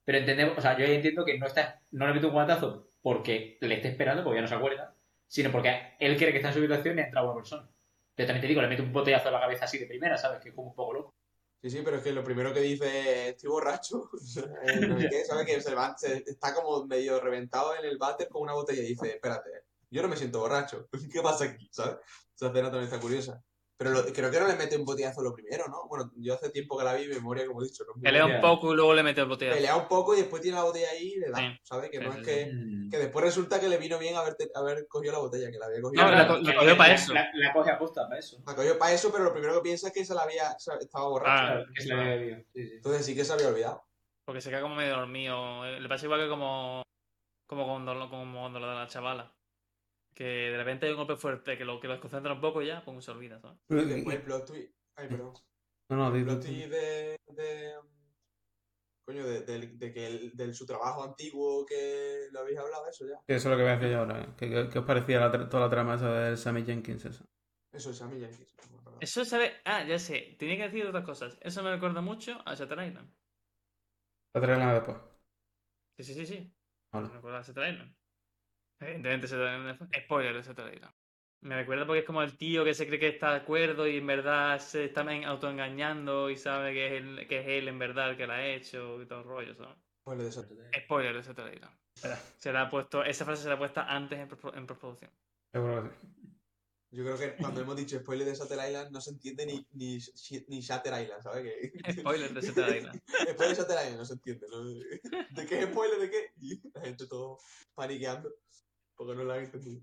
Pero 0.06 0.18
entendemos, 0.18 0.58
o 0.58 0.62
sea, 0.62 0.78
yo 0.78 0.86
entiendo 0.86 1.24
que 1.26 1.38
no 1.38 1.46
está, 1.46 1.80
no 1.92 2.08
le 2.08 2.14
mete 2.14 2.26
un 2.26 2.34
guantazo 2.34 2.90
porque 3.02 3.58
le 3.62 3.76
esté 3.76 3.90
esperando, 3.90 4.24
porque 4.24 4.38
ya 4.38 4.42
no 4.42 4.48
se 4.48 4.56
acuerda, 4.56 4.96
sino 5.28 5.52
porque 5.52 5.96
él 6.00 6.18
quiere 6.18 6.32
que 6.32 6.40
esté 6.40 6.48
en 6.48 6.54
su 6.54 6.60
habitación 6.60 6.98
y 6.98 7.02
ha 7.02 7.06
entrado 7.06 7.28
una 7.28 7.36
persona. 7.36 7.70
Pero 8.16 8.28
también 8.28 8.42
te 8.42 8.48
digo, 8.48 8.62
le 8.62 8.68
mete 8.68 8.82
un 8.82 8.94
botellazo 8.94 9.30
a 9.30 9.32
la 9.32 9.40
cabeza 9.42 9.66
así 9.66 9.78
de 9.78 9.88
primera, 9.88 10.18
¿sabes? 10.18 10.40
Que 10.40 10.50
es 10.50 10.56
como 10.56 10.70
un 10.70 10.76
poco 10.76 10.94
loco. 10.94 11.16
Sí, 11.62 11.70
sí, 11.70 11.82
pero 11.84 11.98
es 11.98 12.04
que 12.04 12.12
lo 12.12 12.24
primero 12.24 12.54
que 12.54 12.60
dice 12.60 12.86
es, 13.30 13.36
estoy 13.36 13.50
borracho. 13.50 14.10
¿sabes? 15.26 15.46
Que 15.46 15.62
se, 15.62 15.74
va- 15.76 15.96
se- 15.98 16.24
está 16.28 16.54
como 16.54 16.86
medio 16.86 17.20
reventado 17.20 17.76
en 17.76 17.86
el 17.86 17.98
váter 17.98 18.28
con 18.30 18.42
una 18.44 18.54
botella 18.54 18.82
y 18.82 18.88
dice, 18.88 19.14
espérate, 19.16 19.50
yo 19.90 20.02
no 20.02 20.08
me 20.08 20.18
siento 20.18 20.40
borracho. 20.40 20.88
¿Qué 21.12 21.22
pasa 21.22 21.46
aquí? 21.46 21.68
¿Sabes? 21.72 21.98
Esa 22.36 22.48
escena 22.48 22.70
también 22.70 22.86
está 22.86 23.00
curiosa. 23.00 23.42
Pero 23.76 23.90
lo- 23.90 24.04
creo 24.06 24.30
que 24.30 24.40
no 24.40 24.48
le 24.48 24.56
mete 24.56 24.78
un 24.78 24.86
botellazo 24.86 25.22
lo 25.24 25.34
primero, 25.34 25.66
¿no? 25.68 25.88
Bueno, 25.88 26.12
yo 26.18 26.36
hace 26.36 26.50
tiempo 26.52 26.78
que 26.78 26.84
la 26.84 26.94
vi, 26.94 27.08
memoria, 27.08 27.46
como 27.48 27.62
he 27.62 27.66
dicho. 27.66 27.84
No 27.86 28.00
Pelea 28.02 28.26
un 28.26 28.40
poco 28.40 28.72
y 28.72 28.76
luego 28.76 28.94
le 28.94 29.02
mete 29.04 29.22
el 29.22 29.28
botellazo. 29.28 29.56
Pelea 29.58 29.76
un 29.76 29.88
poco 29.88 30.14
y 30.14 30.18
después 30.20 30.42
tiene 30.42 30.58
la 30.58 30.64
botella 30.64 30.88
ahí 30.92 31.14
y 31.16 31.20
le 31.20 31.30
da, 31.32 31.38
Sí. 31.40 31.46
¿sabes? 31.64 31.90
Que 31.90 32.00
no 32.00 32.12
Sí, 32.14 32.20
es 32.20 32.26
que, 32.28 32.52
Mm. 32.54 32.90
que 32.92 32.98
después 33.00 33.26
resulta 33.26 33.60
que 33.60 33.68
le 33.68 33.78
vino 33.78 33.98
bien 33.98 34.16
haber, 34.16 34.36
te- 34.36 34.52
haber 34.54 34.88
cogido 34.88 35.14
la 35.14 35.20
botella, 35.20 35.52
que 35.52 35.58
la 35.58 35.66
había 35.66 35.82
cogido. 35.82 36.04
No, 36.04 36.12
la 36.12 36.28
co- 36.28 36.38
la 36.38 36.56
cogió 36.56 36.78
para 36.78 36.94
eso. 36.94 37.14
La, 37.14 37.28
la 37.34 37.52
coge 37.54 37.72
aposta 37.72 38.08
para 38.08 38.20
eso. 38.20 38.38
La 38.46 38.56
cogió 38.56 38.78
para 38.78 38.94
eso, 38.94 39.12
pero 39.12 39.24
lo 39.24 39.34
primero 39.34 39.56
que 39.56 39.62
piensa 39.62 39.88
es 39.88 39.94
que 39.94 40.06
se 40.06 40.14
la 40.14 40.22
había, 40.22 40.52
se- 40.60 40.72
estaba 40.80 41.08
borracho. 41.10 41.44
Ah, 41.44 41.48
Claro, 41.48 41.66
que 41.76 41.82
se 41.82 41.88
le 41.88 41.94
había 41.96 42.16
bebido. 42.16 42.38
Sí, 42.54 42.68
sí. 42.68 42.74
Entonces 42.76 43.06
sí 43.06 43.16
que 43.16 43.26
se 43.26 43.34
había 43.34 43.48
olvidado. 43.48 43.84
Porque 44.26 44.40
se 44.42 44.50
queda 44.52 44.62
como 44.62 44.76
medio 44.76 44.96
dormido. 44.96 45.66
Eh, 45.66 45.80
Le 45.82 45.90
pasa 45.90 46.06
igual 46.06 46.22
que 46.22 46.30
como. 46.30 46.84
Como 47.48 47.66
cuando, 47.68 47.94
lo- 47.94 48.10
como 48.10 48.40
cuando 48.40 48.60
lo 48.60 48.70
de 48.70 48.76
la 48.76 48.88
chavala. 48.88 49.34
Que 50.14 50.24
de 50.24 50.58
repente 50.58 50.86
hay 50.86 50.92
un 50.92 50.98
golpe 51.00 51.16
fuerte 51.16 51.58
que 51.58 51.66
lo, 51.66 51.80
que 51.80 51.88
lo 51.88 51.94
desconcentra 51.94 52.34
un 52.34 52.42
poco 52.42 52.62
y 52.62 52.68
ya, 52.68 52.84
pues 52.86 53.04
se 53.06 53.12
olvida, 53.12 53.40
¿sabes? 53.40 53.58
Y 53.70 53.76
después 53.76 54.16
el 54.18 54.22
plot 54.24 54.46
twist. 54.48 54.74
Ay, 54.96 55.08
perdón. 55.08 55.34
No, 55.90 55.96
no, 55.98 56.16
El 56.16 56.24
plot 56.24 56.42
twist 56.46 56.70
de. 56.70 57.18
de 57.28 57.74
coño, 59.06 59.26
de, 59.26 59.42
de- 59.42 59.68
de 59.68 59.94
que 59.94 60.08
el, 60.08 60.32
de 60.38 60.54
su 60.54 60.66
trabajo 60.66 61.04
antiguo 61.04 61.66
que 61.66 62.28
lo 62.32 62.40
habéis 62.40 62.58
hablado, 62.60 62.88
eso 62.88 63.06
ya. 63.06 63.20
que 63.28 63.36
eso 63.36 63.50
es 63.50 63.52
lo 63.52 63.58
que 63.58 63.64
voy 63.64 63.72
a 63.72 63.76
decir 63.76 63.92
yo 63.92 64.00
ahora. 64.00 64.22
¿eh? 64.22 64.28
¿Qué, 64.38 64.50
qué- 64.50 64.70
qué 64.72 64.80
os 64.80 64.86
parecía 64.86 65.20
la 65.20 65.50
toda 65.50 65.64
la 65.66 65.70
trama 65.70 65.96
esa 65.96 66.14
del 66.14 66.38
Sammy 66.38 66.64
Jenkins? 66.64 67.06
Eso? 67.06 67.26
Eso 67.74 67.90
es 67.90 67.98
Sammy 67.98 68.20
Jenkins. 68.20 68.56
no 68.66 68.72
me 68.72 68.78
acordaba. 68.80 68.98
Eso 69.02 69.26
sabe. 69.26 69.54
Ah, 69.66 69.84
ya 69.84 70.00
sé. 70.00 70.36
Tenía 70.40 70.56
que 70.58 70.64
decir 70.64 70.86
otras 70.86 71.04
cosas. 71.04 71.38
Eso 71.42 71.64
me 71.64 71.72
recuerda 71.72 72.00
mucho 72.02 72.42
a 72.46 72.54
Shutter 72.56 72.82
Island. 72.82 73.12
La 74.36 74.42
traerán 74.42 74.74
después. 74.76 74.98
Sí, 75.98 76.04
sí, 76.06 76.14
sí, 76.14 76.26
sí. 76.26 76.56
Vale. 76.94 77.08
Me 77.10 77.14
recuerda 77.16 77.40
a 77.40 77.42
Shutter 77.42 77.74
Island. 77.74 77.96
Evidentemente, 78.84 79.26
Island. 79.28 79.90
Spoiler 80.04 80.36
de 80.36 80.42
Shutter 80.42 80.74
Island. 80.74 80.94
Me 81.42 81.56
recuerda 81.58 81.86
porque 81.86 82.00
es 82.00 82.06
como 82.06 82.22
el 82.22 82.38
tío 82.38 82.64
que 82.64 82.74
se 82.74 82.88
cree 82.88 83.00
que 83.00 83.10
está 83.10 83.32
de 83.32 83.38
acuerdo 83.38 83.86
y 83.86 83.98
en 83.98 84.08
verdad 84.08 84.60
se 84.60 84.86
está 84.86 85.02
en- 85.14 85.26
autoengañando 85.26 86.30
y 86.30 86.38
sabe 86.38 86.74
que 86.74 86.88
es, 86.88 86.94
él, 86.94 87.28
que 87.28 87.40
es 87.42 87.48
él 87.48 87.68
en 87.68 87.80
verdad 87.80 88.12
el 88.12 88.18
que 88.18 88.28
la 88.28 88.36
ha 88.36 88.48
hecho 88.48 89.02
y 89.02 89.06
todo 89.06 89.20
el 89.20 89.26
rollo, 89.26 89.54
¿sabes? 89.56 89.76
Lo 90.06 90.16
de 90.16 90.30
eso. 90.30 90.46
Spoiler 90.84 91.16
de 91.16 91.22
Shutter 91.22 91.54
Island. 91.54 91.76
Será 92.38 92.70
puesto, 92.70 93.04
esa 93.04 93.26
frase 93.26 93.44
será 93.44 93.58
puesta 93.58 93.84
antes 93.84 94.20
en, 94.20 94.30
en 94.58 94.68
postproducción. 94.68 95.12
Seguro 95.54 95.84
que 95.84 95.90
sí. 95.90 96.08
Yo 96.92 97.04
creo 97.04 97.18
que 97.18 97.36
cuando 97.38 97.62
hemos 97.62 97.76
dicho 97.76 97.98
spoiler 97.98 98.28
de 98.28 98.36
Shutter 98.36 98.60
Island 98.70 98.92
no 98.92 99.02
se 99.02 99.10
entiende 99.10 99.48
ni, 99.48 99.66
ni, 99.72 99.98
Shutter 99.98 101.02
Island, 101.02 101.24
¿sabes? 101.24 101.44
Que... 101.44 101.94
Spoiler 101.94 102.34
de 102.34 102.42
Shutter 102.42 102.78
Island. 102.78 103.02
spoiler 103.32 103.56
de 103.58 103.62
Shutter 103.62 103.78
Island 103.82 103.98
no 103.98 104.06
se 104.06 104.14
entiende. 104.14 104.48
¿no? 104.50 104.64
¿De 104.64 105.46
qué 105.48 105.60
es 105.60 105.66
spoiler 105.66 106.00
de 106.00 106.10
qué? 106.12 106.32
Y 106.40 106.62
la 106.72 106.82
gente 106.82 107.08
todo 107.08 107.40
paniqueando 107.74 108.30
porque 108.96 109.16
no 109.16 109.24
lo 109.24 109.34
han 109.34 109.44
entendido. 109.46 109.82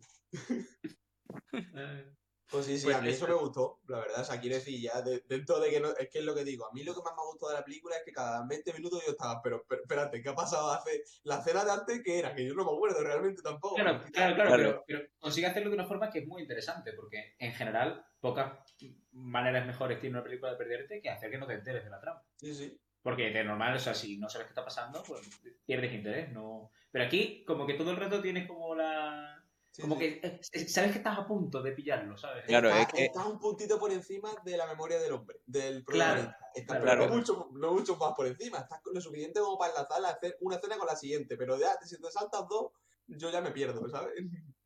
Pues 2.51 2.67
sí, 2.67 2.79
sí, 2.79 2.85
Pues 2.87 2.97
a 2.97 3.01
mí 3.01 3.11
eso 3.11 3.27
eso- 3.27 3.29
me 3.29 3.41
gustó, 3.41 3.81
la 3.87 4.01
verdad. 4.01 4.23
O 4.23 4.25
sea, 4.25 4.41
quiero 4.41 4.57
decir, 4.57 4.81
ya 4.81 5.01
de- 5.03 5.23
dentro 5.29 5.61
de 5.61 5.71
que 5.71 5.79
no, 5.79 5.91
es 5.97 6.09
que 6.11 6.19
es 6.19 6.25
lo 6.25 6.35
que 6.35 6.43
digo. 6.43 6.67
A 6.67 6.73
mí 6.73 6.83
lo 6.83 6.93
que 6.95 7.01
más 7.01 7.15
me 7.15 7.23
ha 7.23 7.27
gustado 7.31 7.53
de 7.53 7.59
la 7.59 7.65
película 7.65 7.97
es 7.97 8.03
que 8.05 8.11
cada 8.11 8.45
20 8.45 8.73
minutos 8.73 9.05
yo 9.07 9.13
estaba, 9.13 9.41
pero, 9.41 9.65
pero 9.69 9.83
espérate, 9.83 10.21
¿qué 10.21 10.29
ha 10.31 10.35
pasado 10.35 10.69
hace 10.73 11.05
la 11.23 11.41
cena 11.45 11.65
de 11.65 11.71
antes? 11.71 12.03
¿Qué 12.05 12.19
era? 12.19 12.35
Que 12.35 12.45
yo 12.45 12.55
no 12.55 12.65
me 12.65 12.73
acuerdo 12.73 13.01
realmente 13.05 13.41
tampoco. 13.41 13.77
Claro, 13.77 14.01
claro, 14.13 14.35
claro, 14.35 14.49
Claro. 14.51 14.63
Pero, 14.65 14.85
pero 14.85 15.09
consigue 15.21 15.47
hacerlo 15.47 15.69
de 15.71 15.77
una 15.77 15.87
forma 15.87 16.11
que 16.11 16.19
es 16.19 16.27
muy 16.27 16.43
interesante, 16.43 16.93
porque 16.93 17.37
en 17.39 17.53
general 17.53 18.05
pocas 18.19 18.53
maneras 19.13 19.65
mejores 19.65 20.01
tiene 20.01 20.17
una 20.17 20.25
película 20.25 20.51
de 20.51 20.59
perderte 20.59 21.01
que 21.01 21.09
hacer 21.09 21.31
que 21.31 21.39
no 21.39 21.47
te 21.47 21.55
enteres 21.55 21.85
de 21.85 21.91
la 21.91 22.01
trama. 22.01 22.21
Sí, 22.35 22.53
sí. 22.53 22.81
Porque 23.03 23.31
de 23.31 23.45
normal, 23.45 23.77
o 23.77 23.79
sea, 23.79 23.95
si 23.95 24.19
no 24.19 24.29
sabes 24.29 24.47
qué 24.47 24.51
está 24.53 24.65
pasando, 24.65 25.03
pues 25.03 25.21
pierdes 25.65 25.93
interés. 25.95 26.31
no 26.33 26.71
Pero 26.91 27.05
aquí, 27.07 27.45
como 27.47 27.67
que 27.67 27.75
todo 27.75 27.91
el 27.93 27.97
rato 27.97 28.21
tienes 28.21 28.47
como 28.47 28.75
la... 28.75 29.43
sí, 29.71 29.81
como 29.83 29.95
sí. 29.95 30.01
que 30.01 30.07
eh, 30.27 30.41
eh, 30.53 30.69
sabes 30.69 30.93
que 30.93 30.99
estás 30.99 31.19
a 31.19 31.27
punto 31.27 31.63
de 31.63 31.73
pillarlo, 31.73 32.17
¿sabes? 32.19 32.45
Claro, 32.45 32.69
está, 32.69 32.83
es 32.83 32.89
que- 32.89 33.05
está 33.07 33.25
un 33.27 33.39
puntito 33.39 33.79
por 33.79 33.91
encima 33.91 34.31
de 34.45 34.57
la 34.57 34.67
memoria 34.67 34.99
del 34.99 35.13
hombre, 35.13 35.39
del 35.47 35.83
claro, 35.85 36.31
pero 36.69 36.83
claro. 36.83 37.07
No, 37.09 37.15
mucho, 37.17 37.49
no 37.53 37.73
mucho 37.73 37.97
más 37.97 38.13
por 38.15 38.27
encima. 38.27 38.59
Está 38.59 38.81
lo 38.93 39.01
suficiente 39.01 39.41
como 39.41 39.57
para 39.57 39.73
enlazar 39.73 40.05
hacer 40.05 40.37
una 40.41 40.57
escena 40.57 40.77
con 40.77 40.87
la 40.87 40.97
siguiente. 40.97 41.37
Pero 41.39 41.59
ya, 41.59 41.77
si 41.83 41.99
te 42.01 42.11
saltas 42.11 42.45
dos, 42.51 42.73
yo 43.07 43.31
ya 43.31 43.41
me 43.41 43.51
pierdo, 43.53 43.89
¿sabes? 43.89 44.13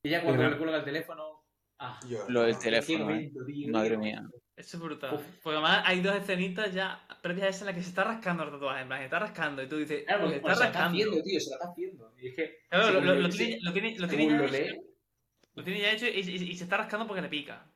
Y 0.02 0.10
ya 0.10 0.24
cuando 0.24 0.58
cuelga 0.58 0.78
el 0.78 0.84
teléfono... 0.84 1.44
Ah, 1.78 2.00
Yo- 2.08 2.24
Lo 2.28 2.42
del 2.42 2.54
no, 2.54 2.58
teléfono, 2.60 2.98
¿eh? 3.10 3.14
momento, 3.14 3.44
tío, 3.44 3.68
Madre 3.72 3.96
mía. 3.98 4.22
Eso 4.56 4.76
es 4.76 4.82
brutal. 4.82 5.14
Uf. 5.14 5.22
Porque 5.42 5.56
además 5.56 5.82
hay 5.84 6.00
dos 6.00 6.14
escenitas 6.14 6.72
ya 6.72 7.06
previas 7.22 7.46
a 7.46 7.50
esa 7.50 7.60
en 7.60 7.66
la 7.66 7.74
que 7.74 7.82
se 7.82 7.88
está 7.88 8.04
rascando 8.04 8.44
el 8.44 8.50
tatuaje. 8.50 8.82
En 8.82 8.86
plan, 8.88 9.00
se 9.00 9.04
está 9.06 9.18
rascando 9.18 9.62
y 9.62 9.68
tú 9.68 9.76
dices, 9.78 10.04
Claro, 10.04 10.26
"Uy, 10.28 10.38
porque 10.40 10.40
se 10.40 10.52
está 10.52 10.54
se 10.54 10.60
la 10.60 10.66
está 10.66 10.78
rascando. 10.80 10.96
haciendo, 11.02 11.22
tío, 11.24 11.40
se 11.40 11.50
la 11.50 11.56
está 11.56 11.68
haciendo. 11.70 12.14
Y 12.18 12.28
es 12.28 12.34
que... 12.36 12.58
Claro, 12.68 12.92
lo, 12.92 13.00
tiene, 13.00 13.60
lo 13.60 13.72
tiene, 13.72 13.98
lo 13.98 14.08
tiene 14.08 14.28
ya 14.28 14.44
hecho, 14.44 14.82
lo 15.54 15.64
tiene 15.64 15.80
ya 15.80 15.92
hecho 15.92 16.06
y, 16.06 16.10
y- 16.20 16.50
y 16.50 16.56
se 16.56 16.64
está 16.64 16.76
rascando 16.76 17.06
porque 17.06 17.22
le 17.22 17.28
pica. 17.28 17.70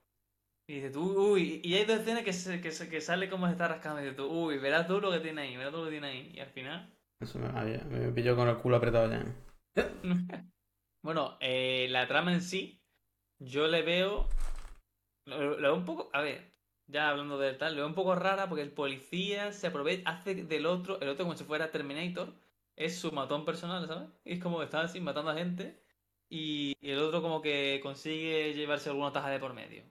Y 0.69 0.75
dices 0.75 0.93
tú, 0.93 1.33
uy, 1.33 1.61
y 1.65 1.75
hay 1.75 1.85
dos 1.85 1.99
escenas 2.01 2.23
que, 2.23 2.33
se- 2.33 2.61
que, 2.61 2.71
se- 2.71 2.89
que 2.89 3.01
sale 3.01 3.29
como 3.29 3.47
se 3.47 3.53
está 3.53 3.67
rascando 3.69 4.01
y 4.01 4.05
dices 4.05 4.17
tú, 4.17 4.27
uy, 4.27 4.59
verás 4.59 4.87
tú 4.87 5.01
lo 5.01 5.11
que 5.11 5.21
tiene 5.21 5.43
ahí, 5.43 5.57
verás 5.57 5.73
tú 5.73 5.79
lo 5.79 5.85
que 5.87 5.91
tiene 5.93 6.07
ahí. 6.09 6.31
Y 6.35 6.41
al 6.41 6.51
final... 6.51 6.95
Eso 7.21 7.39
me, 7.41 7.49
me, 7.51 7.79
me 7.85 8.13
pilló 8.13 8.37
con 8.37 8.49
el 8.49 8.59
culo 8.59 8.77
apretado 8.77 9.11
ya. 9.11 9.25
Bueno, 11.03 11.39
eh, 11.41 11.87
la 11.91 12.07
trama 12.09 12.33
en 12.33 12.43
sí, 12.43 12.83
yo 13.41 13.67
le 13.69 13.83
veo. 13.83 14.29
Lo, 15.27 15.39
lo 15.53 15.57
veo 15.57 15.75
un 15.77 15.85
poco. 15.85 16.11
A 16.13 16.21
ver, 16.23 16.53
ya 16.89 17.11
hablando 17.11 17.39
de 17.39 17.55
tal, 17.55 17.75
lo 17.75 17.79
veo 17.83 17.87
un 17.87 17.95
poco 17.95 18.15
rara 18.15 18.49
porque 18.49 18.63
el 18.63 18.73
policía 18.73 19.53
se 19.53 19.69
aprovecha, 19.69 20.09
hace 20.11 20.35
del 20.35 20.67
otro, 20.67 21.01
el 21.01 21.09
otro 21.09 21.25
como 21.27 21.37
si 21.37 21.45
fuera 21.45 21.71
Terminator, 21.71 22.35
es 22.77 22.99
su 22.99 23.13
matón 23.13 23.45
personal, 23.45 23.87
¿sabes? 23.87 24.09
Y 24.25 24.35
es 24.35 24.43
como 24.43 24.59
que 24.59 24.65
está 24.65 24.81
así 24.83 25.01
matando 25.01 25.31
a 25.31 25.35
gente 25.35 25.83
y, 26.31 26.75
el 26.83 26.99
otro 26.99 27.23
como 27.23 27.43
que 27.43 27.81
consigue 27.83 28.55
llevarse 28.55 28.91
alguna 28.91 29.13
taja 29.13 29.31
de 29.31 29.41
por 29.41 29.55
medio. 29.55 29.85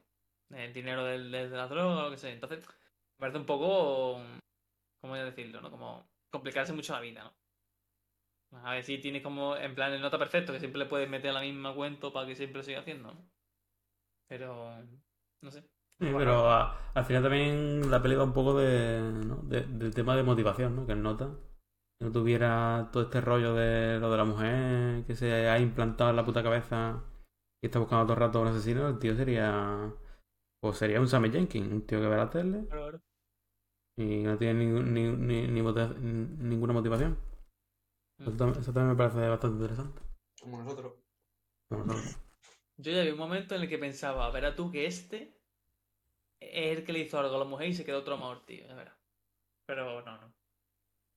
El 0.49 0.73
dinero 0.73 1.03
del, 1.05 1.31
de 1.31 1.49
la 1.49 1.67
droga 1.67 1.97
o 1.99 2.03
lo 2.03 2.11
que 2.11 2.17
sea. 2.17 2.31
Entonces, 2.31 2.65
me 2.65 3.19
parece 3.19 3.39
un 3.39 3.45
poco. 3.45 4.21
¿Cómo 5.01 5.13
voy 5.13 5.19
a 5.19 5.25
decirlo? 5.25 5.61
¿no? 5.61 5.71
Como 5.71 6.09
complicarse 6.29 6.73
mucho 6.73 6.93
la 6.93 7.01
vida, 7.01 7.23
¿no? 7.23 7.33
A 8.63 8.73
ver 8.73 8.83
si 8.83 8.97
tienes 8.99 9.23
como 9.23 9.57
en 9.57 9.75
plan 9.75 9.93
el 9.93 10.01
nota 10.01 10.17
perfecto, 10.17 10.53
que 10.53 10.59
siempre 10.59 10.79
le 10.79 10.85
puedes 10.85 11.09
meter 11.09 11.33
la 11.33 11.41
misma 11.41 11.75
cuento 11.75 12.13
para 12.13 12.27
que 12.27 12.35
siempre 12.35 12.59
lo 12.59 12.63
siga 12.63 12.79
haciendo, 12.79 13.13
¿no? 13.13 13.29
Pero. 14.27 14.71
No 15.41 15.51
sé. 15.51 15.63
Sí, 15.99 16.07
pero 16.15 16.49
a- 16.51 16.77
al 16.93 17.05
final 17.05 17.23
también 17.23 17.89
la 17.89 18.01
peli 18.01 18.15
va 18.15 18.23
un 18.23 18.33
poco 18.33 18.57
de, 18.57 19.01
¿no? 19.25 19.37
de- 19.43 19.65
del 19.65 19.93
tema 19.93 20.15
de 20.15 20.23
motivación, 20.23 20.75
¿no? 20.75 20.85
Que 20.85 20.93
él 20.93 21.01
nota. 21.01 21.29
Si 21.99 22.05
no 22.05 22.11
tuviera 22.11 22.89
todo 22.91 23.03
este 23.03 23.21
rollo 23.21 23.55
de 23.55 23.99
lo 23.99 24.11
de 24.11 24.17
la 24.17 24.25
mujer 24.25 25.05
que 25.05 25.15
se 25.15 25.49
ha 25.49 25.57
implantado 25.59 26.11
en 26.11 26.15
la 26.15 26.25
puta 26.25 26.43
cabeza 26.43 27.03
y 27.63 27.67
está 27.67 27.79
buscando 27.79 28.05
todo 28.05 28.13
el 28.13 28.19
rato 28.19 28.37
a 28.37 28.41
un 28.43 28.47
asesino, 28.49 28.87
el 28.87 28.99
tío 28.99 29.15
sería. 29.15 29.91
Pues 30.61 30.77
sería 30.77 30.99
un 30.99 31.07
Sammy 31.07 31.29
Jenkins, 31.31 31.71
un 31.71 31.85
tío 31.85 31.99
que 32.01 32.07
ve 32.07 32.17
la 32.17 32.29
tele 32.29 32.67
y 33.97 34.23
no 34.23 34.37
tiene 34.37 34.65
ni, 34.65 35.03
ni- 35.11 35.47
ni 35.47 35.61
motiva- 35.61 35.95
ninguna 35.97 36.73
motivación. 36.73 37.17
Eso 38.19 38.31
también, 38.31 38.59
eso 38.61 38.73
también 38.73 38.89
me 38.89 38.95
parece 38.95 39.27
bastante 39.27 39.55
interesante. 39.57 40.01
Como 40.41 40.57
nosotros. 40.63 40.93
Como 41.69 41.85
nosotros. 41.85 42.17
Yo 42.79 42.91
ya 42.91 43.03
vi 43.03 43.09
un 43.11 43.17
momento 43.19 43.55
en 43.55 43.61
el 43.63 43.69
que 43.69 43.77
pensaba, 43.77 44.29
verás 44.31 44.55
tú 44.55 44.71
que 44.71 44.85
este 44.87 45.36
es 46.39 46.77
el 46.77 46.85
que 46.85 46.93
le 46.93 46.99
hizo 46.99 47.19
algo 47.19 47.35
a 47.35 47.39
la 47.39 47.45
mujer 47.45 47.67
y 47.67 47.73
se 47.73 47.85
quedó 47.85 48.03
traumado, 48.03 48.41
tío, 48.41 48.65
ya 48.65 48.75
verás. 48.75 48.97
Pero 49.65 50.01
no, 50.01 50.17
no. 50.17 50.33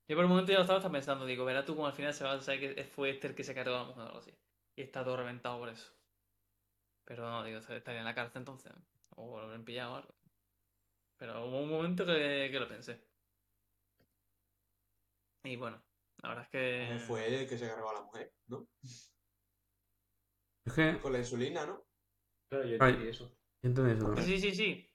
Yo 0.09 0.17
por 0.17 0.25
un 0.25 0.31
momento 0.31 0.51
ya 0.51 0.59
lo 0.59 0.63
estaba 0.63 0.79
hasta 0.79 0.91
pensando, 0.91 1.25
digo, 1.25 1.45
verás 1.45 1.65
tú 1.65 1.77
como 1.77 1.87
al 1.87 1.93
final 1.93 2.13
se 2.13 2.25
va 2.25 2.33
a 2.33 2.41
saber 2.41 2.75
que 2.75 2.85
fue 2.85 3.11
este 3.11 3.29
el 3.29 3.35
que 3.35 3.45
se 3.45 3.55
cargó 3.55 3.77
a 3.77 3.79
la 3.79 3.85
mujer 3.85 4.03
o 4.03 4.07
algo 4.07 4.19
así. 4.19 4.35
Y 4.77 4.83
está 4.83 5.05
todo 5.05 5.17
reventado 5.17 5.59
por 5.59 5.69
eso. 5.69 5.93
Pero 7.05 7.29
no, 7.29 7.45
digo, 7.45 7.59
estaría 7.59 8.01
en 8.01 8.05
la 8.05 8.15
cárcel 8.15 8.41
entonces. 8.41 8.73
O 9.17 9.39
lo 9.39 9.45
habrán 9.45 9.65
pillado 9.65 9.93
o 9.93 9.97
algo. 9.97 10.15
Pero 11.17 11.47
hubo 11.47 11.61
un 11.61 11.71
momento 11.71 12.05
que, 12.05 12.49
que 12.51 12.59
lo 12.59 12.69
pensé. 12.69 13.01
Y 15.45 15.57
bueno, 15.57 15.81
la 16.23 16.29
verdad 16.31 16.45
es 16.45 16.51
que... 16.51 16.99
Fue 17.07 17.27
él 17.27 17.35
el 17.35 17.49
que 17.49 17.59
se 17.59 17.69
cargó 17.69 17.91
a 17.91 17.95
la 17.95 18.03
mujer, 18.03 18.33
¿no? 18.49 18.67
Es 18.83 20.75
que. 20.75 20.99
Con 21.01 21.13
la 21.13 21.19
insulina, 21.19 21.67
¿no? 21.67 21.85
Claro, 22.51 22.67
yo 22.67 22.77
Ay. 22.81 22.91
entendí 22.91 23.09
eso. 23.11 23.29
yo 23.63 23.69
entendí 23.69 23.93
eso 23.93 24.07
también. 24.07 24.27
Sí, 24.27 24.41
sí, 24.41 24.55
sí. 24.55 24.90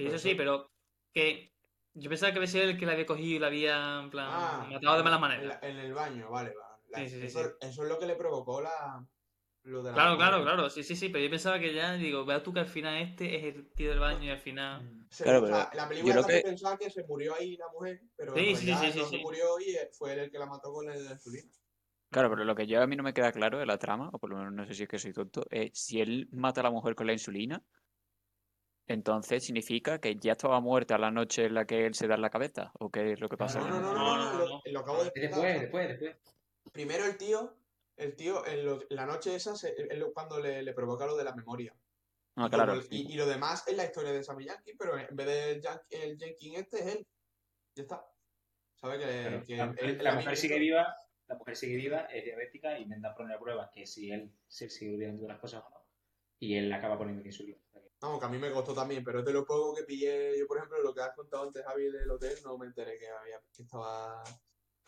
Sí, 0.00 0.06
eso 0.06 0.18
sí, 0.18 0.34
pero 0.34 0.70
que 1.12 1.52
yo 1.94 2.08
pensaba 2.08 2.32
que 2.32 2.38
había 2.38 2.48
sido 2.48 2.64
el 2.64 2.78
que 2.78 2.86
la 2.86 2.92
había 2.92 3.04
cogido 3.04 3.36
y 3.36 3.38
la 3.38 3.46
había, 3.48 4.00
en 4.00 4.10
plan, 4.10 4.28
Ah, 4.30 4.68
matado 4.70 4.96
de 4.96 5.02
mala 5.02 5.16
en, 5.16 5.20
manera. 5.20 5.42
la- 5.60 5.68
en 5.68 5.76
el 5.76 5.92
baño, 5.92 6.30
vale, 6.30 6.54
vale. 6.54 6.70
La- 6.88 6.98
Sí, 7.00 7.08
sí, 7.20 7.26
eso, 7.26 7.40
sí. 7.42 7.46
eso 7.60 7.82
es 7.82 7.88
lo 7.88 7.98
que 7.98 8.06
le 8.06 8.16
provocó 8.16 8.60
la. 8.62 9.06
Lo 9.64 9.82
de 9.82 9.90
la 9.90 9.94
Claro, 9.94 10.16
claro, 10.16 10.42
claro, 10.42 10.70
sí, 10.70 10.82
sí, 10.82 10.96
sí, 10.96 11.10
pero 11.10 11.22
yo 11.22 11.30
pensaba 11.30 11.60
que 11.60 11.74
ya, 11.74 11.92
digo, 11.92 12.24
vea 12.24 12.42
tú 12.42 12.52
que 12.54 12.60
al 12.60 12.66
final 12.66 12.96
este 13.02 13.36
es 13.36 13.54
el 13.54 13.70
tío 13.72 13.90
del 13.90 13.98
baño 13.98 14.24
y 14.24 14.30
al 14.30 14.38
final... 14.38 15.06
Se- 15.10 15.24
Claro, 15.24 15.42
o 15.42 15.46
sea, 15.46 15.68
pero 15.70 15.76
la 15.76 15.82
yo 15.82 15.88
película 15.88 16.12
creo 16.14 16.22
también 16.22 16.42
que- 16.42 16.48
pensaba 16.48 16.78
que 16.78 16.90
se 16.90 17.04
murió 17.04 17.34
ahí 17.34 17.56
la 17.58 17.68
mujer, 17.68 18.00
pero 18.16 18.34
Sí, 18.34 18.56
sí, 18.56 18.66
sí, 18.66 18.74
sí, 18.74 18.74
no 18.74 18.92
sí, 18.92 18.92
se 18.92 19.04
sí. 19.18 19.22
murió 19.22 19.60
y 19.60 19.70
eh, 19.76 19.90
fue 19.92 20.14
él 20.14 20.18
el 20.20 20.30
que 20.30 20.38
la 20.38 20.46
mató 20.46 20.72
con 20.72 20.86
la 20.86 20.96
insulina. 20.96 21.50
Claro, 22.10 22.30
pero 22.30 22.44
lo 22.44 22.54
que 22.56 22.66
yo 22.66 22.82
a 22.82 22.86
mí 22.86 22.96
no 22.96 23.02
me 23.02 23.12
queda 23.14 23.30
claro 23.30 23.58
de 23.58 23.66
la 23.66 23.78
trama, 23.78 24.08
o 24.12 24.18
por 24.18 24.30
lo 24.30 24.36
menos 24.38 24.52
no 24.52 24.66
sé 24.66 24.74
si 24.74 24.82
es 24.84 24.88
que 24.88 24.98
soy 24.98 25.12
tonto, 25.12 25.44
es 25.50 25.70
si 25.74 26.00
él 26.00 26.28
mata 26.32 26.60
a 26.60 26.64
la 26.64 26.70
mujer 26.70 26.94
con 26.96 27.06
la 27.06 27.12
insulina, 27.12 27.62
Entonces 28.92 29.44
significa 29.44 30.00
que 30.00 30.16
ya 30.16 30.32
estaba 30.32 30.60
muerta 30.60 30.98
la 30.98 31.12
noche 31.12 31.44
en 31.46 31.54
la 31.54 31.64
que 31.64 31.86
él 31.86 31.94
se 31.94 32.08
da 32.08 32.16
en 32.16 32.22
la 32.22 32.30
cabeza. 32.30 32.72
¿O 32.80 32.90
qué 32.90 33.12
es 33.12 33.20
lo 33.20 33.28
que 33.28 33.36
pasa? 33.36 33.60
No, 33.60 33.68
no, 33.68 33.80
no, 33.80 33.92
no, 33.92 33.94
No, 33.94 34.16
no, 34.16 34.32
no, 34.32 34.38
lo, 34.38 34.48
no. 34.48 34.62
lo 34.64 34.80
acabo 34.80 34.96
de 34.98 35.02
Es 35.04 35.06
explicar. 35.16 35.38
después, 35.40 35.60
después, 35.60 35.88
después. 35.88 36.16
Primero 36.72 37.04
el 37.04 37.16
tío, 37.16 37.54
el 37.96 38.16
tío, 38.16 38.44
en 38.46 38.66
lo- 38.66 38.80
la 38.90 39.06
noche 39.06 39.34
esa, 39.36 39.54
se- 39.54 39.74
es 39.78 39.96
lo- 39.98 40.12
cuando 40.12 40.40
le, 40.40 40.62
le 40.62 40.72
provoca 40.72 41.06
lo 41.06 41.16
de 41.16 41.22
la 41.24 41.34
memoria. 41.34 41.72
Ah, 42.36 42.46
Y 42.46 42.50
claro. 42.50 42.72
como 42.74 42.86
y, 42.90 43.12
y 43.12 43.16
lo 43.16 43.26
demás 43.26 43.66
es 43.68 43.76
la 43.76 43.84
historia 43.84 44.10
de 44.12 44.24
Sammy 44.24 44.44
Yankee, 44.46 44.74
pero 44.76 44.98
en 44.98 45.14
vez 45.16 45.26
del 45.26 45.60
Yan- 45.62 45.82
el 45.90 46.18
Jenkins 46.18 46.58
este 46.58 46.78
es 46.80 46.86
él. 46.96 47.06
Ya 47.76 47.82
está. 47.82 48.04
¿Sabes? 48.74 48.98
Que, 48.98 49.06
Pero 49.06 49.44
que 49.44 50.02
la, 50.02 50.14
mujer 50.14 50.36
sigue 50.36 50.58
viva, 50.58 50.96
la 51.28 51.34
mujer 51.36 51.54
sigue 51.56 51.76
viva, 51.76 52.00
es 52.06 52.24
diabética, 52.24 52.76
intenta 52.78 53.14
poner 53.14 53.36
a 53.36 53.38
prueba 53.40 53.70
que 53.72 53.86
si 53.86 54.10
él 54.10 54.32
se 54.48 54.68
sigue 54.68 54.94
olvidando 54.94 55.22
de 55.22 55.28
las 55.28 55.38
cosas 55.38 55.62
o 55.64 55.70
no, 55.70 55.84
y 56.40 56.56
él 56.56 56.72
acaba 56.72 56.96
poniendo 56.98 57.22
insulina. 57.24 57.58
Vamos, 58.00 58.18
que 58.18 58.24
a 58.26 58.28
mí 58.30 58.38
me 58.38 58.50
costó 58.50 58.72
también, 58.74 59.04
pero 59.04 59.18
es 59.20 59.24
de 59.26 59.32
lo 59.32 59.44
poco 59.44 59.74
que 59.74 59.82
pillé. 59.84 60.38
Yo, 60.38 60.46
por 60.46 60.56
ejemplo, 60.56 60.80
lo 60.82 60.94
que 60.94 61.02
has 61.02 61.14
contado 61.14 61.44
antes, 61.44 61.62
Javi, 61.64 61.90
del 61.90 62.10
hotel, 62.10 62.34
no 62.44 62.56
me 62.56 62.66
enteré 62.66 62.98
que 62.98 63.08
había 63.08 63.38
que 63.54 63.62
estaba 63.62 64.22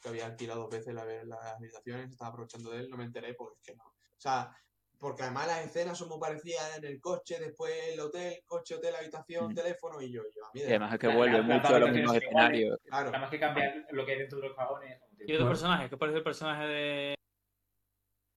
que 0.01 0.09
había 0.09 0.27
alquilado 0.27 0.63
dos 0.63 0.71
veces 0.71 0.93
la, 0.95 1.05
las 1.25 1.45
habitaciones, 1.57 2.11
estaba 2.11 2.31
aprovechando 2.31 2.71
de 2.71 2.81
él, 2.81 2.91
no 2.91 2.97
me 2.97 3.05
enteré 3.05 3.35
porque 3.35 3.59
es 3.61 3.67
que 3.69 3.77
no. 3.77 3.85
O 3.85 3.95
sea, 4.21 4.51
porque 4.99 5.23
además 5.23 5.47
las 5.47 5.65
escenas 5.67 5.97
son 5.97 6.09
muy 6.09 6.19
parecidas 6.19 6.77
en 6.79 6.85
el 6.87 7.01
coche, 7.01 7.39
después 7.39 7.73
el 7.93 8.01
hotel, 8.01 8.43
coche, 8.47 8.75
hotel, 8.77 8.97
habitación, 8.97 9.53
Mm. 9.53 9.55
teléfono 9.55 10.01
y 10.01 10.11
yo, 10.11 10.23
yo 10.35 10.45
a 10.45 10.51
mí 10.53 10.61
Y 10.61 10.63
de- 10.65 10.69
además 10.71 10.95
es 10.95 10.99
que 10.99 11.07
vuelve 11.09 11.39
la- 11.39 11.43
mucho 11.43 11.69
a 11.75 11.79
los 11.79 11.91
mismos 11.93 12.17
escenarios. 12.17 12.79
Claro. 12.85 13.07
Nada 13.11 13.19
más 13.21 13.31
que 13.31 13.39
cambiar 13.39 13.87
lo 13.91 14.05
que 14.07 14.13
hay 14.13 14.19
dentro 14.19 14.41
de 14.41 14.49
los 14.49 14.57
cajones. 14.57 15.01
Y 15.25 15.35
otro 15.35 15.47
personaje, 15.49 15.89
¿qué 15.89 15.97
parece 15.97 16.19
el 16.19 16.25
personaje 16.25 16.65
de, 16.67 17.15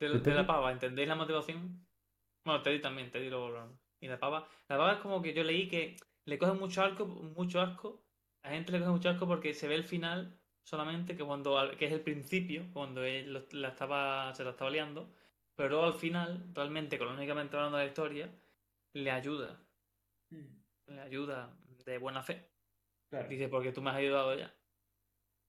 de, 0.01 0.09
¿De 0.09 0.19
de 0.19 0.33
la 0.35 0.45
pava? 0.45 0.71
¿Entendéis 0.71 1.07
la 1.07 1.15
motivación? 1.15 1.87
Bueno, 2.45 2.61
Teddy 2.61 2.79
también, 2.81 3.09
Teddy 3.11 3.29
lo 3.29 3.49
lo- 3.49 3.79
Y 4.05 4.07
la 4.07 4.19
pava. 4.19 4.47
La 4.69 4.77
pava 4.77 4.93
es 4.93 4.99
como 4.99 5.19
que 5.19 5.33
yo 5.33 5.43
leí 5.43 5.67
que 5.67 5.97
le 6.25 6.37
coge 6.37 6.53
mucho 6.53 6.83
asco, 6.83 7.07
mucho 7.07 7.59
asco. 7.59 8.05
A 8.43 8.51
gente 8.51 8.71
le 8.71 8.77
coge 8.77 8.91
mucho 8.91 9.09
asco 9.09 9.25
porque 9.25 9.55
se 9.55 9.67
ve 9.67 9.73
el 9.73 9.83
final 9.83 10.39
solamente, 10.63 11.17
que 11.17 11.23
cuando 11.23 11.71
que 11.75 11.85
es 11.87 11.91
el 11.91 12.01
principio, 12.01 12.67
cuando 12.71 13.03
él 13.03 13.33
la 13.51 13.69
estaba, 13.69 14.31
se 14.35 14.43
la 14.43 14.51
estaba 14.51 14.69
liando. 14.69 15.11
Pero 15.55 15.69
luego 15.69 15.85
al 15.85 15.95
final, 15.95 16.51
realmente, 16.53 16.99
cronológicamente 16.99 17.55
hablando 17.55 17.77
de 17.77 17.85
la 17.85 17.89
historia, 17.89 18.29
le 18.93 19.09
ayuda. 19.09 19.59
Le 20.29 21.01
ayuda 21.01 21.57
de 21.83 21.97
buena 21.97 22.21
fe. 22.21 22.51
Claro. 23.09 23.27
Dice, 23.27 23.49
porque 23.49 23.71
tú 23.71 23.81
me 23.81 23.89
has 23.89 23.95
ayudado 23.95 24.35
ya. 24.35 24.53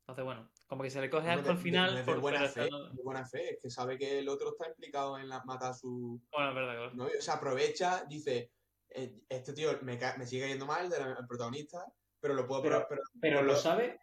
Entonces, 0.01 0.25
bueno, 0.25 0.49
como 0.67 0.83
que 0.83 0.91
se 0.91 1.01
le 1.01 1.09
coge 1.11 1.31
asco 1.31 1.51
al 1.51 1.59
final. 1.59 1.93
de- 1.95 2.01
de 2.01 2.05
por- 2.05 2.21
buena 2.21 2.49
fe, 2.49 2.63
de 2.65 3.03
buena 3.03 3.25
fe, 3.27 3.55
es 3.55 3.59
que 3.63 3.71
sabe 3.71 3.97
que 3.99 4.19
el 4.19 4.29
otro 4.29 4.51
está 4.51 4.69
implicado 4.69 5.19
en 5.19 5.29
la, 5.29 5.43
matar 5.45 5.71
a 5.71 5.75
su 5.75 6.21
Bueno, 6.33 6.49
es 6.51 6.55
verdad, 6.55 6.73
claro. 6.75 6.95
novio. 6.95 7.19
O 7.19 7.23
sea, 7.23 7.35
aprovecha, 7.35 8.05
dice, 8.09 8.53
eh, 8.91 9.21
este 9.29 9.53
tío 9.53 9.79
me, 9.83 9.99
sigue 10.27 10.43
cayendo 10.43 10.67
mal, 10.67 10.89
del 10.91 11.03
el 11.19 11.27
protagonista, 11.27 11.85
pero 12.21 12.35
lo 12.35 12.47
puedo... 12.47 12.63
Pero- 12.63 12.87
pero, 12.89 13.03
Pero 13.21 13.43
lo 13.43 13.55
sabe, 13.57 14.01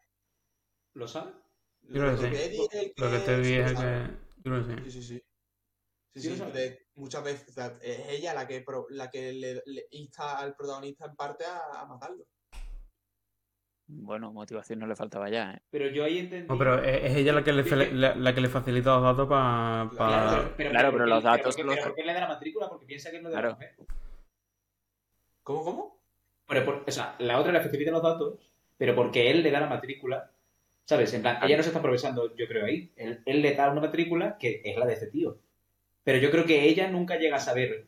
lo 0.94 1.08
sabe. 1.08 1.34
Yo 1.82 2.02
Lo 2.04 2.12
que 2.12 2.16
te 2.16 2.22
lo 2.22 2.28
es 2.28 2.34
que. 2.34 2.56
Yo 2.56 4.52
creo 4.52 4.68
que 4.68 4.84
Sí, 4.90 4.92
sí. 4.92 5.02
sí, 5.02 5.04
sí. 5.04 5.24
Sí, 6.16 6.22
Sí 6.22 6.36
lo 6.38 6.52
de- 6.52 6.88
muchas 6.96 7.24
veces 7.24 7.50
o 7.50 7.52
sea, 7.54 7.78
es 7.82 8.08
ella 8.10 8.34
la 8.36 8.48
que, 8.48 8.62
pro- 8.62 8.86
la 8.90 9.10
que 9.10 9.34
le, 9.34 9.64
le 9.66 9.88
insta 9.92 10.38
al 10.38 10.56
protagonista 10.56 11.06
en 11.08 11.16
parte 11.16 11.44
a, 11.46 11.82
a 11.82 11.86
matarlo. 11.88 12.24
Bueno, 13.88 14.32
motivación 14.32 14.80
no 14.80 14.88
le 14.88 14.96
faltaba 14.96 15.30
ya, 15.30 15.52
¿eh? 15.54 15.62
Pero 15.70 15.88
yo 15.90 16.06
ahí 16.06 16.20
entendí. 16.20 16.48
No, 16.48 16.58
pero 16.58 16.82
es, 16.84 17.04
es 17.12 17.18
ella 17.18 17.34
la 17.34 17.44
que 17.44 17.52
le, 17.52 17.92
la, 17.94 18.16
la 18.16 18.34
que 18.34 18.42
le 18.42 18.48
facilita 18.50 18.96
los 18.96 19.04
datos 19.04 19.28
para. 19.28 19.90
Claro, 19.96 20.54
Claro, 20.56 20.92
pero 20.94 21.06
los 21.06 21.24
datos 21.24 21.56
Pero, 21.56 21.68
los- 21.68 21.76
pero 21.76 21.88
¿por 21.88 21.96
qué 21.96 22.04
le 22.04 22.14
da 22.14 22.22
la 22.22 22.28
matrícula? 22.30 22.70
Porque 22.70 22.86
piensa 22.86 23.12
que 23.12 23.18
es 23.18 23.24
lo 23.24 23.30
de 23.30 23.36
la 23.36 23.42
Claro. 23.42 23.56
mujer. 23.56 23.76
¿Cómo, 25.44 25.64
cómo? 25.66 26.00
Pero 26.48 26.66
por- 26.66 26.84
o 26.88 26.92
sea, 26.92 27.16
la 27.20 27.40
otra 27.40 27.52
le 27.52 27.60
facilita 27.62 27.92
los 27.92 28.02
datos, 28.04 28.40
pero 28.78 28.96
porque 28.96 29.30
él 29.30 29.44
le 29.44 29.52
da 29.52 29.60
la 29.60 29.68
matrícula. 29.68 30.30
¿Sabes? 30.86 31.14
En 31.14 31.22
plan, 31.22 31.38
ella 31.44 31.56
no 31.58 31.64
se 31.64 31.70
está 31.70 31.80
aprovechando, 31.80 32.36
yo 32.36 32.46
creo, 32.48 32.66
ahí. 32.66 32.92
Él, 32.98 33.22
él 33.26 33.42
le 33.42 33.54
da 33.56 33.70
una 33.72 33.80
matrícula 33.82 34.38
que 34.38 34.62
es 34.66 34.78
la 34.78 34.86
de 34.86 34.94
este 34.94 35.08
tío. 35.08 35.38
Pero 36.04 36.18
yo 36.18 36.30
creo 36.30 36.46
que 36.46 36.64
ella 36.68 36.90
nunca 36.90 37.18
llega 37.18 37.38
a 37.38 37.40
saber 37.40 37.86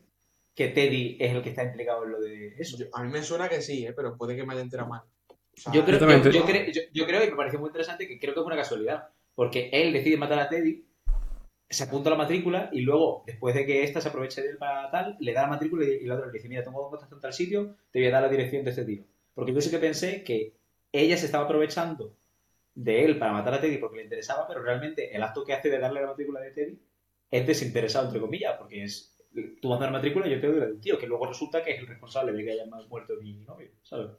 que 0.56 0.70
Teddy 0.70 1.18
es 1.20 1.34
el 1.34 1.41
que 1.41 1.50
está 1.50 1.64
implicado 1.66 2.06
en 2.06 2.12
lo 2.12 2.22
de 2.22 2.56
eso. 2.58 2.78
Yo- 2.78 2.86
a 2.93 3.04
mí 3.04 3.12
me 3.12 3.22
suena 3.22 3.50
que 3.50 3.62
sí, 3.62 3.86
¿eh? 3.86 3.91
pero 3.93 4.16
puede 4.18 4.36
que 4.38 4.46
me 4.46 4.54
haya 4.54 4.62
enterado 4.62 4.88
mal. 4.89 5.02
O 5.58 5.62
sea, 5.62 5.74
Yo 5.74 5.86
creo, 5.86 5.99
yo, 5.99 6.30
yo 6.30 6.45
creo, 6.45 6.72
yo, 6.72 6.82
yo 6.93 7.06
creo 7.06 7.24
y 7.24 7.32
me 7.32 7.36
pareció 7.36 7.60
muy 7.60 7.68
interesante 7.68 8.08
que 8.08 8.20
creo 8.20 8.34
que 8.34 8.39
es 8.39 8.45
una 8.45 8.56
casualidad. 8.56 9.10
Porque 9.34 9.70
él 9.74 9.91
decide 9.91 10.18
matar 10.18 10.39
a 10.39 10.49
Teddy, 10.49 10.86
se 11.70 11.84
apunta 11.84 12.10
a 12.10 12.12
la 12.12 12.18
matrícula 12.18 12.70
y 12.72 12.82
luego, 12.82 13.24
después 13.26 13.53
de 13.53 13.66
que 13.66 13.84
ésta 13.84 13.99
se 13.99 14.10
aproveche 14.10 14.41
de 14.41 14.51
él 14.51 14.58
para 14.58 14.89
tal, 14.91 15.18
le 15.20 15.34
da 15.34 15.43
la 15.43 15.47
matrícula 15.49 15.86
y, 15.86 16.03
y 16.03 16.06
la 16.06 16.16
otra 16.16 16.28
le 16.28 16.32
dice, 16.32 16.47
mira, 16.47 16.64
tengo 16.64 16.89
contacto 16.89 17.16
en 17.16 17.22
tal 17.22 17.34
sitio, 17.34 17.76
te 17.91 17.99
voy 17.99 18.08
a 18.08 18.12
dar 18.12 18.22
la 18.24 18.30
dirección 18.30 18.64
de 18.64 18.70
este 18.70 18.86
tío. 18.86 19.03
Porque 19.34 19.53
yo 19.53 19.60
sí 19.60 19.70
que 19.70 19.80
pensé 19.80 20.24
que 20.24 20.53
ella 20.91 21.18
se 21.18 21.26
estaba 21.26 21.43
aprovechando 21.43 22.16
de 22.74 23.06
él 23.06 23.18
para 23.18 23.34
matar 23.34 23.56
a 23.56 23.62
Teddy 23.62 23.78
porque 23.78 23.97
le 23.97 24.03
interesaba, 24.03 24.47
pero 24.47 24.62
realmente 24.62 25.16
el 25.16 25.24
acto 25.24 25.43
que 25.43 25.53
hace 25.53 25.70
de 25.70 25.80
darle 25.80 26.01
la 26.01 26.08
matrícula 26.08 26.39
de 26.39 26.51
Teddy 26.51 26.80
es 27.32 27.47
desinteresado, 27.47 28.06
entre 28.06 28.22
comillas, 28.22 28.56
porque 28.58 28.84
es, 28.84 29.18
tú 29.62 29.70
dar 29.70 29.82
la 29.82 29.91
matrícula 29.91 30.28
y 30.28 30.32
yo 30.32 30.39
te 30.39 30.47
doy 30.47 30.60
la 30.60 30.66
de 30.68 30.74
un 30.74 30.82
tío, 30.82 30.97
que 30.97 31.08
luego 31.08 31.26
resulta 31.26 31.64
que 31.64 31.72
es 31.72 31.80
el 31.80 31.88
responsable 31.88 32.32
de 32.32 32.43
que 32.43 32.51
haya 32.51 32.66
más 32.68 32.88
muerto 32.88 33.14
mi 33.22 33.34
novio, 33.39 33.70
¿sabes? 33.82 34.12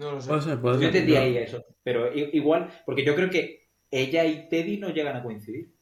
No 0.00 0.12
lo 0.12 0.20
sé. 0.20 0.28
Puede 0.28 0.42
ser, 0.42 0.60
puede 0.60 0.80
Yo 0.80 0.92
ser. 0.92 1.06
Yo- 1.06 1.18
ahí 1.20 1.36
eso, 1.36 1.64
pero 1.82 2.12
igual, 2.14 2.82
porque 2.84 3.04
yo 3.04 3.14
creo 3.14 3.30
que 3.30 3.68
ella 3.90 4.24
y 4.24 4.48
Teddy 4.48 4.78
no 4.78 4.88
llegan 4.90 5.16
a 5.16 5.22
coincidir. 5.22 5.72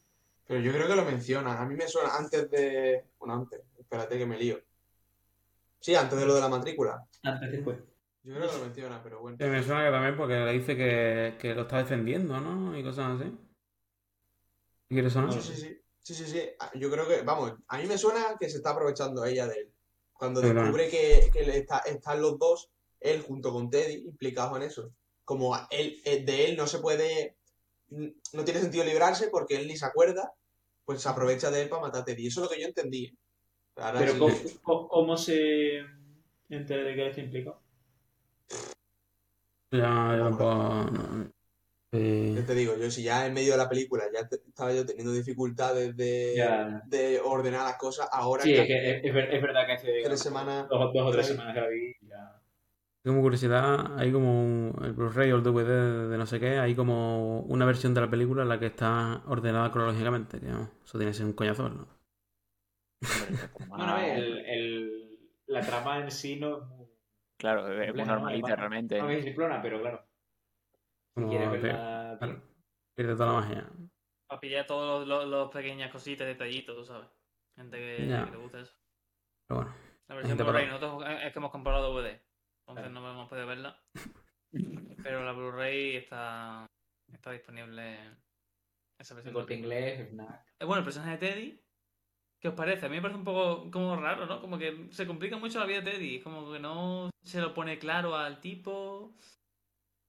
Pero 0.47 0.61
yo 0.61 0.71
creo 0.71 0.87
que 0.87 0.95
lo 0.95 1.05
mencionan. 1.05 1.57
A 1.57 1.65
mí 1.65 1.75
me 1.75 1.87
suena 1.87 2.15
antes 2.17 2.49
de. 2.49 3.05
Bueno, 3.19 3.35
antes. 3.35 3.61
Espérate 3.77 4.17
que 4.17 4.25
me 4.25 4.37
lío. 4.37 4.59
Sí, 5.79 5.95
antes 5.95 6.19
de 6.19 6.25
lo 6.25 6.33
de 6.35 6.41
la 6.41 6.49
matrícula. 6.49 7.05
Antes 7.23 7.51
después. 7.51 7.77
Yo 8.23 8.35
creo 8.35 8.49
que 8.49 8.57
lo 8.57 8.63
menciona, 8.65 9.01
pero 9.01 9.21
bueno. 9.21 9.37
Sí, 9.39 9.45
me 9.45 9.63
suena 9.63 9.85
que 9.85 9.91
también 9.91 10.17
porque 10.17 10.33
le 10.33 10.51
dice 10.53 10.75
que, 10.75 11.35
que 11.39 11.55
lo 11.55 11.61
está 11.61 11.77
defendiendo, 11.77 12.39
¿no? 12.39 12.77
Y 12.77 12.83
cosas 12.83 13.19
así. 13.21 13.31
¿Quieres 14.89 15.13
sonar? 15.13 15.31
Sí, 15.33 15.41
sí, 15.41 15.61
sí. 15.61 15.81
Sí, 16.01 16.13
sí, 16.15 16.25
sí. 16.25 16.41
Ah, 16.59 16.71
Yo 16.75 16.89
creo 16.89 17.07
que, 17.07 17.21
vamos, 17.21 17.53
a 17.67 17.77
mí 17.77 17.85
me 17.85 17.97
suena 17.97 18.35
que 18.39 18.49
se 18.49 18.57
está 18.57 18.71
aprovechando 18.71 19.23
ella 19.25 19.47
de 19.47 19.55
él. 19.55 19.71
Cuando 20.13 20.41
Sí, 20.41 20.47
claro. 20.47 20.61
descubre 20.63 20.89
que, 20.89 21.29
que 21.31 21.57
está, 21.57 21.79
están 21.79 22.21
los 22.21 22.37
dos, 22.39 22.69
él 23.01 23.21
junto 23.21 23.51
con 23.51 23.69
Teddy, 23.69 24.05
implicados 24.05 24.55
en 24.57 24.63
eso. 24.63 24.91
Como 25.25 25.53
a 25.55 25.67
él, 25.71 26.01
eh, 26.05 26.23
de 26.23 26.45
él 26.49 26.57
no 26.57 26.67
se 26.67 26.79
puede, 26.79 27.35
no 27.89 28.43
tiene 28.45 28.59
sentido 28.61 28.83
librarse 28.83 29.29
porque 29.29 29.55
él 29.57 29.67
ni 29.67 29.77
se 29.77 29.85
acuerda, 29.85 30.33
pues 30.85 31.01
se 31.01 31.09
aprovecha 31.09 31.51
de 31.51 31.61
él 31.63 31.69
para 31.69 31.83
matar 31.83 32.01
a 32.01 32.05
Teddy. 32.05 32.27
Eso 32.27 32.43
es 32.43 32.49
lo 32.49 32.55
que 32.55 32.61
yo 32.61 32.67
entendí. 32.67 33.15
Ahora 33.75 33.99
Pero 33.99 34.13
sí- 34.13 34.19
¿cómo, 34.19 34.35
cómo- 34.63 34.87
cómo 34.89 35.17
se 35.17 35.79
entera 36.49 36.83
de 36.83 36.95
que 36.95 37.01
él 37.01 37.07
está 37.09 37.21
implicado? 37.21 37.61
Ya, 39.71 40.15
ya 40.17 40.23
tampoco. 40.23 40.53
no. 40.91 41.31
Sí. 41.91 42.33
Yo 42.35 42.45
te 42.45 42.53
digo, 42.53 42.75
yo 42.77 42.91
si 42.91 43.01
ya 43.01 43.25
en 43.25 43.33
medio 43.33 43.53
de 43.53 43.57
la 43.57 43.67
película 43.69 44.03
ya 44.13 44.27
te- 44.27 44.35
estaba 44.47 44.71
yo 44.73 44.85
teniendo 44.85 45.11
dificultades 45.11 45.95
de, 45.97 46.35
de 46.85 47.19
ordenar 47.19 47.63
las 47.65 47.77
cosas, 47.77 48.07
ahora 48.11 48.43
Sí, 48.43 48.53
que 48.53 48.61
es, 48.61 48.67
que 48.67 48.91
es, 48.97 49.05
es 49.05 49.13
ver- 49.13 49.33
es 49.33 49.41
verdad 49.41 49.65
que 49.65 49.71
hace 49.73 50.01
tres 50.03 50.19
semanas... 50.19 50.67
dos, 50.69 50.93
dos 50.93 51.01
o 51.07 51.11
tres 51.11 51.25
tres- 51.25 51.27
semanas 51.27 51.53
que 51.55 51.61
la 51.61 51.67
vi 51.67 51.95
y 52.01 52.07
ya. 52.07 52.38
Como 53.05 53.21
curiosidad, 53.21 53.97
hay 53.97 54.11
como 54.11 54.43
un- 54.43 54.75
el 54.83 54.91
Blu-ray 54.93 55.31
o 55.31 55.37
el 55.37 55.43
DVD 55.43 55.67
de, 55.67 56.07
de 56.09 56.17
no 56.17 56.25
sé 56.25 56.39
qué, 56.39 56.59
hay 56.59 56.75
como 56.75 57.39
una 57.41 57.65
versión 57.65 57.93
de 57.93 58.01
la 58.01 58.09
película 58.09 58.43
en 58.43 58.49
la 58.49 58.59
que 58.59 58.65
está 58.67 59.23
ordenada 59.27 59.71
cronológicamente, 59.71 60.39
que 60.39 60.47
eso 60.47 60.97
tiene 60.97 61.11
que 61.11 61.13
ser 61.13 61.25
un 61.25 61.33
coñazo, 61.33 61.69
¿no? 61.69 61.87
Bueno, 63.69 63.97
el, 63.99 64.39
el- 64.45 65.19
la 65.47 65.61
trama 65.61 65.99
en 65.99 66.11
sí 66.11 66.35
no 66.39 66.57
es 66.57 66.67
muy, 66.67 66.87
Claro, 67.37 67.71
es 67.81 67.95
muy 67.95 68.03
normalita 68.03 68.55
realmente. 68.55 68.99
no 69.01 69.09
es 69.09 69.23
simplona, 69.23 69.61
pero 69.61 69.79
claro, 69.81 70.03
si 70.03 71.21
Como 71.21 71.29
quieres 71.29 71.49
que- 71.51 71.57
verla 71.57 72.41
pierde 72.95 73.13
toda 73.13 73.25
la 73.27 73.39
magia. 73.39 73.69
Para 74.27 74.41
pillar 74.41 74.67
todos 74.67 75.07
los, 75.07 75.23
los- 75.23 75.29
los 75.29 75.51
pequeñas 75.51 75.89
cositas, 75.91 76.27
detallitos, 76.27 76.75
tú 76.75 76.83
sabes. 76.83 77.07
Gente 77.55 77.77
que, 77.77 77.99
le 78.31 78.37
gusta 78.37 78.59
eso. 78.59 78.73
Pero 79.47 79.61
bueno, 79.61 79.75
La 80.07 80.15
versión 80.15 80.37
Blu-ray, 80.37 80.67
nosotros 80.67 81.03
es 81.23 81.31
que 81.33 81.39
hemos 81.39 81.51
comprado 81.51 81.93
DVD. 81.93 82.21
Entonces 82.69 82.91
no 82.91 83.11
hemos 83.11 83.29
podido 83.29 83.47
verla. 83.47 83.81
Pero 85.03 85.23
la 85.23 85.31
Blu-ray 85.31 85.95
está, 85.95 86.65
está 87.11 87.31
disponible. 87.31 87.97
Esa 88.99 89.13
El 89.13 89.15
versión 89.17 89.33
corte 89.33 89.55
inglés, 89.55 90.09
Fnac. 90.09 90.45
Eh, 90.59 90.65
Bueno, 90.65 90.79
el 90.79 90.83
personaje 90.83 91.11
de 91.11 91.17
Teddy. 91.17 91.61
¿Qué 92.41 92.47
os 92.47 92.53
parece? 92.53 92.85
A 92.85 92.89
mí 92.89 92.95
me 92.95 93.01
parece 93.01 93.19
un 93.19 93.25
poco 93.25 93.69
como 93.69 93.95
raro, 93.95 94.25
¿no? 94.25 94.41
Como 94.41 94.57
que 94.57 94.87
se 94.91 95.05
complica 95.05 95.37
mucho 95.37 95.59
la 95.59 95.65
vida 95.65 95.81
de 95.81 95.91
Teddy. 95.91 96.21
Como 96.21 96.51
que 96.51 96.59
no 96.59 97.09
se 97.21 97.41
lo 97.41 97.53
pone 97.53 97.79
claro 97.79 98.15
al 98.15 98.39
tipo. 98.39 99.13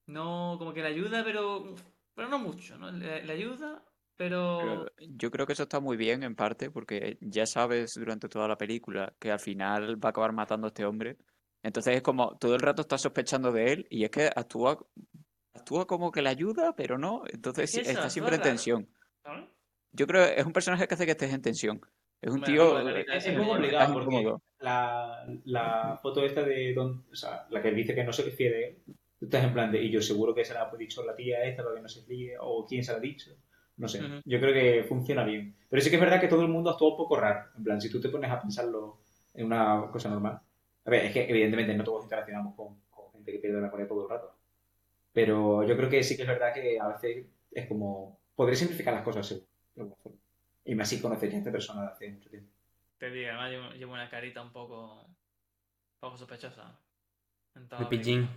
No, 0.06 0.56
como 0.58 0.72
que 0.72 0.82
le 0.82 0.88
ayuda, 0.88 1.24
pero. 1.24 1.74
Pero 2.14 2.28
no 2.28 2.38
mucho, 2.38 2.76
¿no? 2.78 2.90
Le, 2.90 3.24
le 3.24 3.32
ayuda, 3.32 3.84
pero. 4.16 4.58
Pero 4.61 4.86
yo 4.98 5.30
creo 5.30 5.46
que 5.46 5.54
eso 5.54 5.64
está 5.64 5.80
muy 5.80 5.96
bien 5.96 6.22
en 6.22 6.34
parte 6.34 6.70
porque 6.70 7.18
ya 7.20 7.46
sabes 7.46 7.94
durante 7.94 8.28
toda 8.28 8.48
la 8.48 8.58
película 8.58 9.14
que 9.18 9.30
al 9.30 9.40
final 9.40 10.02
va 10.02 10.08
a 10.08 10.11
acabar 10.11 10.32
matando 10.32 10.66
a 10.66 10.68
este 10.68 10.84
hombre. 10.84 11.16
Entonces 11.62 11.96
es 11.96 12.02
como 12.02 12.36
todo 12.38 12.54
el 12.54 12.61
rato 12.61 12.82
estás 12.82 13.02
sospechando 13.02 13.52
de 13.52 13.72
él 13.72 13.86
y 13.90 14.04
es 14.04 14.11
que 14.11 14.30
actúa, 14.34 14.78
actúa 15.54 15.86
como 15.86 16.11
que 16.11 16.22
le 16.22 16.30
ayuda, 16.30 16.74
pero 16.74 16.98
no. 16.98 17.22
Entonces 17.30 17.76
Es 17.76 17.88
está 17.88 18.08
siempre 18.08 18.36
en 18.36 18.42
tensión. 18.42 18.88
¿sabes? 19.22 19.44
Yo 19.92 20.06
creo 20.06 20.26
que 20.26 20.40
es 20.40 20.46
un 20.46 20.52
personaje 20.52 20.86
que 20.86 20.94
hace 20.94 21.04
que 21.04 21.12
estés 21.12 21.32
en 21.32 21.42
tensión. 21.42 21.80
Es 22.22 22.30
un 22.32 22.42
tío 22.42 22.78
Es 22.78 23.26
lleva. 23.26 23.52
obligado 23.52 23.64
estás 23.64 23.92
porque 23.92 24.34
la, 24.58 25.26
la 25.44 25.98
foto 26.02 26.24
esta 26.24 26.42
de 26.42 26.74
don, 26.74 27.04
o 27.11 27.14
sea, 27.14 27.46
la 27.50 27.62
que 27.62 27.72
dice 27.72 27.94
que 27.94 28.04
no 28.04 28.12
se 28.12 28.22
refiere 28.22 28.56
a 28.56 28.68
él, 28.68 28.78
tú 29.18 29.24
estás 29.24 29.44
en 29.44 29.52
plan 29.54 29.72
de, 29.72 29.82
y 29.82 29.90
yo 29.90 30.02
seguro 30.02 30.34
que 30.34 30.44
se 30.44 30.52
la 30.54 30.62
ha 30.62 30.76
dicho 30.76 31.02
la 31.04 31.14
tía 31.14 31.44
esta 31.44 31.62
para 31.62 31.76
que 31.76 31.82
no 31.82 31.88
se 31.88 32.02
fíe, 32.02 32.36
o 32.38 32.66
quién 32.66 32.84
se 32.84 32.92
la 32.92 32.98
ha 32.98 33.00
dicho. 33.00 33.30
No 33.78 33.88
sé, 33.88 34.02
yo 34.26 34.38
creo 34.38 34.52
que 34.52 34.84
funciona 34.84 35.24
bien. 35.24 35.56
Pero 35.70 35.80
sí 35.80 35.88
que 35.88 35.96
es 35.96 36.02
verdad 36.02 36.20
que 36.20 36.28
todo 36.28 36.42
el 36.42 36.48
mundo 36.48 36.68
actúa 36.68 36.90
un 36.90 36.96
poco 36.98 37.16
raro. 37.16 37.48
En 37.56 37.64
plan, 37.64 37.80
si 37.80 37.90
tú 37.90 37.98
te 37.98 38.11
pones 38.11 38.30
a 38.30 38.38
pensarlo 38.38 38.98
en 39.32 39.46
una 39.46 39.88
cosa 39.90 40.11
normal. 40.11 40.38
A 40.85 40.91
ver, 40.91 41.07
es 41.07 41.12
que 41.12 41.28
evidentemente 41.31 41.74
no 41.74 41.85
todos 41.85 42.05
interaccionamos 42.05 42.55
con, 42.55 42.81
con 42.91 43.12
gente 43.12 43.33
que 43.33 43.39
pierde 43.39 43.57
la 43.57 43.66
memoria 43.66 43.87
todo 43.89 44.05
el 44.05 44.09
rato. 44.11 44.35
Pero 45.12 45.64
yo 45.64 45.76
creo 45.76 45.89
que 45.91 46.03
sí 46.03 46.16
que 46.16 46.22
es 46.22 46.28
verdad 46.28 46.55
que 46.55 46.78
a 46.78 46.89
veces 46.89 47.26
es 47.51 47.66
como. 47.68 48.18
Podría 48.35 48.57
simplificar 48.57 48.95
las 48.95 49.03
cosas, 49.03 49.43
forma. 49.74 49.95
Y 50.64 50.74
más 50.74 50.89
si 50.89 51.01
conoces 51.01 51.31
ya 51.31 51.37
a 51.37 51.39
esta 51.41 51.53
persona 51.53 51.83
de 51.83 51.89
hace 51.89 52.11
mucho 52.11 52.31
tiempo. 52.31 52.53
Te 52.99 53.11
digo, 53.11 53.28
además 53.28 53.51
llevo, 53.51 53.70
llevo 53.72 53.93
una 53.95 54.09
carita 54.09 54.43
un 54.43 54.53
poco. 54.53 55.03
un 55.07 55.16
poco 56.01 56.16
sospechosa. 56.16 56.78
De 57.55 57.66
la 57.70 57.89
pillín. 57.89 58.28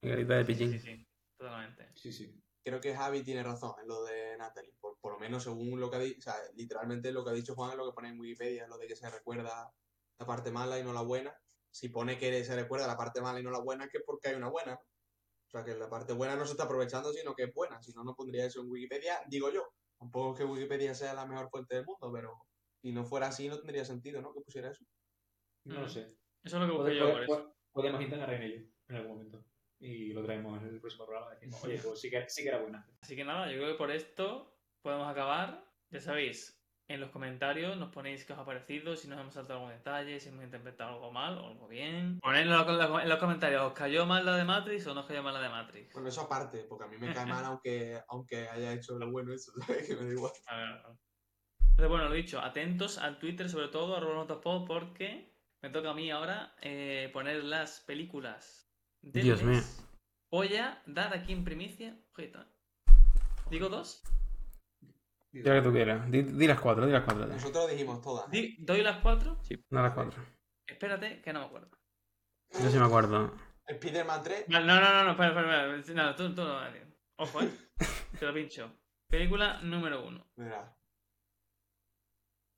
Carita 0.00 0.34
de 0.36 0.44
Sí, 0.44 0.54
pillín. 0.54 0.72
sí, 0.72 0.78
sí, 0.78 1.06
totalmente. 1.36 1.88
Sí, 1.94 2.12
sí. 2.12 2.42
Creo 2.62 2.80
que 2.80 2.94
Javi 2.94 3.22
tiene 3.22 3.42
razón 3.42 3.74
en 3.82 3.88
lo 3.88 4.04
de 4.04 4.36
Natalie. 4.38 4.72
Por, 4.80 4.98
por 5.00 5.12
lo 5.14 5.18
menos 5.18 5.42
según 5.44 5.80
lo 5.80 5.90
que 5.90 5.96
ha 5.96 6.00
dicho, 6.00 6.18
o 6.18 6.22
sea, 6.22 6.34
literalmente 6.54 7.12
lo 7.12 7.24
que 7.24 7.30
ha 7.30 7.34
dicho 7.34 7.54
Juan 7.54 7.72
es 7.72 7.76
lo 7.76 7.86
que 7.86 7.94
pone 7.94 8.08
en 8.10 8.20
Wikipedia, 8.20 8.66
lo 8.68 8.78
de 8.78 8.86
que 8.86 8.96
se 8.96 9.10
recuerda 9.10 9.72
la 10.18 10.26
parte 10.26 10.50
mala 10.50 10.78
y 10.78 10.84
no 10.84 10.92
la 10.92 11.02
buena. 11.02 11.34
Si 11.72 11.88
pone 11.88 12.18
que 12.18 12.44
se 12.44 12.56
recuerda 12.56 12.86
la 12.86 12.96
parte 12.96 13.20
mala 13.20 13.38
y 13.40 13.42
no 13.42 13.50
la 13.50 13.60
buena, 13.60 13.84
es 13.84 13.90
que 13.90 13.98
es 13.98 14.04
porque 14.04 14.28
hay 14.28 14.34
una 14.36 14.48
buena. 14.48 14.72
¿no? 14.72 14.80
O 14.80 15.50
sea, 15.50 15.64
que 15.64 15.74
la 15.74 15.88
parte 15.88 16.12
buena 16.12 16.36
no 16.36 16.44
se 16.46 16.52
está 16.52 16.64
aprovechando, 16.64 17.12
sino 17.12 17.34
que 17.34 17.44
es 17.44 17.54
buena. 17.54 17.82
Si 17.82 17.92
no, 17.92 18.04
no 18.04 18.14
pondría 18.14 18.44
eso 18.46 18.60
en 18.60 18.70
Wikipedia, 18.70 19.20
digo 19.28 19.50
yo. 19.50 19.68
Tampoco 19.98 20.32
es 20.32 20.38
que 20.38 20.44
Wikipedia 20.44 20.94
sea 20.94 21.12
la 21.14 21.26
mejor 21.26 21.48
fuente 21.50 21.74
del 21.76 21.84
mundo, 21.84 22.10
pero 22.12 22.34
si 22.80 22.92
no 22.92 23.04
fuera 23.04 23.26
así, 23.28 23.48
no 23.48 23.58
tendría 23.58 23.84
sentido, 23.84 24.22
¿no? 24.22 24.32
Que 24.32 24.40
pusiera 24.40 24.70
eso. 24.70 24.84
No 25.64 25.80
lo 25.80 25.86
Mm. 25.86 25.90
sé. 25.90 26.00
Eso 26.42 26.56
es 26.56 26.62
lo 26.62 26.66
que 26.66 26.72
busqué 26.72 26.96
yo 26.96 27.12
por 27.12 27.22
eso. 27.22 27.56
podemos 27.72 28.00
indagar 28.00 28.32
en 28.34 28.42
ello 28.42 28.66
en 28.88 28.96
algún 28.96 29.12
momento. 29.12 29.44
Y 29.78 30.12
lo 30.12 30.24
traemos 30.24 30.60
en 30.62 30.68
el 30.68 30.80
próximo 30.80 31.06
programa. 31.06 31.32
Decimos, 31.34 31.64
oye, 31.64 31.78
pues 31.82 32.00
sí 32.00 32.10
que, 32.10 32.28
sí 32.28 32.42
que 32.42 32.48
era 32.48 32.60
buena. 32.60 32.88
Así 33.00 33.14
que 33.16 33.24
nada, 33.24 33.50
yo 33.50 33.58
creo 33.58 33.72
que 33.72 33.78
por 33.78 33.90
esto 33.90 34.56
podemos 34.82 35.08
acabar. 35.08 35.64
Ya 35.90 36.00
sabéis, 36.00 36.59
en 36.92 37.00
los 37.00 37.10
comentarios 37.10 37.76
nos 37.76 37.90
ponéis 37.92 38.24
qué 38.24 38.32
os 38.32 38.38
ha 38.40 38.44
parecido, 38.44 38.96
si 38.96 39.06
nos 39.06 39.20
hemos 39.20 39.32
saltado 39.34 39.60
algún 39.60 39.72
detalle, 39.72 40.18
si 40.18 40.28
hemos 40.28 40.42
interpretado 40.44 40.94
algo 40.94 41.12
mal 41.12 41.38
o 41.38 41.46
algo 41.48 41.68
bien. 41.68 42.18
Ponedlo 42.20 42.68
en 42.68 42.78
los- 42.78 43.02
en 43.02 43.08
los 43.08 43.18
comentarios, 43.18 43.62
¿os 43.62 43.72
cayó 43.72 44.06
mal 44.06 44.26
la 44.26 44.36
de 44.36 44.44
Matrix 44.44 44.86
o 44.88 44.94
no 44.94 45.00
os 45.00 45.06
cayó 45.06 45.22
mal 45.22 45.34
la 45.34 45.40
de 45.40 45.48
Matrix? 45.48 45.92
Bueno, 45.94 46.08
eso 46.08 46.22
aparte, 46.22 46.64
porque 46.68 46.84
a 46.84 46.88
mí 46.88 46.96
me 46.98 47.14
cae 47.14 47.26
mal 47.26 47.44
aunque, 47.46 48.00
aunque 48.08 48.48
haya 48.48 48.72
hecho 48.72 48.98
lo 48.98 49.10
bueno 49.10 49.32
eso, 49.32 49.52
¿sabes? 49.66 49.86
Que 49.86 49.94
me 49.96 50.06
da 50.06 50.12
igual. 50.12 50.32
A 50.46 50.56
ver, 50.56 50.66
a 50.68 50.72
ver. 50.88 50.96
Entonces, 51.60 51.88
bueno, 51.88 52.08
lo 52.08 52.14
dicho, 52.14 52.40
atentos 52.40 52.98
al 52.98 53.18
Twitter 53.18 53.48
sobre 53.48 53.68
todo, 53.68 53.96
arroba 53.96 54.16
notapod, 54.16 54.66
porque 54.66 55.32
me 55.62 55.70
toca 55.70 55.90
a 55.90 55.94
mí 55.94 56.10
ahora 56.10 56.54
eh, 56.60 57.08
poner 57.12 57.44
las 57.44 57.80
películas 57.80 58.68
del 59.00 59.22
Dios 59.22 59.42
mío. 59.44 59.60
Voy 60.32 60.56
a 60.56 60.82
dar 60.86 61.14
aquí 61.14 61.32
en 61.32 61.44
primicia, 61.44 61.96
ojito, 62.12 62.40
¿eh? 62.42 62.46
¿Digo 63.48 63.68
dos? 63.68 64.02
Ya 65.32 65.54
que 65.54 65.62
tú 65.62 65.72
quieras. 65.72 66.10
Di, 66.10 66.22
di 66.22 66.46
las 66.46 66.60
cuatro, 66.60 66.86
di 66.86 66.92
las 66.92 67.04
cuatro. 67.04 67.26
ya. 67.26 67.34
Nosotros 67.34 67.70
dijimos 67.70 68.00
todas. 68.02 68.26
¿eh? 68.26 68.30
Di- 68.32 68.56
¿Doy 68.60 68.82
las 68.82 68.98
cuatro? 69.00 69.40
No 69.70 69.82
las 69.82 69.94
cuatro. 69.94 70.22
Espérate, 70.66 71.20
que 71.22 71.32
no 71.32 71.40
me 71.40 71.46
acuerdo. 71.46 71.70
Yo 72.52 72.68
sí 72.70 72.78
me 72.78 72.84
acuerdo. 72.86 73.32
Spider-Man 73.66 74.22
3, 74.24 74.48
No, 74.48 74.60
no, 74.60 74.80
no, 74.80 75.04
no, 75.04 75.10
espera, 75.12 75.28
espera, 75.28 75.76
espera. 75.76 76.02
No, 76.04 76.16
tú, 76.16 76.34
tú 76.34 76.42
no. 76.42 76.58
Ojo, 77.18 77.42
eh. 77.42 77.50
Te 78.18 78.26
lo 78.26 78.34
pincho. 78.34 78.72
Película 79.08 79.60
número 79.62 80.04
uno. 80.06 80.26
mira, 80.36 80.76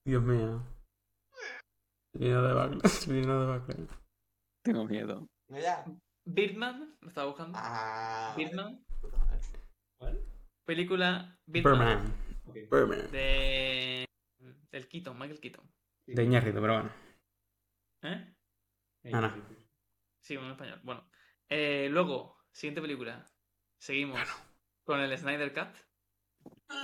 Dios 0.07 0.23
mío. 0.23 0.63
Lleno 2.15 2.43
de 2.43 2.53
bacle. 2.55 2.81
Lleno 3.07 3.41
de 3.41 3.47
bacle. 3.47 3.87
Tengo 4.65 4.85
miedo. 4.87 5.27
ya. 5.49 5.85
Birdman, 6.25 6.97
lo 7.01 7.09
estaba 7.09 7.27
buscando. 7.29 7.59
Ah. 7.61 8.35
Birdman. 8.37 8.83
Madre. 10.01 10.25
Película 10.67 11.37
Birdman. 11.47 11.79
Birdman. 11.79 12.32
Birdman. 12.45 13.11
De. 13.11 14.05
Del 14.71 14.89
Keaton, 14.89 15.19
Michael 15.19 15.41
Keaton. 15.41 15.71
De 16.07 16.25
Iñárritu, 16.25 16.61
pero 16.61 16.75
bueno. 16.75 16.93
¿Eh? 18.03 18.35
Ana. 19.13 19.49
Sí, 20.21 20.35
en 20.35 20.45
español. 20.51 20.81
Bueno. 20.83 21.09
Eh, 21.49 21.89
luego, 21.91 22.39
siguiente 22.53 22.81
película. 22.81 23.31
Seguimos 23.79 24.21
con 24.85 25.01
el 25.01 25.17
Snyder 25.17 25.53
Cut. 25.53 25.77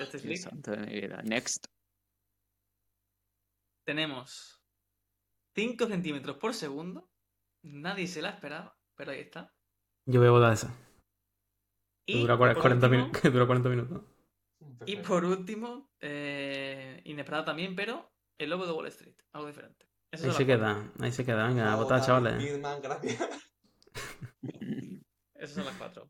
Este 0.00 0.18
mi 0.28 1.00
vida. 1.00 1.22
Next. 1.22 1.64
Tenemos 3.84 4.62
5 5.54 5.86
centímetros 5.86 6.36
por 6.36 6.54
segundo. 6.54 7.10
Nadie 7.62 8.06
se 8.06 8.22
la 8.22 8.30
esperaba, 8.30 8.76
pero 8.94 9.12
ahí 9.12 9.20
está. 9.20 9.52
Yo 10.06 10.20
voy 10.20 10.28
a 10.28 10.32
votar 10.32 10.52
esa. 10.52 10.74
Que 12.06 12.20
dura, 12.20 12.36
cuare- 12.36 12.54
por 12.54 12.62
40 12.62 12.86
último- 12.86 13.06
minu- 13.08 13.12
que 13.22 13.30
dura 13.30 13.46
40 13.46 13.68
minutos. 13.68 14.02
Y 14.86 14.96
por 14.96 15.24
último, 15.24 15.90
eh, 16.00 17.00
inesperado 17.04 17.44
también, 17.44 17.74
pero 17.76 18.10
el 18.38 18.50
lobo 18.50 18.66
de 18.66 18.72
Wall 18.72 18.86
Street, 18.88 19.14
algo 19.32 19.46
diferente. 19.48 19.86
Ahí 20.12 20.18
se 20.20 20.26
cuatro. 20.28 20.46
queda. 20.46 20.92
Ahí 21.00 21.12
se 21.12 21.24
queda. 21.24 21.46
Venga, 21.48 21.72
a 21.72 21.76
votar, 21.76 22.00
chavales. 22.04 22.38
Birdman, 22.38 22.80
gracias. 22.80 23.18
Esas 25.34 25.50
son 25.54 25.64
las 25.64 25.76
cuatro. 25.76 26.08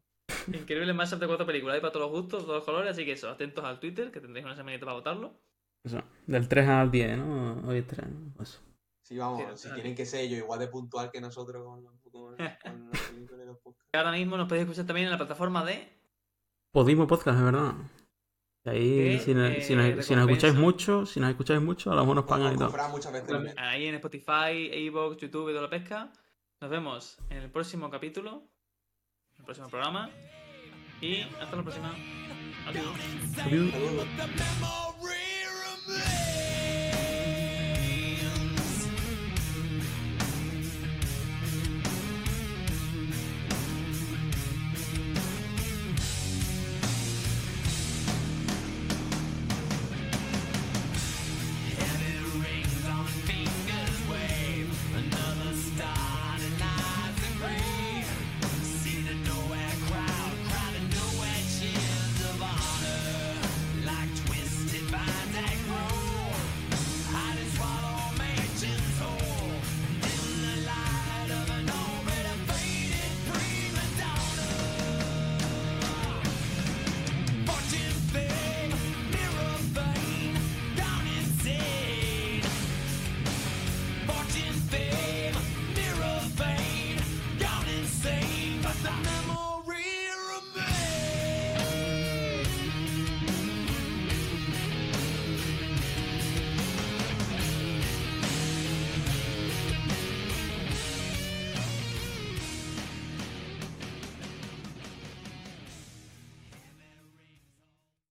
Increíble 0.53 0.93
mashup 0.95 1.19
de 1.21 1.27
cuatro 1.27 1.45
películas. 1.47 1.75
Hay 1.75 1.81
para 1.81 1.93
todos 1.93 2.11
los 2.11 2.21
gustos, 2.21 2.43
todos 2.45 2.57
los 2.57 2.65
colores, 2.65 2.91
así 2.93 3.05
que 3.05 3.13
eso, 3.13 3.29
atentos 3.29 3.65
al 3.65 3.79
Twitter, 3.81 4.11
que 4.11 4.21
tendréis 4.21 4.47
una 4.47 4.57
semanita 4.57 4.87
para 4.87 4.97
votarlo. 4.97 5.41
Eso. 5.85 6.03
Del 6.27 6.49
3 6.49 6.69
al 6.69 6.91
10, 6.91 7.19
¿no? 7.19 7.69
Hoy 7.69 7.79
es 7.79 7.87
3. 7.87 8.07
¿no? 8.09 8.33
Pues. 8.37 8.61
Sí, 9.03 9.17
vamos, 9.17 9.43
Sí, 9.61 9.69
si 9.69 9.75
tienen 9.75 9.95
que 9.95 10.05
ser 10.07 10.21
ellos 10.21 10.39
igual 10.39 10.59
de 10.59 10.69
puntual 10.69 11.11
que 11.11 11.21
nosotros 11.21 11.65
con, 11.65 11.83
los- 11.83 12.01
con, 12.01 12.11
con 12.13 12.37
las 12.93 13.03
películas 13.03 13.43
y 13.43 13.47
los 13.47 13.59
podcasts. 13.59 13.91
Ahora 13.95 14.13
mismo 14.13 14.37
nos 14.37 14.49
podéis 14.49 14.65
escuchar 14.65 14.87
también 14.87 15.07
en 15.07 15.13
la 15.13 15.19
plataforma 15.19 15.65
de 15.65 15.89
Podimo 16.73 17.07
Podcast, 17.07 17.39
es 17.39 17.45
verdad. 17.45 17.75
Y 18.65 18.69
ahí, 18.71 18.97
Que, 19.17 19.19
si, 19.21 19.35
nos, 19.35 19.51
eh, 19.51 19.61
si, 19.63 19.75
nos, 19.75 19.87
si 20.07 20.15
nos 20.15 20.27
recompensa. 20.27 20.31
escucháis 20.33 20.55
mucho, 20.55 21.07
si 21.07 21.21
nos 21.21 21.31
escucháis 21.31 21.61
mucho, 21.63 21.93
a 21.93 21.95
lo 21.95 22.03
mejor 22.03 22.17
nos 22.17 22.25
pagan 22.27 22.55
y 22.55 22.59
todo. 22.59 22.73
ahí 23.57 23.87
en 23.87 23.95
Spotify, 23.95 24.71
Evox, 24.73 25.17
YouTube 25.19 25.49
y 25.49 25.53
toda 25.53 25.63
la 25.63 25.71
pesca. 25.71 26.13
Nos 26.61 26.71
vemos 26.71 27.19
en 27.31 27.39
el 27.39 27.51
próximo 27.51 27.89
capítulo, 27.91 28.43
en 29.35 29.39
el 29.39 29.45
próximo 29.45 29.69
programa. 29.69 30.11
Y 31.01 31.21
hasta 31.41 31.57
la 31.57 31.63
próxima. 31.63 31.95
Adiós. 32.67 32.87
Adiós. 33.45 34.88